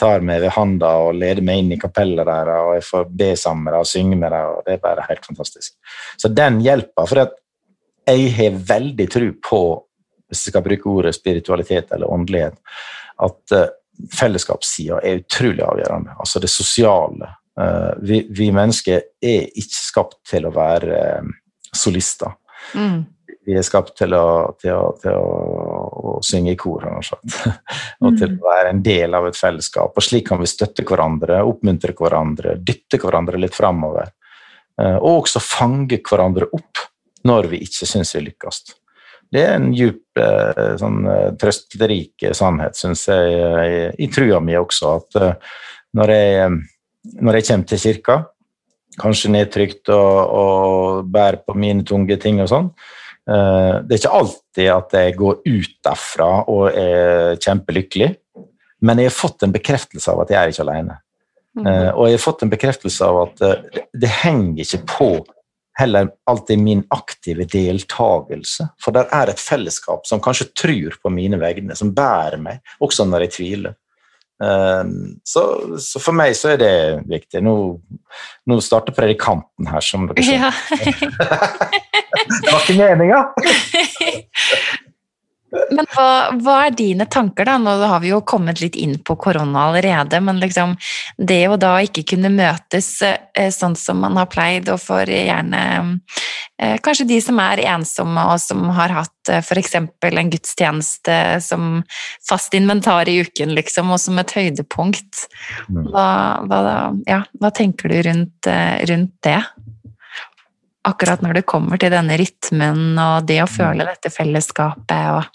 tar 0.00 0.24
meg 0.24 0.40
ved 0.44 0.54
handa 0.56 0.92
og 1.04 1.18
leder 1.18 1.44
meg 1.44 1.62
inn 1.62 1.74
i 1.74 1.80
kapellet 1.80 2.26
deres, 2.28 2.62
og 2.64 2.72
jeg 2.78 2.86
får 2.86 3.10
be 3.22 3.30
sammen 3.38 3.66
med 3.66 3.74
dem 3.74 3.84
og 3.84 3.90
synge 3.90 4.18
med 4.20 4.34
dem, 4.34 4.54
og 4.54 4.64
det 4.66 4.76
er 4.76 4.84
bare 4.84 5.06
helt 5.08 5.28
fantastisk. 5.28 5.74
Så 6.20 6.32
den 6.32 6.60
hjelper. 6.64 7.08
For 7.10 7.22
jeg 8.10 8.32
har 8.38 8.62
veldig 8.70 9.08
tro 9.12 9.28
på, 9.50 9.60
hvis 10.30 10.46
jeg 10.46 10.54
skal 10.54 10.64
bruke 10.64 10.94
ordet 10.94 11.14
spiritualitet 11.16 11.92
eller 11.94 12.12
åndelighet, 12.12 12.56
at 13.20 13.56
eh, 13.56 13.68
fellesskapssida 14.12 15.00
er 15.04 15.22
utrolig 15.22 15.64
avgjørende. 15.66 16.16
Altså 16.18 16.42
det 16.42 16.50
sosiale. 16.52 17.30
Eh, 17.60 17.92
vi, 18.00 18.20
vi, 18.30 18.50
mennesker 18.54 19.00
er 19.22 19.48
ikke 19.48 19.80
skapt 19.80 20.20
til 20.30 20.46
å 20.48 20.52
være 20.54 20.98
eh, 20.98 21.32
solister. 21.76 22.36
Mm. 22.74 23.02
Vi 23.46 23.56
er 23.56 23.64
skapt 23.66 23.96
til 23.98 24.14
å, 24.14 24.52
til 24.60 24.76
å, 24.76 24.92
til 25.00 25.16
å, 25.16 25.26
å 26.12 26.14
synge 26.24 26.54
i 26.54 26.58
kor, 26.60 26.84
og 28.04 28.18
til 28.20 28.34
å 28.36 28.44
være 28.44 28.74
en 28.74 28.82
del 28.84 29.16
av 29.16 29.26
et 29.30 29.38
fellesskap. 29.38 29.96
Og 29.96 30.04
slik 30.04 30.28
kan 30.28 30.42
vi 30.42 30.50
støtte 30.50 30.84
hverandre, 30.86 31.40
oppmuntre 31.48 31.96
hverandre, 31.96 32.58
dytte 32.60 33.00
hverandre 33.00 33.40
litt 33.40 33.56
framover. 33.56 34.12
Eh, 34.80 34.96
og 34.96 35.24
også 35.24 35.42
fange 35.42 36.00
hverandre 36.06 36.50
opp 36.56 36.86
når 37.26 37.50
vi 37.52 37.64
ikke 37.66 37.88
syns 37.88 38.14
vi 38.16 38.28
lykkes. 38.28 38.62
Det 39.30 39.42
er 39.46 39.54
en 39.54 39.70
djup, 39.74 40.02
eh, 40.18 40.74
sånn, 40.80 41.04
eh, 41.06 41.28
trøsterik 41.38 42.26
sannhet, 42.34 42.78
syns 42.78 43.06
jeg, 43.06 43.34
i, 43.70 44.04
i 44.04 44.08
trua 44.10 44.40
mi 44.42 44.56
også, 44.58 44.94
at 44.98 45.18
eh, 45.20 45.50
når 45.98 46.12
jeg, 46.14 46.48
når 47.22 47.38
jeg 47.38 47.46
kommer 47.48 47.70
til 47.70 47.82
kirka, 47.84 48.16
kanskje 49.00 49.30
nedtrykt 49.30 49.92
og, 49.94 50.16
og 50.40 51.12
bærer 51.14 51.44
på 51.46 51.54
mine 51.54 51.86
tunge 51.86 52.18
ting 52.20 52.42
og 52.42 52.50
sånn, 52.50 52.72
det 53.30 53.94
er 53.94 53.98
ikke 54.00 54.16
alltid 54.16 54.68
at 54.74 54.94
jeg 54.96 55.12
går 55.20 55.36
ut 55.44 55.74
derfra 55.86 56.28
og 56.50 56.74
er 56.74 57.36
kjempelykkelig, 57.38 58.08
men 58.82 58.98
jeg 58.98 59.06
har 59.06 59.14
fått 59.14 59.44
en 59.46 59.52
bekreftelse 59.54 60.10
av 60.10 60.24
at 60.24 60.32
jeg 60.34 60.40
er 60.40 60.50
ikke 60.50 60.64
alene. 60.64 60.96
Mm 61.54 61.66
-hmm. 61.66 61.92
Og 61.94 62.06
jeg 62.08 62.12
har 62.18 62.24
fått 62.24 62.42
en 62.42 62.50
bekreftelse 62.50 63.04
av 63.04 63.20
at 63.22 63.38
det, 63.38 63.84
det 63.92 64.08
henger 64.08 64.64
ikke 64.64 64.82
på 64.98 65.10
heller 65.80 66.10
alltid 66.30 66.60
min 66.62 66.82
aktive 66.94 67.46
deltakelse. 67.50 68.70
For 68.82 68.94
der 68.94 69.10
er 69.16 69.32
et 69.32 69.42
fellesskap 69.42 70.06
som 70.08 70.22
kanskje 70.22 70.50
tror 70.56 70.98
på 71.02 71.12
mine 71.12 71.40
vegne, 71.40 71.76
som 71.78 71.94
bærer 71.96 72.40
meg, 72.42 72.60
også 72.84 73.08
når 73.08 73.26
jeg 73.26 73.36
tviler. 73.38 73.78
Ehm, 74.44 75.20
så, 75.24 75.42
så, 75.78 76.00
for 76.00 76.16
meg 76.16 76.32
så 76.38 76.54
er 76.54 76.60
det 76.60 76.74
viktig. 77.10 77.42
Nå, 77.44 77.54
nå 78.48 78.60
starter 78.64 78.96
predikanten 78.96 79.68
her, 79.68 79.84
som 79.84 80.08
dere 80.08 80.24
skjønner. 80.24 80.56
Ja. 80.56 81.70
det 82.40 82.54
var 82.54 82.62
ikke 82.62 82.78
meninga! 82.80 83.20
Men 85.50 85.86
hva, 85.90 86.30
hva, 86.38 86.56
er 86.66 86.74
dine 86.78 87.06
tanker, 87.10 87.46
da? 87.48 87.56
Nå 87.58 87.72
har 87.82 88.02
vi 88.02 88.12
jo 88.12 88.20
kommet 88.26 88.60
litt 88.62 88.76
inn 88.78 88.96
på 89.02 89.16
korona 89.18 89.66
allerede, 89.68 90.20
men 90.22 90.38
liksom 90.42 90.76
det 91.18 91.42
å 91.50 91.58
da 91.60 91.72
ikke 91.82 92.04
kunne 92.12 92.30
møtes 92.32 92.90
eh, 93.06 93.50
sånn 93.54 93.74
som 93.78 93.98
man 94.04 94.18
har 94.20 94.30
pleid, 94.30 94.70
og 94.70 94.78
for 94.82 95.10
gjerne 95.10 95.62
eh, 96.60 96.76
kanskje 96.84 97.08
de 97.10 97.18
som 97.24 97.40
er 97.42 97.64
ensomme 97.72 98.26
og 98.30 98.38
som 98.42 98.68
har 98.76 98.94
hatt 99.00 99.32
eh, 99.32 99.42
f.eks. 99.42 99.74
en 99.80 100.32
gudstjeneste 100.34 101.16
som 101.42 101.82
fast 102.28 102.54
inventar 102.54 103.10
i 103.10 103.18
uken, 103.24 103.56
liksom, 103.58 103.90
og 103.90 103.98
som 104.02 104.22
et 104.22 104.36
høydepunkt. 104.38 105.26
Mm. 105.66 105.82
Hva, 105.90 106.06
hva, 106.46 106.62
ja, 107.10 107.24
hva 107.42 107.50
tenker 107.54 107.90
du 107.90 107.98
rundt, 108.06 108.50
rundt 108.86 109.18
det? 109.26 109.40
akkurat 110.86 111.20
når 111.20 111.40
det 111.40 111.48
kommer 111.48 111.76
til 111.76 111.92
denne 111.92 112.16
rytmen 112.16 112.96
og 112.96 113.26
det 113.28 113.42
å 113.42 113.48
mm. 113.48 113.52
føle 113.52 113.84
dette 113.84 114.12
fellesskapet 114.14 115.12
og 115.12 115.28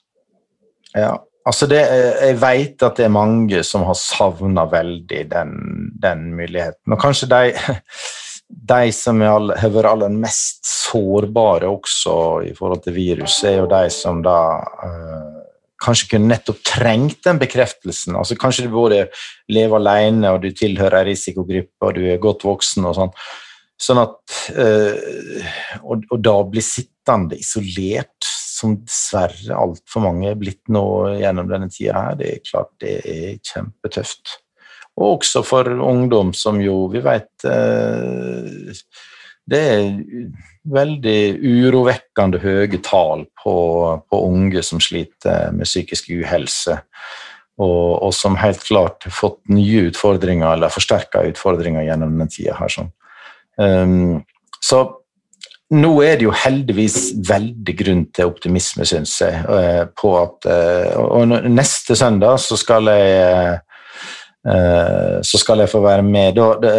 ja, 0.96 1.14
altså 1.46 1.68
det, 1.70 1.82
jeg 1.82 2.38
vet 2.42 2.86
at 2.88 3.00
det 3.00 3.08
er 3.08 3.14
mange 3.14 3.64
som 3.68 3.86
har 3.88 3.98
savna 4.00 4.66
veldig 4.72 5.24
den, 5.32 5.56
den, 6.02 6.30
muligheten. 6.38 6.96
Og 6.96 7.02
kanskje 7.02 7.30
de, 7.32 7.76
de 8.74 8.92
som 8.96 9.24
har 9.26 9.74
vært 9.74 9.92
aller 9.92 10.14
mest 10.14 10.64
sårbare 10.70 11.70
også 11.70 12.18
i 12.50 12.54
forhold 12.58 12.86
til 12.86 12.98
virus, 12.98 13.42
er 13.44 13.60
jo 13.62 13.72
de 13.72 13.84
som 13.94 14.22
da 14.26 14.40
uh, 14.64 15.36
kanskje 15.86 16.14
kunne 16.14 16.32
nettopp 16.32 16.62
trengt 16.66 17.26
den 17.28 17.40
bekreftelsen. 17.42 18.16
Altså 18.18 18.38
Kanskje 18.40 18.68
du 18.68 18.74
både 18.74 19.06
lever 19.52 19.82
alene, 19.82 20.32
og 20.32 20.42
du 20.46 20.52
tilhører 20.56 21.02
en 21.02 21.10
risikogruppe, 21.12 21.82
og 21.82 21.98
du 21.98 22.06
er 22.08 22.22
godt 22.24 22.48
voksen 22.48 22.88
og 22.88 22.96
sånn. 22.98 23.14
Sånn 23.76 24.00
at 24.00 24.36
øh, 24.56 25.48
og, 25.84 26.06
og 26.08 26.22
da 26.24 26.36
bli 26.48 26.64
sittende 26.64 27.36
isolert 27.36 28.30
som 28.56 28.78
dessverre 28.80 29.58
altfor 29.58 30.06
mange 30.06 30.32
er 30.32 30.40
blitt 30.40 30.64
nå 30.72 30.86
gjennom 31.20 31.50
denne 31.52 31.70
tida 31.72 32.08
her, 32.08 32.18
det 32.20 32.32
er 32.32 32.44
klart 32.46 32.72
det 32.84 32.96
er 33.04 33.38
kjempetøft. 33.44 34.38
Og 34.96 35.18
også 35.18 35.44
for 35.44 35.68
ungdom, 35.68 36.32
som 36.34 36.62
jo 36.64 36.86
vi 36.94 37.02
vet 37.04 37.44
eh, 37.50 38.78
Det 39.46 39.60
er 39.60 39.90
veldig 40.72 41.20
urovekkende 41.44 42.40
høye 42.42 42.80
tall 42.82 43.26
på, 43.44 43.56
på, 44.10 44.22
unge 44.26 44.64
som 44.66 44.80
sliter 44.82 45.52
med 45.54 45.68
psykisk 45.68 46.10
uhelse. 46.16 46.80
Og, 47.62 48.02
og, 48.02 48.12
som 48.16 48.40
helt 48.40 48.64
klart 48.66 49.06
har 49.06 49.14
fått 49.16 49.44
nye 49.54 49.86
utfordringer, 49.92 50.56
eller 50.56 50.74
forsterka 50.74 51.22
utfordringer 51.30 51.86
gjennom 51.86 52.16
denne 52.16 52.32
tida 52.32 52.56
her. 52.58 52.72
Sånn. 52.72 52.90
Um, 53.56 54.24
så 54.64 54.82
nå 55.74 55.92
er 56.06 56.20
det 56.20 56.28
jo 56.28 56.34
heldigvis 56.36 56.98
veldig 57.26 57.76
grunn 57.80 58.04
til 58.14 58.30
optimisme, 58.30 58.86
syns 58.86 59.18
jeg. 59.24 59.42
Eh, 59.50 59.84
på 59.98 60.12
at, 60.20 60.46
eh, 60.46 60.92
og 61.02 61.32
neste 61.50 61.98
søndag 61.98 62.38
så 62.44 62.58
skal 62.60 62.92
jeg 62.92 63.56
eh, 64.46 65.18
så 65.26 65.42
skal 65.42 65.64
jeg 65.64 65.72
få 65.72 65.82
være 65.82 66.06
med. 66.06 66.38
det, 66.62 66.74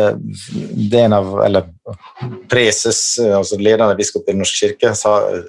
er 0.95 1.05
en 1.09 1.19
av, 1.19 1.35
eller 1.43 1.67
Preses, 2.51 3.19
altså 3.19 3.59
ledende 3.59 3.99
biskop 3.99 4.29
i 4.29 4.33
Den 4.33 4.45
norske 4.45 4.69
kirke, 4.69 4.95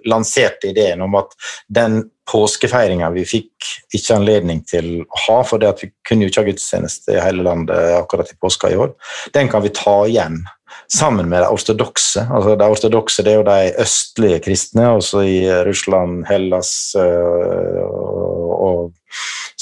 lanserte 0.09 0.71
ideen 0.71 1.01
om 1.05 1.15
at 1.21 1.37
den 1.69 2.07
påskefeiringa 2.27 3.11
vi 3.13 3.23
fikk 3.25 3.69
ikke 3.93 4.17
anledning 4.17 4.65
til 4.65 5.03
å 5.05 5.21
ha, 5.27 5.37
for 5.45 5.61
det 5.61 5.69
at 5.69 5.85
vi 5.85 5.93
kunne 6.09 6.25
jo 6.25 6.33
ikke 6.33 6.41
ha 6.41 6.49
gudstjeneste 6.49 7.13
i 7.13 7.21
hele 7.21 7.45
landet 7.45 7.93
akkurat 8.01 8.33
i 8.33 8.39
påska 8.41 8.73
i 8.73 8.81
år, 8.81 8.97
den 9.37 9.47
kan 9.53 9.63
vi 9.63 9.75
ta 9.77 9.99
igjen 10.09 10.41
sammen 10.91 11.29
med 11.29 11.43
de 11.43 11.49
ortodokse. 11.51 12.23
Altså, 12.27 12.55
de 12.59 12.69
ortodokse 12.73 13.25
er 13.25 13.39
jo 13.39 13.45
de 13.47 13.71
østlige 13.83 14.39
kristne, 14.45 14.89
også 14.97 15.23
i 15.27 15.37
Russland, 15.67 16.25
Hellas 16.29 16.71
øh, 16.99 17.83
og, 17.87 18.93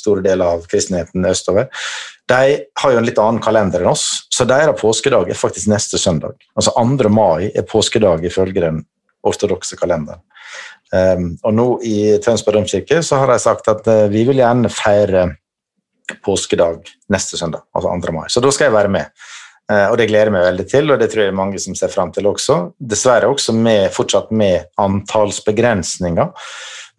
store 0.06 0.22
deler 0.22 0.46
av 0.54 0.66
kristenheten 0.70 1.26
østover. 1.26 1.66
De 2.30 2.58
har 2.82 2.92
jo 2.94 3.00
en 3.00 3.08
litt 3.08 3.18
annen 3.22 3.42
kalender 3.42 3.82
enn 3.82 3.90
oss, 3.90 4.04
så 4.30 4.46
deres 4.46 4.78
påskedag 4.78 5.32
er 5.32 5.40
faktisk 5.40 5.70
neste 5.72 5.98
søndag. 6.02 6.36
Altså 6.54 6.74
2. 6.78 7.10
mai 7.10 7.48
er 7.50 7.66
påskedag 7.66 8.26
ifølge 8.30 8.62
den 8.62 8.84
ortodokse 9.26 9.80
kalenderen. 9.80 10.22
Um, 10.94 11.32
og 11.42 11.56
nå 11.58 11.66
i 11.90 11.96
Tønsberg 12.22 12.60
domkirke 12.60 13.02
så 13.04 13.18
har 13.18 13.34
de 13.34 13.40
sagt 13.42 13.68
at 13.72 13.88
uh, 13.90 14.06
vi 14.14 14.22
vil 14.28 14.38
gjerne 14.38 14.70
feire 14.70 15.26
påskedag 16.26 16.86
neste 17.10 17.40
søndag, 17.40 17.66
altså 17.74 17.90
2. 18.06 18.14
mai. 18.14 18.28
Så 18.30 18.44
da 18.46 18.52
skal 18.54 18.70
jeg 18.70 18.78
være 18.78 18.94
med. 18.94 19.26
Eh, 19.72 19.88
og 19.90 19.98
det 19.98 20.08
gleder 20.12 20.30
jeg 20.30 20.36
meg 20.36 20.46
veldig 20.46 20.68
til, 20.70 20.92
og 20.94 21.02
det 21.02 21.10
tror 21.12 21.24
jeg 21.24 21.32
det 21.32 21.34
er 21.34 21.42
mange 21.42 21.62
som 21.62 21.78
ser 21.78 21.94
fram 21.94 22.12
til 22.14 22.30
også. 22.30 22.60
Dessverre 22.78 23.30
også 23.32 23.56
med, 23.58 23.90
fortsatt 23.96 24.32
med 24.36 24.70
antallsbegrensninger. 24.82 26.48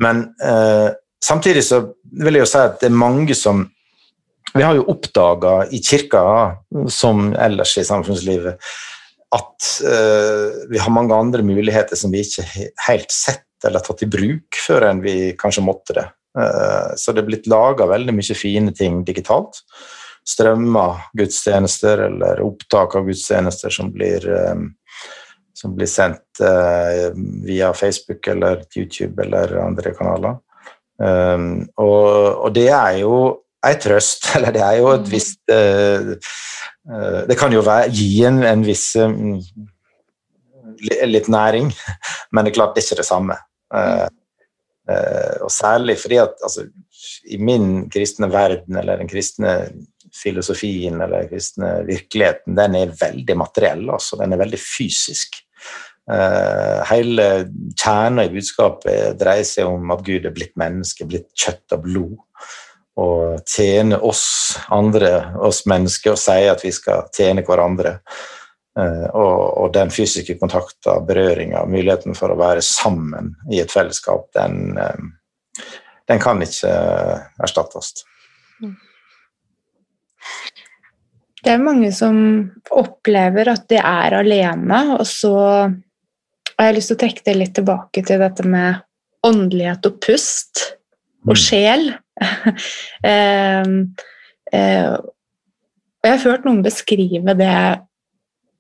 Men 0.02 0.26
eh, 0.42 0.90
samtidig 1.22 1.64
så 1.68 1.82
vil 2.16 2.38
jeg 2.38 2.46
jo 2.46 2.50
si 2.50 2.60
at 2.64 2.78
det 2.82 2.90
er 2.90 3.02
mange 3.06 3.38
som 3.38 3.66
Vi 4.56 4.62
har 4.62 4.76
jo 4.78 4.86
oppdaga 4.88 5.66
i 5.74 5.82
kirka, 5.84 6.20
som 6.88 7.34
ellers 7.34 7.74
i 7.76 7.82
samfunnslivet, 7.84 8.62
at 9.36 9.66
eh, 9.84 10.54
vi 10.70 10.78
har 10.80 10.94
mange 10.94 11.12
andre 11.12 11.42
muligheter 11.44 11.98
som 11.98 12.14
vi 12.14 12.22
ikke 12.24 12.70
helt 12.86 13.12
sett 13.12 13.42
eller 13.66 13.84
tatt 13.84 14.04
i 14.06 14.08
bruk 14.08 14.56
før 14.62 14.86
enn 14.88 15.02
vi 15.04 15.34
kanskje 15.36 15.64
måtte 15.66 15.98
det. 15.98 16.06
Eh, 16.38 16.94
så 16.96 17.12
det 17.12 17.24
er 17.24 17.28
blitt 17.30 17.50
laga 17.50 17.88
veldig 17.90 18.14
mye 18.16 18.38
fine 18.38 18.72
ting 18.76 19.02
digitalt. 19.04 19.60
Strømma 20.27 20.87
gudstjenester 21.14 22.07
eller 22.09 22.41
opptak 22.43 22.97
av 22.99 23.07
gudstjenester 23.07 23.70
som 23.70 23.93
blir, 23.95 24.27
eh, 24.27 24.57
som 25.55 25.77
blir 25.77 25.91
sendt 25.91 26.43
eh, 26.43 27.12
via 27.47 27.72
Facebook 27.74 28.27
eller 28.33 28.64
YouTube 28.74 29.22
eller 29.22 29.55
andre 29.62 29.95
kanaler. 29.95 30.43
Og, 30.97 32.12
og 32.41 32.53
det 32.57 32.70
er 32.72 33.03
jo 33.03 33.16
ei 33.68 33.74
trøst, 33.77 34.31
eller 34.39 34.55
det 34.55 34.62
er 34.64 34.79
jo 34.81 34.93
et 34.95 35.03
mm. 35.05 35.11
visst 35.12 35.43
Det 37.29 37.37
kan 37.37 37.53
jo 37.53 37.61
være, 37.66 37.91
gi 37.93 38.24
en, 38.24 38.41
en 38.49 38.62
viss 38.64 38.95
litt 41.05 41.29
næring, 41.29 41.68
men 42.33 42.47
det 42.47 42.55
er 42.55 42.57
klart 42.57 42.72
det 42.74 42.83
er 42.83 42.89
ikke 42.89 43.03
det 43.03 43.09
samme. 43.11 43.37
Og 45.45 45.53
særlig 45.53 45.99
fordi 46.01 46.22
at 46.22 46.41
altså, 46.47 46.64
i 47.27 47.39
min 47.43 47.91
kristne 47.91 48.31
verden, 48.33 48.77
eller 48.81 48.97
den 48.97 49.11
kristne 49.11 49.57
filosofien 50.16 51.00
eller 51.02 51.28
kristne 51.30 51.80
virkeligheten, 51.88 52.56
den 52.58 52.78
er 52.78 52.94
veldig 53.00 53.36
materiell. 53.38 53.84
Altså. 53.92 54.18
Den 54.20 54.34
er 54.34 54.42
veldig 54.42 54.60
fysisk. 54.60 55.40
Uh, 56.06 56.84
hele 56.86 57.24
kjernen 57.74 58.28
i 58.28 58.30
budskapet 58.30 59.16
dreier 59.18 59.46
seg 59.46 59.66
om 59.66 59.90
at 59.90 60.04
Gud 60.06 60.28
er 60.28 60.34
blitt 60.34 60.54
menneske, 60.60 61.08
blitt 61.08 61.32
kjøtt 61.34 61.74
og 61.74 61.82
blod. 61.88 62.16
Og 62.96 63.42
tjene 63.50 63.98
oss 64.00 64.56
andre, 64.72 65.34
oss 65.44 65.64
mennesker, 65.68 66.14
og 66.14 66.20
si 66.20 66.46
at 66.48 66.62
vi 66.64 66.72
skal 66.72 67.10
tjene 67.12 67.44
hverandre. 67.44 67.98
Eh, 68.76 69.06
og, 69.16 69.40
og, 69.56 69.68
den 69.72 69.92
fysiske 69.92 70.36
kontakta, 70.40 70.98
berøringa, 71.08 71.64
muligheten 71.68 72.16
for 72.16 72.32
å 72.32 72.38
være 72.40 72.64
sammen 72.64 73.32
i 73.52 73.62
et 73.62 73.72
fellesskap, 73.72 74.28
den, 74.36 74.76
eh, 74.80 75.62
den 76.08 76.20
kan 76.20 76.42
ikke 76.44 76.72
erstattes. 77.44 77.94
Det 81.47 81.53
er 81.55 81.62
mange 81.62 81.92
som 81.94 82.16
opplever 82.74 83.53
at 83.53 83.68
de 83.70 83.78
er 83.78 84.16
alene, 84.18 84.80
og 84.97 85.05
så 85.07 85.36
har 86.57 86.70
jeg 86.70 86.78
lyst 86.78 86.90
til 86.90 86.97
å 86.97 87.03
trekke 87.05 87.26
det 87.28 87.34
litt 87.36 87.53
tilbake 87.55 88.03
til 88.07 88.22
dette 88.22 88.47
med 88.51 88.80
åndelighet 89.26 89.86
og 89.86 90.01
pust 90.03 90.64
og 91.26 91.36
mm. 91.36 91.38
sjel. 91.38 91.84
eh, 93.12 93.68
eh, 94.59 94.94
og 94.97 96.09
jeg 96.09 96.14
har 96.16 96.24
hørt 96.24 96.49
noen 96.49 96.64
beskrive 96.64 97.36
det 97.38 97.59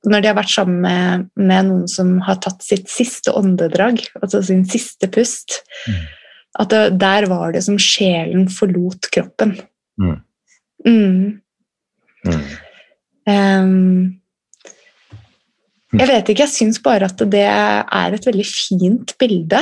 når 0.06 0.22
de 0.22 0.30
har 0.30 0.36
vært 0.38 0.52
sammen 0.52 0.78
med, 0.84 1.24
med, 1.40 1.66
noen 1.66 1.88
som 1.90 2.12
har 2.22 2.38
tatt 2.44 2.62
sitt 2.62 2.86
siste 2.92 3.32
åndedrag, 3.34 3.98
altså 4.20 4.44
sin 4.46 4.62
siste 4.70 5.08
pust, 5.10 5.58
mm. 5.90 6.04
at 6.62 6.70
det, 6.70 6.82
der 7.02 7.26
var 7.32 7.56
det 7.56 7.64
som 7.66 7.80
sjelen 7.82 8.46
forlot 8.52 9.10
kroppen. 9.14 9.56
Mm. 9.98 10.20
Mm. 10.86 11.42
Um, 13.26 14.20
jeg 15.96 16.08
vet 16.10 16.30
ikke, 16.30 16.44
jeg 16.44 16.52
syns 16.52 16.78
bare 16.82 17.08
at 17.08 17.20
det 17.32 17.44
er 17.46 18.14
et 18.14 18.26
veldig 18.26 18.46
fint 18.46 19.14
bilde. 19.20 19.60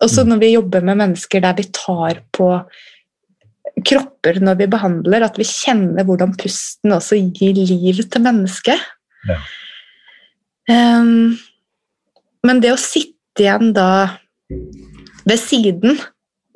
Også 0.00 0.24
mm. 0.24 0.32
når 0.32 0.40
vi 0.42 0.54
jobber 0.54 0.86
med 0.86 1.00
mennesker 1.02 1.42
der 1.44 1.56
vi 1.58 1.66
tar 1.74 2.22
på 2.36 2.52
kropper 3.86 4.40
når 4.42 4.58
vi 4.58 4.68
behandler, 4.70 5.24
at 5.24 5.38
vi 5.38 5.46
kjenner 5.46 6.04
hvordan 6.06 6.34
pusten 6.38 6.92
også 6.96 7.18
gir 7.36 7.56
liv 7.56 8.02
til 8.02 8.24
mennesket. 8.24 8.82
Ja. 9.28 9.38
Um, 10.70 11.38
men 12.46 12.60
det 12.62 12.74
å 12.74 12.80
sitte 12.80 13.44
igjen 13.44 13.72
da 13.76 14.18
ved 15.28 15.38
siden 15.40 15.98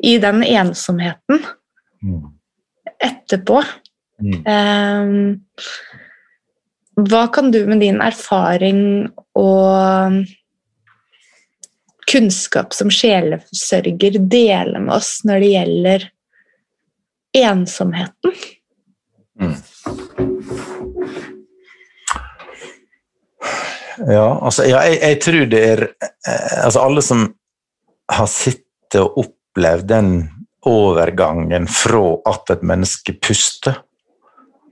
i 0.05 0.17
den 0.21 0.43
ensomheten 0.45 1.41
mm. 2.03 2.23
etterpå 3.05 3.61
mm. 3.63 4.39
Um, 4.45 5.15
Hva 6.95 7.27
kan 7.29 7.51
du 7.51 7.65
med 7.67 7.81
din 7.83 8.01
erfaring 8.03 9.09
og 9.35 10.25
kunnskap 12.11 12.75
som 12.77 12.91
sjelesørger 12.93 14.19
dele 14.31 14.79
med 14.79 14.95
oss 14.95 15.17
når 15.27 15.43
det 15.43 15.49
gjelder 15.55 16.05
ensomheten? 17.41 18.37
Mm. 19.41 19.57
Ja, 24.05 24.29
altså, 24.43 24.67
ja, 24.67 24.85
jeg, 24.87 25.01
jeg, 25.01 25.19
tror 25.23 25.49
det 25.51 25.61
er 25.65 25.83
eh, 25.87 26.65
altså 26.65 26.83
Alle 26.83 27.03
som 27.03 27.27
har 28.11 28.29
sittet 28.31 29.01
og 29.01 29.19
opplevd 29.23 29.87
den 29.91 30.09
overgangen 30.67 31.67
fra 31.71 32.03
at 32.31 32.55
et 32.55 32.63
menneske 32.67 33.15
puster, 33.23 33.77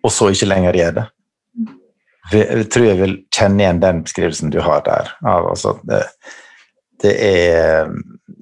og 0.03 0.15
så 0.15 0.31
ikke 0.33 0.49
lenger 0.51 0.79
gjør 0.79 0.97
det 1.01 1.07
Jeg 2.31 2.69
tror 2.71 2.87
jeg 2.87 2.99
vil 3.01 3.17
kjenne 3.35 3.65
igjen 3.65 3.83
den 3.83 4.03
beskrivelsen 4.07 4.53
du 4.55 4.61
har 4.63 4.85
der. 4.87 5.11
Altså, 5.27 5.75
det, 5.89 6.05
det 7.03 7.15
er 7.19 7.91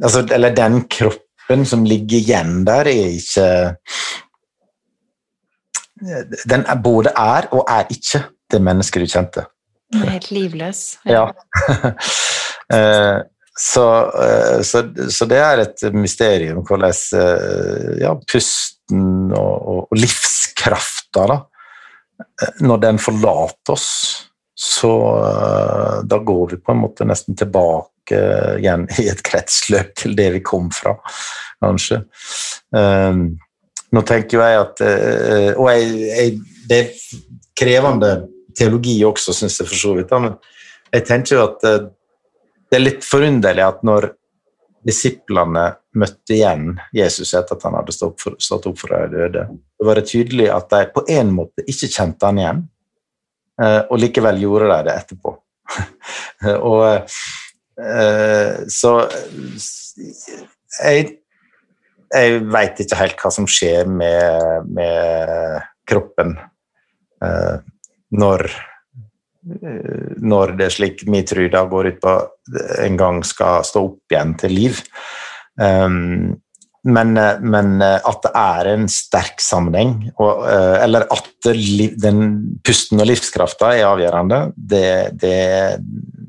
altså, 0.03 0.27
Eller 0.31 0.55
den 0.55 0.83
kroppen 0.93 1.65
som 1.67 1.85
ligger 1.89 2.19
igjen 2.19 2.67
der, 2.69 2.91
er 2.91 3.17
ikke 3.17 3.77
Den 6.51 6.67
er, 6.67 6.77
både 6.85 7.13
er 7.17 7.49
og 7.53 7.65
er 7.69 7.89
ikke 7.91 8.23
det 8.53 8.63
mennesket 8.63 9.03
du 9.03 9.11
kjente. 9.11 9.47
Helt 9.95 10.31
livløs. 10.31 10.99
Ja. 11.09 11.31
Eh, 12.71 13.19
så, 13.59 13.85
eh, 14.23 14.61
så, 14.63 14.85
så, 15.11 15.27
det 15.27 15.39
er 15.43 15.63
et 15.65 15.83
mysterium 15.91 16.61
hvordan 16.63 16.95
eh, 17.19 17.97
ja, 17.99 18.13
pusten 18.31 19.33
og, 19.35 19.57
og, 19.73 19.81
og 19.91 19.99
livskrafta, 19.99 21.25
da, 21.33 21.39
når 22.61 22.83
den 22.83 23.01
forlater 23.01 23.75
oss, 23.75 23.91
så 24.61 24.93
da 26.05 26.19
går 26.21 26.51
vi 26.51 26.59
på 26.61 26.75
en 26.75 26.83
måte 26.83 27.07
nesten 27.09 27.37
tilbake 27.39 28.19
igjen 28.59 28.85
i 29.01 29.07
et 29.09 29.23
kretsløp 29.25 29.95
til 30.03 30.17
det 30.19 30.27
vi 30.35 30.43
kom 30.45 30.69
fra, 30.75 30.93
kanskje. 31.65 32.03
Nå 33.91 34.03
tenker 34.07 34.43
jeg 34.45 34.59
at 34.61 34.83
Og 35.57 35.71
jeg, 35.73 35.87
jeg, 36.11 36.35
det 36.69 36.81
er 36.83 36.93
krevende 37.61 38.13
teologi 38.57 38.99
også, 39.07 39.35
syns 39.35 39.61
jeg 39.61 39.69
for 39.69 39.81
så 39.81 39.95
vidt. 39.97 40.15
Men 40.23 40.37
jeg 40.95 41.07
tenker 41.09 41.37
jo 41.37 41.45
at 41.47 41.69
eh, 41.69 41.83
det 42.71 42.79
er 42.79 42.85
litt 42.85 43.07
forunderlig 43.07 43.67
at 43.67 43.85
når 43.87 44.13
disiplene 44.87 45.67
møtte 46.01 46.37
igjen 46.37 46.73
Jesus 46.97 47.35
etter 47.37 47.57
at 47.57 47.65
han 47.67 47.77
hadde 47.77 47.95
stått, 47.95 48.67
opp 48.67 48.79
for 48.81 48.95
de 48.95 49.09
døde, 49.13 49.47
så 49.77 49.89
var 49.89 50.01
det 50.01 50.09
tydelig 50.09 50.49
at 50.55 50.71
de 50.73 50.87
på 50.95 51.05
en 51.13 51.33
måte 51.37 51.65
ikke 51.69 51.91
kjente 51.91 52.29
han 52.29 52.41
igjen, 52.41 52.63
eh, 53.63 53.81
og 53.87 54.01
likevel 54.01 54.41
gjorde 54.41 54.71
de 54.73 54.79
det 54.89 54.97
etterpå. 55.03 55.35
og 56.71 56.85
eh, 56.89 58.55
så 58.73 58.95
jeg, 60.81 61.13
jeg 62.15 62.41
veit 62.57 62.83
ikke 62.85 63.03
helt 63.03 63.21
hva 63.21 63.35
som 63.35 63.49
skjer 63.51 63.91
med, 63.91 64.71
med 64.71 65.69
kroppen 65.91 66.39
når, 68.17 68.47
når 69.41 70.55
det 70.59 70.69
er 70.69 70.75
slik 70.75 71.03
min 71.09 71.27
tro 71.29 71.47
da 71.49 71.65
går 71.69 71.95
ut 71.95 71.99
på 72.03 72.15
en 72.85 73.01
gang 73.01 73.23
skal 73.25 73.65
stå 73.65 73.83
opp 73.89 74.13
igjen 74.13 74.37
til 74.41 74.57
liv. 74.57 74.81
Um, 75.61 76.37
men, 76.81 77.13
men, 77.45 77.73
at 77.85 78.23
det 78.25 78.31
er 78.41 78.69
en 78.71 78.87
sterk 78.89 79.43
sammenheng, 79.45 80.07
og, 80.17 80.47
eller 80.81 81.05
at 81.13 81.51
den 82.01 82.23
pusten 82.65 83.03
og 83.03 83.11
livskrafta 83.11 83.75
er 83.77 83.85
avgjørende, 83.91 84.39
det, 84.57 84.87
det, 85.21 85.35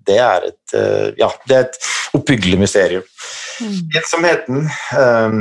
det, 0.10 0.18
er 0.20 0.50
et, 0.50 0.76
ja, 1.22 1.30
det 1.48 1.56
er 1.56 1.70
et 1.70 1.80
oppbyggelig 2.20 2.60
mysterium. 2.66 3.08
Mm. 3.64 3.78
Ensomheten 4.02 4.68
um, 4.98 5.40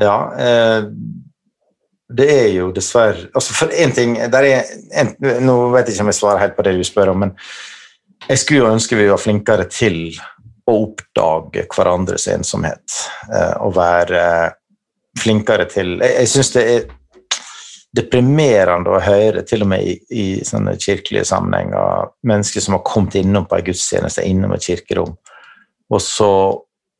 Ja, 0.00 0.16
eh, 0.40 0.86
det 2.10 2.26
er 2.32 2.48
jo 2.56 2.70
dessverre 2.74 3.28
altså 3.38 3.54
For 3.54 3.70
én 3.70 3.92
ting 3.94 4.16
en, 4.18 5.10
Nå 5.44 5.56
vet 5.74 5.86
jeg 5.86 5.94
ikke 5.94 6.06
om 6.06 6.10
jeg 6.10 6.18
svarer 6.18 6.42
helt 6.42 6.56
på 6.56 6.64
det 6.66 6.72
du 6.78 6.86
spør 6.86 7.12
om, 7.12 7.26
men 7.26 7.34
jeg 8.26 8.40
skulle 8.40 8.64
jo 8.64 8.72
ønske 8.72 8.98
vi 8.98 9.08
var 9.10 9.20
flinkere 9.20 9.66
til 9.70 10.00
å 10.68 10.74
oppdage 10.84 11.64
hverandres 11.72 12.26
ensomhet. 12.30 12.96
Eh, 13.32 13.54
og 13.64 13.74
være 13.78 14.22
flinkere 15.18 15.66
til 15.70 15.96
Jeg, 15.98 16.16
jeg 16.20 16.30
syns 16.30 16.52
det 16.54 16.64
er 16.74 16.88
deprimerende 17.96 18.92
å 18.92 19.02
høre, 19.02 19.42
til 19.42 19.64
og 19.64 19.72
med 19.72 19.82
i, 19.82 19.96
i 20.14 20.26
sånne 20.46 20.76
kirkelige 20.78 21.26
sammenhenger, 21.26 22.12
mennesker 22.26 22.62
som 22.62 22.76
har 22.76 22.84
kommet 22.86 23.16
innom 23.18 23.48
på 23.50 23.58
en 23.58 23.66
gudstjeneste, 23.66 24.26
innom 24.30 24.54
et 24.54 24.66
kirkerom, 24.68 25.16
og 25.90 26.02
så 26.04 26.30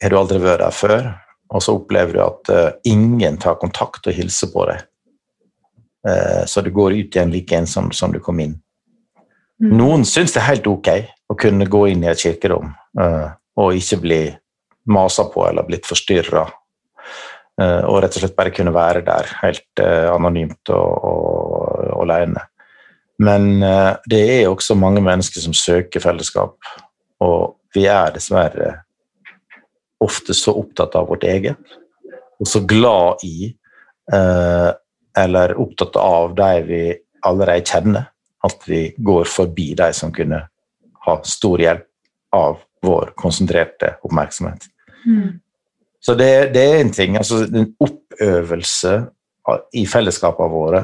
har 0.02 0.10
du 0.10 0.18
aldri 0.18 0.40
vært 0.42 0.64
der 0.64 0.74
før, 0.74 1.06
og 1.50 1.64
så 1.64 1.74
opplever 1.78 2.16
du 2.16 2.22
at 2.24 2.52
uh, 2.54 2.68
ingen 2.86 3.38
tar 3.42 3.58
kontakt 3.60 4.06
og 4.06 4.16
hilser 4.16 4.52
på 4.52 4.66
deg. 4.70 4.84
Uh, 6.06 6.42
så 6.46 6.62
du 6.64 6.70
går 6.74 6.96
ut 6.96 7.16
igjen 7.16 7.32
like 7.34 7.56
ensom 7.56 7.90
som 7.96 8.14
du 8.14 8.20
kom 8.22 8.40
inn. 8.40 8.54
Mm. 9.60 9.74
Noen 9.76 10.06
syns 10.08 10.32
det 10.32 10.40
er 10.40 10.52
helt 10.52 10.70
ok 10.70 10.92
å 11.30 11.36
kunne 11.38 11.68
gå 11.68 11.82
inn 11.90 12.06
i 12.06 12.12
et 12.12 12.22
kirkerom 12.22 12.70
uh, 13.00 13.28
og 13.60 13.76
ikke 13.76 14.00
bli 14.04 14.22
masa 14.90 15.26
på 15.30 15.44
eller 15.50 15.66
blitt 15.66 15.86
forstyrra 15.86 16.46
Eh, 17.60 17.82
og 17.84 18.00
rett 18.00 18.16
og 18.16 18.22
slett 18.22 18.36
bare 18.38 18.52
kunne 18.54 18.72
være 18.72 19.02
der 19.04 19.28
helt 19.42 19.82
eh, 19.82 20.08
anonymt 20.08 20.70
og, 20.72 21.04
og, 21.10 21.88
og 21.90 22.04
alene. 22.06 22.46
Men 23.20 23.50
eh, 23.66 23.92
det 24.08 24.20
er 24.38 24.48
også 24.48 24.78
mange 24.78 25.02
mennesker 25.04 25.44
som 25.44 25.56
søker 25.56 26.02
fellesskap, 26.02 26.56
og 27.20 27.58
vi 27.74 27.84
er 27.90 28.14
dessverre 28.14 28.78
ofte 30.00 30.34
så 30.36 30.54
opptatt 30.60 30.94
av 30.98 31.08
vårt 31.10 31.24
eget, 31.28 31.58
og 32.40 32.48
så 32.48 32.62
glad 32.64 33.24
i 33.26 33.52
eller 34.10 35.52
opptatt 35.60 35.96
av 36.00 36.32
de 36.34 36.62
vi 36.66 36.80
allerede 37.26 37.66
kjenner, 37.66 38.08
at 38.42 38.64
vi 38.66 38.88
går 38.96 39.28
forbi 39.28 39.74
de 39.78 39.90
som 39.94 40.12
kunne 40.12 40.40
ha 41.06 41.14
stor 41.28 41.60
hjelp 41.60 41.86
av 42.36 42.58
vår 42.82 43.12
konsentrerte 43.18 43.94
oppmerksomhet. 44.06 44.64
Mm. 45.06 45.40
Så 46.00 46.14
det, 46.16 46.52
det, 46.54 46.64
er 46.64 46.80
en 46.80 46.92
ting. 46.92 47.16
altså 47.16 47.42
En 47.44 47.74
oppøvelse 47.80 48.94
i 49.76 49.84
fellesskapene 49.88 50.52
våre 50.52 50.82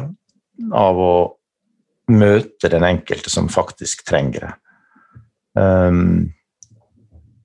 av 0.77 1.01
å 1.01 1.17
møte 2.13 2.71
den 2.71 2.85
enkelte 2.87 3.33
som 3.33 3.49
faktisk 3.53 4.05
trenger 4.09 4.47
det. 4.47 4.53
Um, 5.57 6.36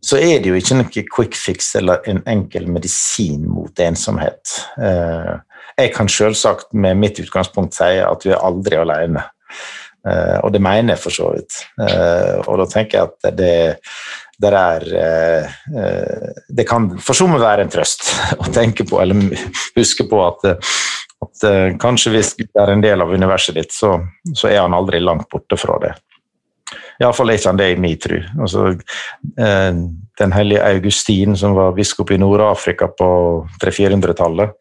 så 0.02 0.18
er 0.18 0.41
det 0.41 0.49
jo 0.49 0.58
ikke 0.58 0.80
noe 0.80 1.04
quick 1.16 1.38
fix 1.38 1.76
eller 1.78 2.02
en 2.10 2.24
enkel 2.30 2.66
medisin 2.72 3.45
mot 3.49 3.84
ensomhet. 3.84 4.56
Uh, 4.78 5.38
jeg 5.78 5.93
kan 5.95 6.10
selvsagt 6.10 6.74
med 6.74 6.97
mitt 6.99 7.22
utgangspunkt 7.22 7.78
si 7.78 7.99
at 8.02 8.26
vi 8.26 8.34
er 8.34 8.41
aldri 8.41 8.80
alene. 8.82 9.24
Uh, 10.02 10.41
og 10.41 10.49
det 10.56 10.64
mener 10.66 10.95
jeg 10.95 11.04
for 11.04 11.14
så 11.14 11.30
vidt. 11.36 11.62
Uh, 11.78 12.41
og 12.47 12.64
da 12.64 12.68
tenker 12.74 12.97
jeg 12.97 13.12
at 13.12 13.38
det, 13.38 13.56
det 14.41 14.52
er 14.58 14.86
eh, 14.97 15.52
eh, 15.82 16.30
Det 16.47 16.66
kan 16.68 16.89
for 16.99 17.18
så 17.18 17.28
vidt 17.30 17.43
være 17.43 17.66
en 17.66 17.74
trøst 17.74 18.08
å 18.41 18.49
tenke 18.54 18.88
på, 18.88 19.02
eller 19.02 19.36
huske 19.78 20.08
på 20.10 20.22
at, 20.26 20.47
at 21.26 21.47
eh, 21.47 21.68
kanskje 21.82 22.16
hvis 22.16 22.34
Gud 22.39 22.64
er 22.64 22.74
en 22.74 22.84
del 22.84 23.04
av 23.04 23.14
universet 23.14 23.60
ditt, 23.60 23.76
så, 23.76 23.97
så 24.34 24.49
er 24.49 24.64
han 24.64 24.78
aldri 24.78 25.02
langt 25.04 25.30
borte 25.32 25.60
fra 25.60 25.78
det. 25.84 25.93
Iallfall 27.02 27.34
er 27.34 27.39
ikke 27.39 27.49
han 27.49 27.60
det 27.60 27.70
i 27.74 27.78
min 27.82 27.99
tro. 27.99 28.18
Altså, 28.45 28.66
den 30.22 30.34
hellige 30.36 30.64
Augustin, 30.68 31.38
som 31.39 31.56
var 31.58 31.74
biskop 31.78 32.12
i 32.14 32.20
Nord-Afrika 32.22 32.91
på 32.97 33.12
300-400-tallet, 33.64 34.54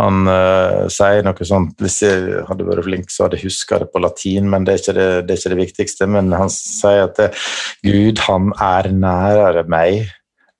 han 0.00 0.28
uh, 0.28 0.86
sier 0.92 1.24
noe 1.26 1.46
sånt 1.46 1.82
Hvis 1.82 1.98
jeg 2.06 2.44
hadde 2.48 2.66
vært 2.68 2.86
flink, 2.86 3.10
så 3.12 3.26
hadde 3.26 3.36
jeg 3.36 3.50
huska 3.50 3.80
det 3.82 3.90
på 3.92 4.00
latin, 4.02 4.48
men 4.52 4.64
det 4.64 4.74
er, 4.74 4.80
ikke 4.82 4.94
det, 4.96 5.08
det 5.26 5.34
er 5.34 5.40
ikke 5.40 5.52
det, 5.52 5.58
viktigste. 5.60 6.08
Men 6.08 6.32
han 6.36 6.52
sier 6.52 7.04
at 7.08 7.18
det, 7.20 7.28
Gud, 7.84 8.22
han 8.24 8.54
er 8.56 8.90
nærere 8.94 9.66
meg 9.70 10.08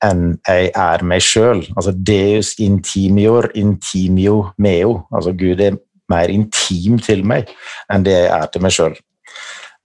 enn 0.05 0.39
jeg 0.49 0.71
er 0.81 1.05
meg 1.05 1.25
sjøl. 1.25 1.63
Altså 1.75 1.93
Deus 1.93 2.55
intimior 2.61 3.51
intimio 3.57 4.51
meo. 4.61 5.03
Altså 5.13 5.35
Gud 5.37 5.61
er 5.61 5.77
mer 6.11 6.33
intim 6.33 6.97
til 7.05 7.25
meg 7.29 7.53
enn 7.93 8.07
det 8.07 8.17
jeg 8.17 8.31
er 8.37 8.49
til 8.53 8.65
meg 8.65 8.77
sjøl. 8.77 8.97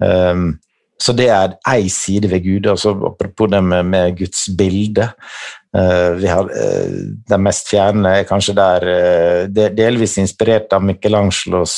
Um, 0.04 0.48
så 1.02 1.14
det 1.16 1.28
er 1.28 1.56
ei 1.68 1.90
side 1.92 2.30
ved 2.32 2.44
Gud. 2.46 2.70
Altså, 2.72 2.94
apropos 3.10 3.50
det 3.52 3.64
med, 3.64 3.84
med 3.84 4.18
Guds 4.18 4.48
bilde. 4.58 5.10
Uh, 5.76 6.16
vi 6.22 6.28
har, 6.32 6.48
uh, 6.48 7.00
det 7.30 7.40
mest 7.42 7.68
fjerne 7.68 8.14
er 8.22 8.28
kanskje 8.30 8.56
der 8.56 8.86
uh, 8.88 9.66
Delvis 9.76 10.16
inspirert 10.22 10.72
av 10.74 10.86
Michelangelos 10.86 11.76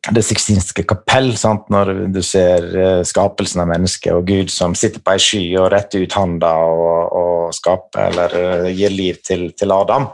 Det 0.00 0.22
sixtinske 0.24 0.86
kapell, 0.88 1.34
sant? 1.36 1.66
når 1.68 1.90
du 2.14 2.22
ser 2.24 3.02
skapelsen 3.04 3.60
av 3.60 3.68
mennesket 3.68 4.14
og 4.16 4.30
Gud 4.30 4.48
som 4.48 4.72
sitter 4.78 5.02
på 5.04 5.12
ei 5.12 5.20
sky 5.20 5.42
og 5.60 5.68
retter 5.74 6.06
ut 6.06 6.16
handa 6.16 6.54
og, 6.64 7.12
og 7.20 7.52
skaper 7.52 8.06
eller 8.06 8.70
gir 8.72 8.94
liv 8.94 9.18
til, 9.26 9.50
til 9.52 9.74
Adam. 9.76 10.08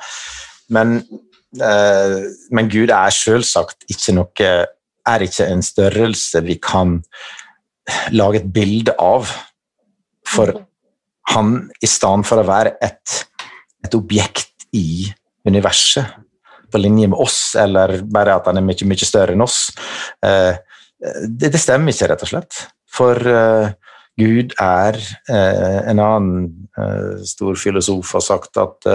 Men, 0.75 0.99
men 1.55 2.73
Gud 2.73 2.91
er 2.91 3.15
selvsagt 3.15 3.87
ikke 3.95 4.17
noe 4.19 4.51
er 5.09 5.25
ikke 5.27 5.49
en 5.51 5.65
størrelse 5.65 6.43
vi 6.47 6.59
kan 6.63 6.99
lage 8.15 8.43
et 8.43 8.53
bilde 8.53 8.95
av. 8.99 9.31
For 10.27 10.53
han, 11.33 11.57
i 11.83 11.91
stedet 11.91 12.27
for 12.29 12.43
å 12.43 12.47
være 12.49 12.77
et, 12.85 13.19
et 13.87 13.99
objekt 13.99 14.67
i 14.77 15.07
universet, 15.47 16.23
på 16.67 16.81
linje 16.83 17.07
med 17.07 17.21
oss, 17.23 17.55
eller 17.59 18.01
bare 18.11 18.35
at 18.41 18.49
han 18.51 18.59
er 18.59 18.65
mye, 18.67 18.89
mye 18.91 19.07
større 19.07 19.37
enn 19.37 19.45
oss, 19.45 19.69
eh, 20.27 20.59
det, 20.99 21.53
det, 21.53 21.61
stemmer 21.61 21.95
ikke, 21.95 22.09
rett 22.11 22.25
og 22.27 22.31
slett. 22.31 22.61
For 22.97 23.31
eh, 23.31 23.75
Gud 24.17 24.55
er 24.63 24.97
eh, 25.29 25.81
En 25.93 26.01
annen 26.01 26.69
eh, 26.79 27.25
stor 27.29 27.59
filosof 27.61 28.15
har 28.17 28.25
sagt 28.25 28.61
at 28.61 28.89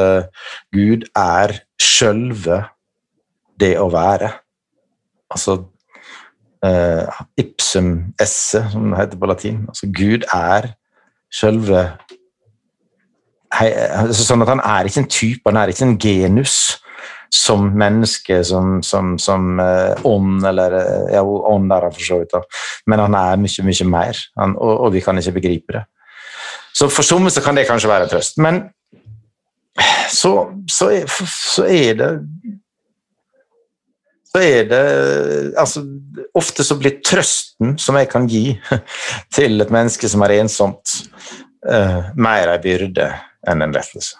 Gud 0.74 1.06
er 1.18 1.56
sjølve 1.82 2.64
det 3.62 3.76
å 3.78 3.90
være. 3.94 4.32
Altså 5.32 5.60
uh, 6.66 7.22
ipsum 7.40 8.14
esse, 8.22 8.64
som 8.72 8.92
det 8.92 9.00
heter 9.00 9.22
på 9.22 9.30
latin. 9.30 9.66
Altså 9.72 9.90
Gud 9.96 10.28
er 10.34 10.74
sjølve 11.32 11.86
altså, 13.52 14.26
Sånn 14.26 14.44
at 14.46 14.52
han 14.52 14.64
er 14.64 14.88
ikke 14.88 15.04
en 15.04 15.12
type, 15.12 15.48
han 15.48 15.60
er 15.60 15.72
ikke 15.72 15.88
en 15.88 16.00
genus 16.00 16.58
som 17.32 17.70
menneske, 17.80 18.42
som, 18.44 18.82
som, 18.84 19.14
som 19.16 19.60
eh, 19.64 20.02
ånd, 20.04 20.42
eller 20.44 20.74
uh, 20.76 21.06
Ja, 21.14 21.22
ånd 21.24 21.72
er 21.72 21.86
han 21.88 21.94
for 21.96 22.04
så 22.04 22.18
vidt, 22.20 22.34
da. 22.34 22.42
men 22.92 23.00
han 23.00 23.16
er 23.16 23.40
mye, 23.40 23.64
mye 23.64 23.88
mer, 23.88 24.20
han, 24.40 24.56
og, 24.60 24.74
og, 24.74 24.90
vi 24.92 25.04
kan 25.04 25.20
ikke 25.20 25.38
begripe 25.38 25.78
det. 25.78 25.86
Så 26.76 26.90
for 26.92 27.08
somme 27.08 27.32
så 27.32 27.44
kan 27.44 27.56
det 27.56 27.70
kanskje 27.70 27.92
være 27.92 28.10
en 28.10 28.12
trøst, 28.12 28.36
men 28.44 28.60
så, 30.12 30.34
så, 30.68 30.90
er, 30.92 31.08
så 31.32 31.64
er 31.72 31.96
det 32.02 32.12
så 34.32 34.40
er 34.40 34.68
det 34.70 34.84
altså, 35.60 35.84
Ofte 36.38 36.64
så 36.64 36.78
blir 36.80 37.02
trøsten 37.04 37.76
som 37.82 37.98
jeg 38.00 38.08
kan 38.12 38.28
gi 38.32 38.46
til 39.36 39.60
et 39.64 39.72
menneske 39.74 40.08
som 40.12 40.24
er 40.24 40.38
ensomt, 40.40 41.02
uh, 41.68 42.12
mer 42.16 42.54
ei 42.54 42.62
byrde 42.64 43.10
enn 43.52 43.66
en 43.66 43.74
lettelse. 43.76 44.16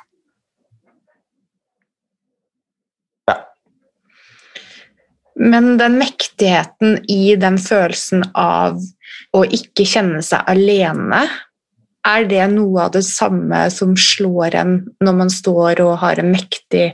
Ja. 3.30 3.38
Men 5.40 5.78
den 5.80 5.96
mektigheten 6.02 7.00
i 7.08 7.38
den 7.40 7.62
følelsen 7.62 8.26
av 8.36 8.82
å 9.32 9.46
ikke 9.48 9.86
kjenne 9.88 10.20
seg 10.26 10.44
alene, 10.52 11.24
er 12.08 12.26
det 12.26 12.46
noe 12.54 12.88
av 12.88 12.94
det 12.96 13.04
samme 13.06 13.60
som 13.74 13.94
slår 14.00 14.56
en 14.58 14.78
når 15.04 15.18
man 15.18 15.32
står 15.34 15.82
og 15.84 16.00
har 16.02 16.22
en 16.22 16.32
mektig 16.34 16.92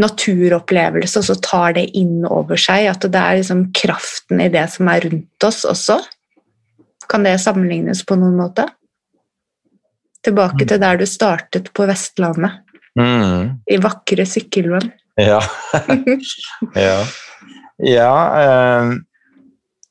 naturopplevelse, 0.00 1.20
og 1.20 1.28
så 1.30 1.36
tar 1.44 1.76
det 1.78 1.86
inn 1.96 2.26
over 2.28 2.60
seg? 2.60 2.90
At 2.92 3.06
det 3.08 3.20
er 3.20 3.40
liksom 3.40 3.66
kraften 3.76 4.42
i 4.44 4.50
det 4.52 4.66
som 4.74 4.90
er 4.92 5.06
rundt 5.08 5.48
oss 5.48 5.62
også? 5.68 6.00
Kan 7.08 7.24
det 7.24 7.38
sammenlignes 7.40 8.04
på 8.04 8.18
noen 8.20 8.36
måte? 8.40 8.66
Tilbake 10.24 10.68
til 10.68 10.80
der 10.80 11.00
du 11.00 11.06
startet 11.08 11.72
på 11.76 11.88
Vestlandet. 11.88 12.60
Mm. 13.00 13.58
I 13.68 13.80
vakre 13.82 14.24
Sykkylven. 14.28 14.92
Ja. 15.20 15.40
ja. 16.86 17.00
ja 17.82 18.14
eh 18.44 18.94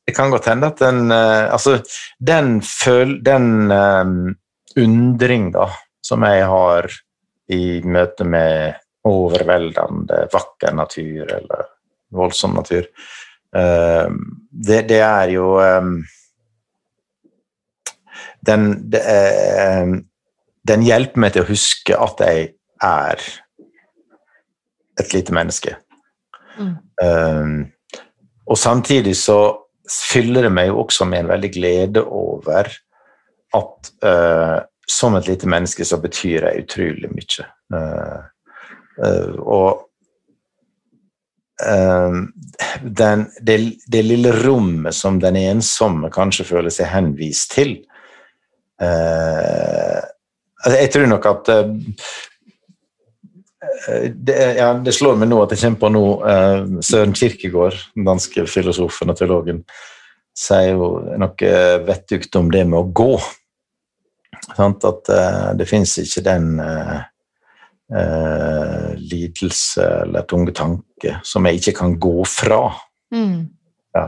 det 0.03 0.15
kan 0.15 0.31
godt 0.33 0.49
hende 0.51 0.67
at 0.67 0.79
den 0.79 1.11
øh, 1.11 1.53
Altså, 1.53 1.79
den 2.27 2.61
føl... 2.61 3.21
Den 3.25 3.71
øh, 3.71 4.35
undring 4.79 5.51
da, 5.53 5.67
som 6.03 6.23
jeg 6.27 6.47
har 6.49 6.89
i 7.53 7.81
møte 7.85 8.25
med 8.27 8.79
overveldende 9.07 10.23
vakker 10.31 10.75
natur 10.75 11.27
eller 11.27 11.67
voldsom 12.13 12.55
natur, 12.55 12.87
ehm, 13.55 14.19
det, 14.51 14.83
det 14.91 15.01
er 15.03 15.33
jo 15.33 15.57
ehm, 15.63 15.95
den, 18.47 18.67
ehm, 18.99 19.95
den 20.63 20.85
hjelper 20.87 21.23
meg 21.23 21.35
til 21.35 21.43
å 21.43 21.51
huske 21.51 21.97
at 21.99 22.23
jeg 22.23 22.53
er 22.83 23.27
et 25.01 25.15
lite 25.15 25.35
menneske. 25.35 25.77
Mm. 26.53 27.63
og 28.45 28.57
samtidig 28.61 29.15
så 29.17 29.55
fyller 29.89 30.45
det 30.45 30.51
meg 30.53 30.67
jo 30.67 30.83
også 30.83 31.07
med 31.09 31.23
en 31.23 31.31
veldig 31.31 31.49
glede 31.55 32.03
over 32.05 32.69
at 33.53 33.91
uh, 34.05 34.59
som 34.89 35.15
et 35.15 35.27
lite 35.29 35.49
menneske 35.49 35.85
så 35.87 35.99
betyr 36.01 36.47
jeg 36.47 36.65
utrolig 36.65 37.09
mye. 37.13 37.47
Uh, 37.73 38.21
og 39.41 39.89
den, 41.63 43.21
det, 43.45 43.55
det, 43.87 44.01
lille 44.03 44.31
rommet 44.43 44.95
som 44.97 45.19
den 45.21 45.37
ensomme 45.39 46.09
kanskje 46.11 46.45
føler 46.49 46.73
seg 46.73 46.89
henvist 46.91 47.53
til 47.53 47.75
altså 48.81 50.79
Jeg 50.81 50.91
tror 50.91 51.07
nok 51.07 51.27
at 51.29 51.51
det, 54.27 54.35
ja, 54.57 54.73
det, 54.83 54.95
slår 54.97 55.15
meg 55.21 55.31
nå 55.31 55.39
at 55.45 55.53
jeg 55.53 55.61
kommer 55.63 55.79
på 55.85 55.93
nå 55.93 56.03
Søren 56.83 57.15
Kirkegård, 57.15 57.77
den 57.95 58.09
danske 58.09 58.45
filosofen 58.49 59.13
og 59.13 59.21
teologen, 59.21 59.63
sier 60.37 60.73
jo 60.73 60.89
noe 61.21 61.53
vettugt 61.87 62.35
om 62.41 62.51
det 62.51 62.65
med 62.67 62.81
å 62.81 62.89
gå. 62.97 63.13
Sant? 64.51 64.83
At 64.83 65.09
uh, 65.11 65.49
det 65.57 65.67
fins 65.69 65.95
ikke 66.01 66.23
den 66.25 66.53
uh, 66.59 66.99
uh, 67.95 68.93
lidelse 68.99 69.87
eller 70.03 70.27
tunge 70.29 70.55
tanke 70.55 71.17
som 71.27 71.47
jeg 71.47 71.61
ikke 71.61 71.77
kan 71.81 71.97
gå 72.01 72.23
fra. 72.29 72.65
Mm. 73.13 73.51
Ja. 73.93 74.07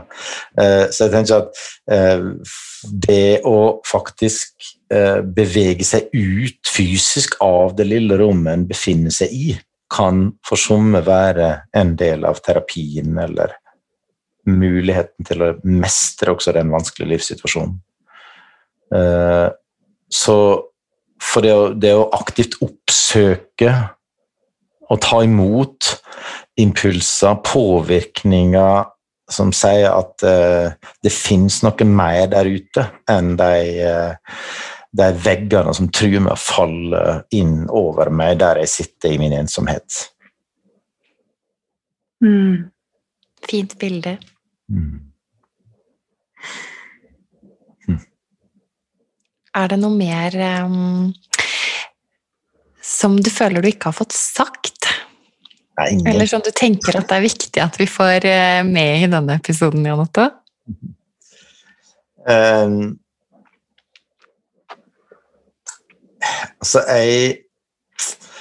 så 0.90 1.04
jeg 1.04 1.12
tenker 1.12 1.44
at 1.44 1.58
det 3.06 3.36
å 3.46 3.76
faktisk 3.86 4.64
bevege 5.30 5.86
seg 5.86 6.08
ut 6.10 6.66
fysisk 6.66 7.36
av 7.38 7.76
det 7.78 7.86
lille 7.86 8.18
rommet 8.18 8.50
en 8.50 8.64
befinner 8.66 9.14
seg 9.14 9.30
i, 9.30 9.52
kan 9.94 10.24
for 10.42 10.58
somme 10.58 11.04
være 11.06 11.52
en 11.78 11.94
del 12.02 12.26
av 12.26 12.42
terapien 12.42 13.14
eller 13.28 13.54
muligheten 14.50 15.30
til 15.30 15.46
å 15.46 15.52
mestre 15.70 16.34
også 16.34 16.56
den 16.58 16.74
vanskelige 16.74 17.12
livssituasjonen. 17.14 17.78
Så 20.12 20.36
for 21.22 21.44
det 21.44 21.54
å, 21.54 21.68
det 21.74 21.94
å 21.96 22.08
aktivt 22.14 22.58
oppsøke 22.64 23.72
og 24.86 25.00
ta 25.02 25.22
imot 25.26 25.96
impulser, 26.60 27.38
påvirkninger 27.46 28.84
som 29.32 29.50
sier 29.56 29.90
at 29.90 30.22
uh, 30.22 30.70
det 31.02 31.12
fins 31.12 31.60
noe 31.66 31.88
mer 31.88 32.28
der 32.30 32.46
ute 32.46 32.84
enn 33.10 33.34
de, 33.40 33.56
uh, 33.82 34.44
de 34.94 35.08
veggene 35.24 35.74
som 35.74 35.90
truer 35.90 36.22
med 36.22 36.36
å 36.36 36.38
falle 36.38 37.02
inn 37.34 37.64
over 37.66 38.12
meg 38.14 38.38
der 38.44 38.62
jeg 38.62 38.74
sitter 38.76 39.16
i 39.16 39.20
min 39.20 39.34
ensomhet. 39.34 40.04
Mm. 42.22 42.70
Fint 43.46 43.76
bilde. 43.82 44.16
Mm. 44.70 45.05
Er 49.56 49.72
det 49.72 49.78
noe 49.80 49.94
mer 49.96 50.36
um, 50.66 51.12
som 52.84 53.16
du 53.16 53.30
føler 53.32 53.64
du 53.64 53.70
ikke 53.70 53.90
har 53.90 53.96
fått 53.96 54.16
sagt? 54.16 54.90
Nei, 55.80 55.90
Eller 56.08 56.28
som 56.28 56.44
du 56.44 56.50
tenker 56.56 56.96
at 56.96 57.08
det 57.08 57.18
er 57.18 57.24
viktig 57.24 57.62
at 57.64 57.80
vi 57.80 57.88
får 57.88 58.28
uh, 58.28 58.62
med 58.68 59.06
i 59.06 59.10
denne 59.12 59.38
episoden, 59.40 59.86
Jan 59.88 60.04
Otto? 60.04 60.28
Um, 62.26 62.96
altså, 66.58 66.82
jeg 66.90 67.36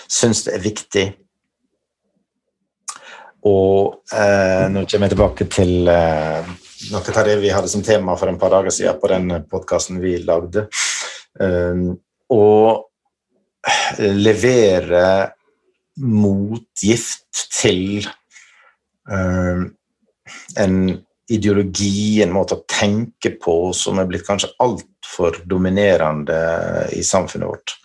syns 0.09 0.45
det 0.47 0.55
er 0.55 0.63
viktig 0.63 1.05
og 3.45 4.01
uh, 4.09 4.66
nå 4.74 4.86
kommer 4.89 5.05
jeg 5.05 5.13
tilbake 5.13 5.45
til 5.53 5.86
uh, 5.86 6.47
noe 6.89 7.13
av 7.13 7.28
det 7.28 7.36
vi 7.43 7.51
hadde 7.53 7.70
som 7.70 7.84
tema 7.86 8.16
for 8.18 8.32
en 8.32 8.39
par 8.41 8.53
dager 8.55 8.74
siden 8.74 8.97
på 9.01 9.09
den 9.11 9.30
podkasten 9.51 9.99
vi 10.01 10.18
lagde. 10.26 10.66
Ehm, 11.44 11.96
og 12.32 12.86
levere 14.00 15.06
motgift 16.06 17.48
til 17.56 18.06
ehm, 19.12 19.68
en 20.60 20.80
ideologi, 21.32 22.22
en 22.22 22.34
måte 22.36 22.60
å 22.60 22.66
tenke 22.70 23.34
på, 23.42 23.74
som 23.74 24.00
er 24.00 24.10
blitt 24.10 24.26
kanskje 24.28 24.52
altfor 24.62 25.40
dominerende 25.50 26.38
i 26.94 27.02
samfunnet 27.06 27.50
vårt. 27.50 27.76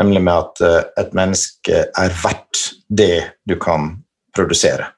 Nemlig 0.00 0.22
med 0.24 0.34
at 0.34 0.64
eh, 0.66 0.80
et 1.00 1.14
menneske 1.16 1.86
er 1.88 2.18
verdt 2.22 2.66
det 2.92 3.38
du 3.48 3.56
kan 3.60 3.94
produsere. 4.36 4.90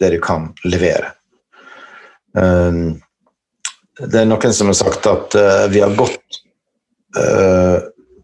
Det 0.00 0.10
du 0.14 0.18
kan 0.22 0.50
levere. 0.66 1.12
Ehm, 2.38 2.98
det 4.00 4.22
er 4.22 4.28
noen 4.28 4.54
som 4.56 4.70
har 4.70 4.78
sagt 4.78 5.06
at 5.10 5.36
eh, 5.38 5.66
vi 5.70 5.82
har 5.84 5.94
gått 5.98 6.39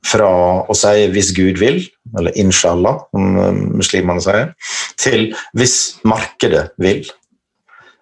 fra 0.07 0.31
å 0.67 0.75
si 0.77 1.07
'hvis 1.11 1.33
Gud 1.37 1.61
vil', 1.63 1.87
eller 2.19 2.35
'inshallah', 2.37 3.07
som 3.11 3.39
uh, 3.39 3.53
muslimene 3.53 4.23
sier, 4.23 4.53
til 4.99 5.35
'hvis 5.57 6.05
markedet 6.05 6.71
vil'. 6.79 7.11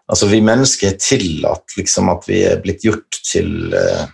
Altså, 0.08 0.28
vi 0.28 0.40
mennesker 0.44 0.92
er 0.92 1.00
tillatt 1.00 1.76
liksom, 1.78 2.10
at 2.12 2.28
vi 2.28 2.42
er 2.44 2.60
blitt 2.60 2.84
gjort 2.84 3.20
til 3.24 3.72
uh, 3.72 4.04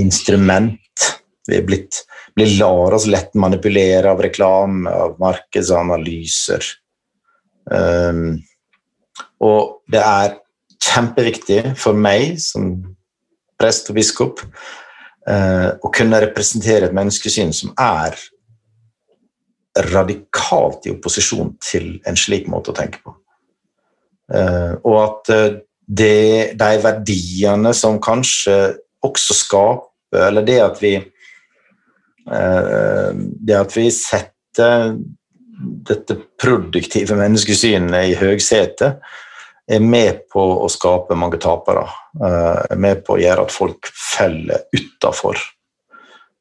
instrument. 0.00 0.80
Vi 1.46 1.58
er 1.58 1.66
blitt, 1.66 2.06
vi 2.36 2.46
lar 2.56 2.96
oss 2.96 3.06
lett 3.06 3.34
manipulere 3.34 4.08
av 4.10 4.22
reklame, 4.24 4.88
av 4.88 5.18
markedsanalyser. 5.20 6.64
Um, 7.68 8.40
og 9.40 9.84
det 9.92 10.00
er 10.00 10.38
kjempeviktig 10.80 11.76
for 11.80 11.96
meg 11.96 12.40
som 12.40 12.96
prest 13.60 13.92
og 13.92 13.96
biskop 14.00 14.40
Eh, 14.40 14.83
å 15.24 15.88
kunne 15.94 16.18
representere 16.20 16.90
et 16.90 16.96
menneskesyn 16.96 17.52
som 17.56 17.70
er 17.80 18.18
radikalt 19.90 20.86
i 20.86 20.92
opposisjon 20.94 21.54
til 21.64 21.96
en 22.06 22.18
slik 22.18 22.46
måte 22.50 22.70
å 22.70 22.76
tenke 22.76 23.00
på. 23.02 23.14
Eh, 24.32 24.72
og 24.84 24.98
at 25.00 25.32
eh, 25.34 25.56
det, 25.84 26.56
de 26.56 26.70
verdiene 26.80 27.74
som 27.76 27.98
kanskje 28.00 28.54
også 29.04 29.34
skaper 29.36 30.22
Eller 30.30 30.46
det 30.46 30.60
at 30.64 30.78
vi 30.80 30.94
Det 32.24 33.56
at 33.58 33.74
vi 33.76 33.82
setter 33.92 34.94
dette 35.84 36.14
produktive 36.40 37.18
menneskesynet 37.18 38.06
i 38.08 38.14
høgsetet, 38.16 39.02
er 39.66 39.80
med 39.80 40.24
på 40.32 40.44
å 40.64 40.68
skape 40.72 41.16
mange 41.18 41.40
tapere. 41.42 41.86
Eh, 42.20 42.60
er 42.74 42.80
med 42.80 43.04
på 43.06 43.16
å 43.16 43.20
gjøre 43.20 43.46
at 43.46 43.54
folk 43.54 43.88
faller 43.96 44.66
utafor. 44.76 45.40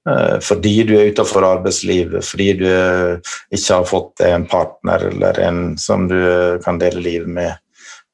Eh, 0.10 0.38
fordi 0.44 0.76
du 0.88 0.94
er 0.98 1.12
utafor 1.14 1.48
arbeidslivet, 1.48 2.26
fordi 2.28 2.50
du 2.60 2.68
ikke 2.68 3.80
har 3.80 3.88
fått 3.88 4.24
en 4.28 4.48
partner 4.52 5.08
eller 5.14 5.40
en 5.46 5.62
som 5.80 6.08
du 6.12 6.20
kan 6.66 6.80
dele 6.82 7.04
livet 7.04 7.32
med. 7.32 7.56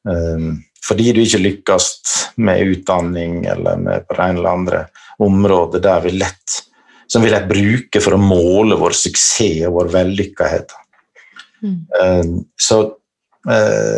Eh, 0.09 0.49
fordi 0.85 1.11
du 1.13 1.23
ikke 1.23 1.43
lykkes 1.43 1.89
med 2.37 2.75
utdanning 2.75 3.43
eller 3.49 3.81
med 3.81 4.07
på 4.07 4.15
det 4.15 4.25
ene 4.25 4.39
eller 4.39 4.53
andre 4.53 4.83
området 5.19 5.81
der 5.83 6.05
vi 6.05 6.13
lett, 6.15 6.61
som 7.09 7.25
vi 7.25 7.33
lett 7.33 7.49
bruker 7.49 8.01
for 8.01 8.15
å 8.15 8.21
måle 8.21 8.77
vår 8.79 8.95
suksess 8.95 9.65
og 9.67 9.75
vår 9.75 9.91
vellykkethet. 9.97 10.71
Mm. 11.59 12.45
Så 12.55 12.77
Eh, 12.79 12.98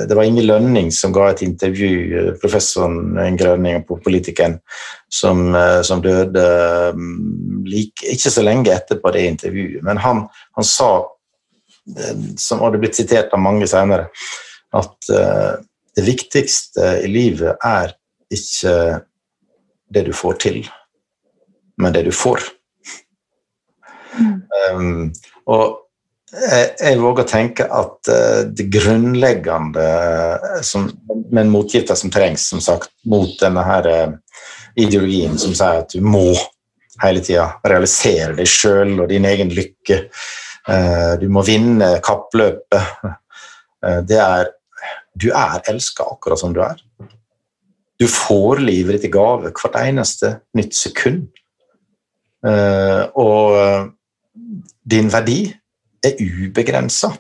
det 0.08 0.16
var 0.16 0.24
Inge 0.24 0.44
Lønning 0.46 0.92
som 0.94 1.14
ga 1.14 1.32
et 1.32 1.42
intervju, 1.42 1.94
eh, 2.18 2.34
professoren 2.42 3.18
Inge 3.26 3.48
Lønning 3.48 3.84
på 3.88 3.98
Politikeren, 4.04 4.60
som, 5.10 5.56
eh, 5.56 5.82
som 5.82 6.02
døde 6.02 6.46
mm, 6.94 7.64
like, 7.66 8.06
ikke 8.14 8.32
så 8.32 8.44
lenge 8.46 8.74
etterpå 8.74 9.14
det 9.16 9.26
intervjuet. 9.32 9.82
Men 9.84 9.98
han, 9.98 10.28
han 10.58 10.68
sa, 10.68 10.92
som 12.38 12.62
hadde 12.62 12.80
blitt 12.84 13.00
sitert 13.00 13.34
av 13.34 13.42
mange 13.42 13.66
senere, 13.68 14.12
at 14.78 15.10
det 15.10 16.04
viktigste 16.06 16.94
i 17.04 17.10
livet 17.10 17.58
er 17.66 17.96
ikke 18.32 19.02
det 19.92 20.06
du 20.08 20.14
får 20.16 20.38
til, 20.46 20.60
men 21.82 21.94
det 21.96 22.06
du 22.08 22.12
får. 22.16 22.46
Mm. 24.20 24.38
Um, 24.72 25.12
og 25.50 25.80
jeg 26.32 27.00
våger 27.02 27.26
å 27.26 27.28
tenke 27.28 27.66
at 27.68 28.10
eh, 28.12 28.44
det 28.56 28.70
grunnleggende 28.72 29.84
eh, 29.84 30.62
som, 30.64 30.88
med 31.32 31.52
motgifter 31.52 31.98
som 32.00 32.12
trengs, 32.14 32.46
som 32.54 32.62
sagt, 32.64 32.94
mot 33.12 33.34
denne 33.42 33.64
her 33.68 33.90
eh, 33.92 34.14
ideologien 34.80 35.36
som 35.42 35.56
sier 35.58 35.82
at 35.84 35.92
du 35.92 36.00
må 36.06 36.32
hele 37.02 37.24
tida 37.24 37.50
realisere 37.68 38.38
deg 38.38 38.48
sjøl 38.48 39.02
og 39.02 39.10
din 39.12 39.26
egen 39.26 39.50
lykke. 39.52 39.98
Du 41.20 41.24
må 41.34 41.42
vinne 41.42 41.88
kappløpet. 42.06 43.08
Det 44.06 44.20
er 44.22 44.52
Du 45.18 45.32
er 45.34 45.64
elska 45.72 46.06
akkurat 46.06 46.40
som 46.40 46.54
du 46.54 46.62
er. 46.62 46.78
Du 48.00 48.06
får 48.08 48.62
livet 48.62 49.00
ditt 49.00 49.10
i 49.10 49.12
gave 49.12 49.50
hvert 49.50 49.80
eneste 49.82 50.36
nytt 50.54 50.78
sekund. 50.78 51.26
Og 52.46 53.90
din 54.94 55.10
verdi 55.12 55.42
er 56.06 56.18
ubegrensa. 56.22 57.12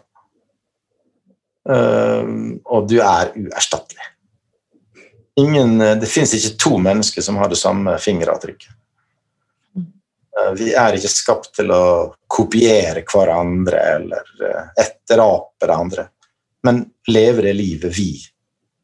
Uh, 1.69 2.57
og 2.65 2.87
du 2.89 2.97
er 3.03 3.33
uerstattelig. 3.37 4.07
Ingen, 5.39 5.77
det 5.77 6.09
fins 6.09 6.33
ikke 6.35 6.57
to 6.59 6.77
mennesker 6.81 7.23
som 7.23 7.37
har 7.39 7.49
det 7.51 7.59
samme 7.61 7.93
fingeravtrykket. 8.01 8.73
Eh, 10.41 10.53
vi 10.53 10.71
er 10.73 10.95
ikke 10.95 11.11
skapt 11.11 11.51
til 11.57 11.71
å 11.75 11.83
kopiere 12.31 13.03
hverandre 13.07 13.81
eller 13.95 14.47
eh, 14.47 14.69
etterape 14.85 15.71
andre, 15.73 16.07
men 16.67 16.83
leve 17.11 17.47
det 17.47 17.55
livet 17.57 17.97
vi 17.97 18.13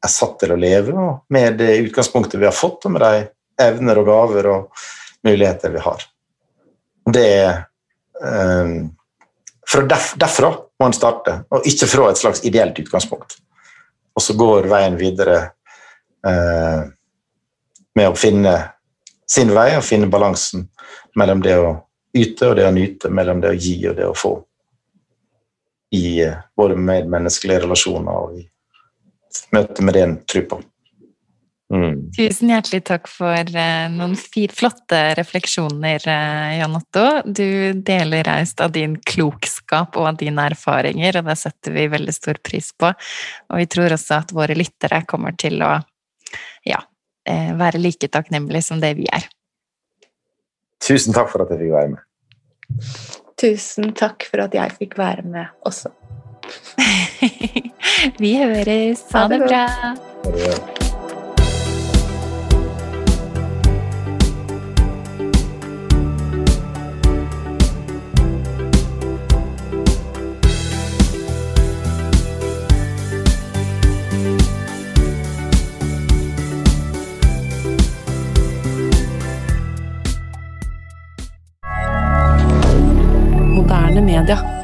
er 0.03 0.11
satt 0.11 0.37
til 0.41 0.53
å 0.53 0.59
leve, 0.59 0.93
og 0.93 1.33
med 1.33 1.57
det 1.61 1.77
utgangspunktet 1.87 2.39
vi 2.41 2.47
har 2.49 2.55
fått, 2.55 2.85
og 2.85 2.95
med 2.95 3.05
de 3.05 3.23
evner 3.63 4.01
og 4.01 4.09
gaver 4.09 4.49
og 4.51 4.83
muligheter 5.25 5.73
vi 5.73 5.81
har. 5.81 6.03
Det 7.07 7.31
um, 8.21 8.75
derf, 9.73 10.13
Derfra 10.19 10.51
må 10.79 10.87
en 10.87 10.95
starte, 10.95 11.41
og 11.51 11.67
ikke 11.67 11.89
fra 11.91 12.09
et 12.11 12.19
slags 12.19 12.43
ideelt 12.47 12.79
utgangspunkt. 12.79 13.37
Og 14.15 14.23
så 14.23 14.33
går 14.37 14.69
veien 14.71 14.97
videre 14.97 15.37
eh, 16.25 16.87
med 17.97 18.09
å 18.09 18.17
finne 18.17 18.55
sin 19.27 19.51
vei 19.53 19.73
og 19.77 19.85
finne 19.85 20.09
balansen 20.09 20.69
mellom 21.19 21.43
det 21.43 21.57
å 21.59 21.73
yte 22.17 22.49
og 22.49 22.55
det 22.57 22.67
å 22.67 22.73
nyte, 22.73 23.11
mellom 23.13 23.41
det 23.43 23.51
å 23.51 23.57
gi 23.57 23.75
og 23.89 23.97
det 23.99 24.07
å 24.07 24.15
få. 24.17 24.33
I 25.93 26.05
eh, 26.25 26.39
både 26.57 26.79
medmenneskelige 26.79 27.65
relasjoner 27.65 28.23
og 28.23 28.39
i 28.39 28.47
møte 29.53 29.83
med 29.83 29.93
det 29.97 30.03
en 30.03 30.17
tror 30.25 30.47
på. 30.49 30.61
Mm. 31.73 32.11
Tusen 32.15 32.51
hjertelig 32.53 32.85
takk 32.87 33.09
for 33.11 33.49
uh, 33.51 33.87
noen 33.91 34.13
flotte 34.55 34.99
refleksjoner, 35.19 35.99
uh, 36.07 36.53
Jan 36.55 36.77
Otto. 36.79 37.05
Du 37.25 37.73
deler 37.83 38.23
raust 38.23 38.63
av 38.63 38.71
din 38.71 38.95
klokskap 39.03 39.99
og 39.99 40.07
av 40.13 40.19
dine 40.21 40.45
erfaringer, 40.47 41.19
og 41.19 41.27
det 41.27 41.35
setter 41.41 41.75
vi 41.75 41.89
veldig 41.91 42.15
stor 42.15 42.39
pris 42.39 42.71
på. 42.71 42.93
Og 43.51 43.59
vi 43.59 43.67
tror 43.67 43.97
også 43.97 44.21
at 44.21 44.31
våre 44.35 44.55
lyttere 44.55 45.03
kommer 45.09 45.35
til 45.35 45.59
å 45.65 45.73
ja, 46.67 46.79
uh, 46.79 47.51
være 47.59 47.83
like 47.83 48.07
takknemlige 48.15 48.69
som 48.69 48.79
det 48.83 48.95
vi 49.01 49.09
er. 49.11 49.27
Tusen 50.87 51.15
takk 51.15 51.33
for 51.33 51.43
at 51.43 51.51
jeg 51.51 51.65
fikk 51.65 51.75
være 51.75 51.95
med. 51.97 52.03
Tusen 53.37 53.91
takk 53.97 54.23
for 54.31 54.47
at 54.47 54.55
jeg 54.55 54.77
fikk 54.79 54.97
være 54.97 55.27
med 55.27 55.51
også. 55.67 55.91
Vi 58.23 58.37
høres. 58.39 59.03
Ha 59.11 59.27
det 59.27 59.43
bra. 59.43 59.63
Ha 59.67 59.95
det 60.31 60.35
bra. 60.37 60.86
Moderne 84.17 84.43
media. 84.43 84.56